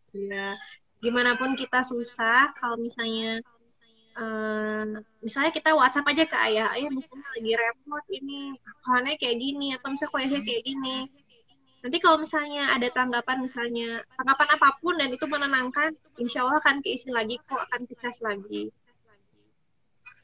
Ya, 0.09 0.57
gimana 0.97 1.37
pun 1.37 1.53
kita 1.53 1.85
susah, 1.85 2.49
kalau 2.57 2.81
misalnya 2.81 3.45
eh, 4.17 4.83
misalnya 5.21 5.51
kita 5.53 5.77
WhatsApp 5.77 6.09
aja 6.09 6.23
ke 6.25 6.37
ayah, 6.49 6.73
ayah 6.73 6.89
misalnya 6.89 7.29
lagi 7.37 7.51
repot 7.53 8.05
ini, 8.09 8.57
keluhannya 8.81 9.15
kayak 9.21 9.37
gini, 9.37 9.67
atau 9.77 9.87
misalnya 9.93 10.11
kondisinya 10.17 10.43
kayak 10.49 10.63
gini. 10.65 10.97
Nanti 11.79 11.97
kalau 12.03 12.17
misalnya 12.19 12.75
ada 12.75 12.87
tanggapan, 12.91 13.37
misalnya 13.39 14.03
tanggapan 14.19 14.47
apa 14.55 14.67
pun 14.83 14.93
dan 14.99 15.09
itu 15.15 15.25
menenangkan, 15.27 15.95
insya 16.19 16.43
Allah 16.43 16.59
akan 16.59 16.83
keisi 16.83 17.07
lagi 17.11 17.39
kok, 17.47 17.61
akan 17.71 17.81
kecas 17.87 18.19
lagi. 18.19 18.67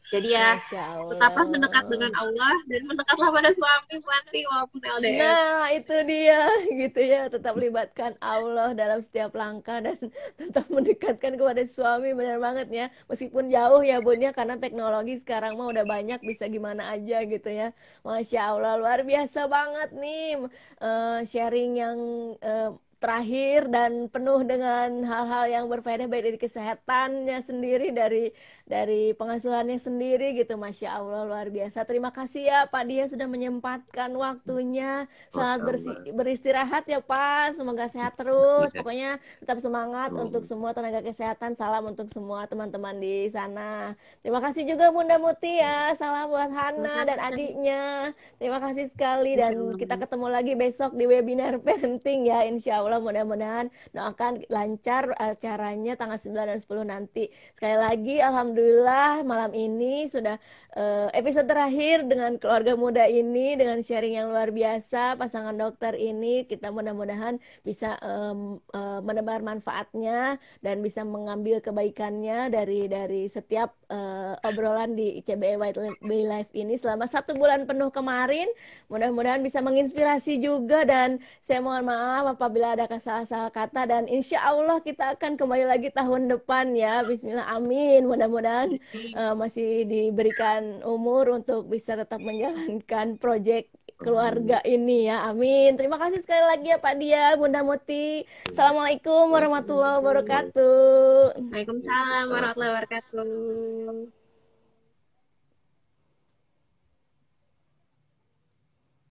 Jadi 0.05 0.37
ya, 0.37 0.61
tetaplah 1.09 1.45
mendekat 1.49 1.85
dengan 1.89 2.13
Allah. 2.13 2.53
Dan 2.69 2.85
mendekatlah 2.85 3.29
pada 3.33 3.49
suami, 3.49 3.93
Bu 3.97 4.09
Anti, 4.13 4.41
walaupun 4.45 4.79
LDR. 4.85 5.17
Nah, 5.17 5.65
itu 5.73 5.95
dia 6.05 6.41
gitu 6.85 7.01
ya. 7.01 7.21
Tetap 7.25 7.57
libatkan 7.57 8.13
Allah 8.21 8.77
dalam 8.77 9.01
setiap 9.01 9.33
langkah 9.33 9.81
dan 9.81 9.97
tetap 10.39 10.69
mendekatkan 10.69 11.33
kepada 11.33 11.63
suami. 11.65 12.13
Benar 12.13 12.37
banget 12.37 12.67
ya. 12.69 12.85
Meskipun 13.09 13.49
jauh 13.49 13.81
ya 13.81 13.97
Bun 13.97 14.21
ya 14.21 14.29
karena 14.29 14.61
teknologi 14.61 15.17
sekarang 15.17 15.57
mah 15.57 15.73
udah 15.73 15.85
banyak 15.89 16.21
bisa 16.21 16.45
gimana 16.45 16.93
aja 16.93 17.25
gitu 17.25 17.49
ya. 17.49 17.73
Masya 18.05 18.53
Allah 18.53 18.77
luar 18.77 19.01
biasa 19.01 19.49
banget 19.49 19.89
nih 19.97 20.37
eh, 20.85 21.19
sharing 21.25 21.71
yang 21.81 21.97
eh, 22.45 22.69
terakhir 23.05 23.69
dan 23.69 24.09
penuh 24.09 24.41
dengan 24.41 25.05
hal-hal 25.05 25.45
yang 25.45 25.65
berfaedah 25.69 26.09
baik 26.09 26.25
dari 26.25 26.39
kesehatannya 26.41 27.37
sendiri 27.45 27.93
dari 27.93 28.33
dari 28.65 29.13
pengasuhannya 29.13 29.77
sendiri 29.77 30.33
gitu. 30.33 30.57
Masya 30.57 30.97
Allah 30.97 31.21
luar 31.21 31.53
biasa. 31.53 31.85
Terima 31.85 32.09
kasih 32.09 32.49
ya 32.49 32.59
Pak 32.65 32.83
Dia 32.89 33.05
sudah 33.05 33.29
menyempatkan 33.29 34.09
waktunya. 34.17 35.05
Sama-sama. 35.29 36.01
beristirahat 36.17 36.89
ya 36.89 36.97
Pak. 36.97 37.53
Semoga 37.53 37.85
sehat 37.85 38.17
terus. 38.17 38.73
Iya. 38.73 38.81
pokoknya 38.81 39.11
tetap 39.37 39.61
semangat 39.61 40.09
Hmm. 40.09 40.25
untuk 40.25 40.41
semua 40.41 40.73
tenaga 40.73 41.05
kesehatan. 41.05 41.53
Salam 41.53 41.85
untuk 41.85 42.09
semua 42.09 42.49
teman-teman 42.49 42.97
di 42.97 43.29
sana. 43.29 43.93
Terima 44.25 44.41
kasih 44.41 44.65
juga 44.65 44.89
Bunda 44.89 45.21
Muti 45.21 45.61
ya. 45.61 45.93
Salam 45.93 46.33
buat 46.33 46.49
Hana 46.49 47.05
dan 47.05 47.21
adiknya. 47.21 48.15
Terima 48.41 48.57
kasih 48.57 48.89
sekali. 48.89 49.37
Dan 49.37 49.77
kita 49.77 50.01
ketemu 50.01 50.25
lagi 50.25 50.57
besok 50.57 50.97
di 50.97 51.05
webinar 51.05 51.61
parenting 51.65 52.25
ya 52.25 52.41
Insya 52.47 52.81
Allah 52.81 52.94
mudah-mudahan 52.99 53.67
doakan 53.91 54.43
lancar 54.51 55.11
acaranya 55.17 55.95
tanggal 55.95 56.19
9 56.19 56.33
dan 56.35 56.59
10 56.59 56.85
nanti. 56.85 57.31
Sekali 57.55 57.77
lagi 57.77 58.15
Alhamdulillah 58.19 59.23
malam 59.23 59.51
ini 59.55 60.07
sudah 60.07 60.37
eh, 60.75 61.07
episode 61.15 61.47
terakhir 61.49 62.07
dengan 62.07 62.37
keluarga 62.39 62.73
muda 62.77 63.03
ini 63.07 63.55
dengan 63.55 63.79
sharing 63.81 64.19
yang 64.19 64.29
luar 64.31 64.51
biasa 64.51 65.15
pasangan 65.19 65.55
dokter 65.55 65.95
ini. 65.95 66.45
Kita 66.45 66.69
mudah-mudahan 66.69 67.39
bisa 67.63 67.97
em, 68.01 68.59
eh, 68.73 68.99
menebar 69.01 69.41
manfaatnya 69.41 70.37
dan 70.61 70.79
bisa 70.79 71.01
mengambil 71.03 71.59
kebaikannya 71.63 72.51
dari 72.51 72.87
dari 72.89 73.25
setiap 73.29 73.73
eh, 73.89 74.33
obrolan 74.45 74.93
di 74.93 75.19
ICBE 75.21 75.57
White 75.57 75.79
Bay 76.03 76.23
Life 76.25 76.51
ini 76.53 76.75
selama 76.75 77.09
satu 77.09 77.33
bulan 77.37 77.65
penuh 77.65 77.89
kemarin. 77.89 78.47
Mudah-mudahan 78.91 79.41
bisa 79.41 79.59
menginspirasi 79.61 80.37
juga 80.41 80.85
dan 80.85 81.17
saya 81.41 81.61
mohon 81.61 81.85
maaf 81.87 82.37
apabila 82.37 82.73
ada 82.77 82.84
salah-salah 83.01 83.49
kata 83.49 83.89
dan 83.89 84.03
insya 84.05 84.41
Allah 84.45 84.77
kita 84.79 85.17
akan 85.17 85.33
kembali 85.35 85.65
lagi 85.65 85.89
tahun 85.89 86.29
depan 86.29 86.77
ya. 86.77 87.01
Bismillah 87.01 87.49
amin. 87.57 88.05
Mudah-mudahan 88.05 88.77
eh, 88.93 89.33
masih 89.33 89.89
diberikan 89.89 90.85
umur 90.85 91.33
untuk 91.33 91.65
bisa 91.65 91.97
tetap 91.97 92.21
menjalankan 92.21 93.17
proyek 93.17 93.73
keluarga 93.97 94.59
ini 94.67 95.07
ya. 95.07 95.25
Amin. 95.25 95.79
Terima 95.79 95.95
kasih 95.97 96.21
sekali 96.21 96.43
lagi 96.43 96.67
ya 96.69 96.77
Pak 96.77 96.95
Dia 96.99 97.33
Bunda 97.39 97.63
Muti. 97.63 98.27
Assalamualaikum 98.51 99.31
warahmatullahi 99.31 99.97
wabarakatuh. 100.03 101.39
Waalaikumsalam 101.49 102.25
warahmatullahi 102.29 102.71
wabarakatuh. 102.75 104.14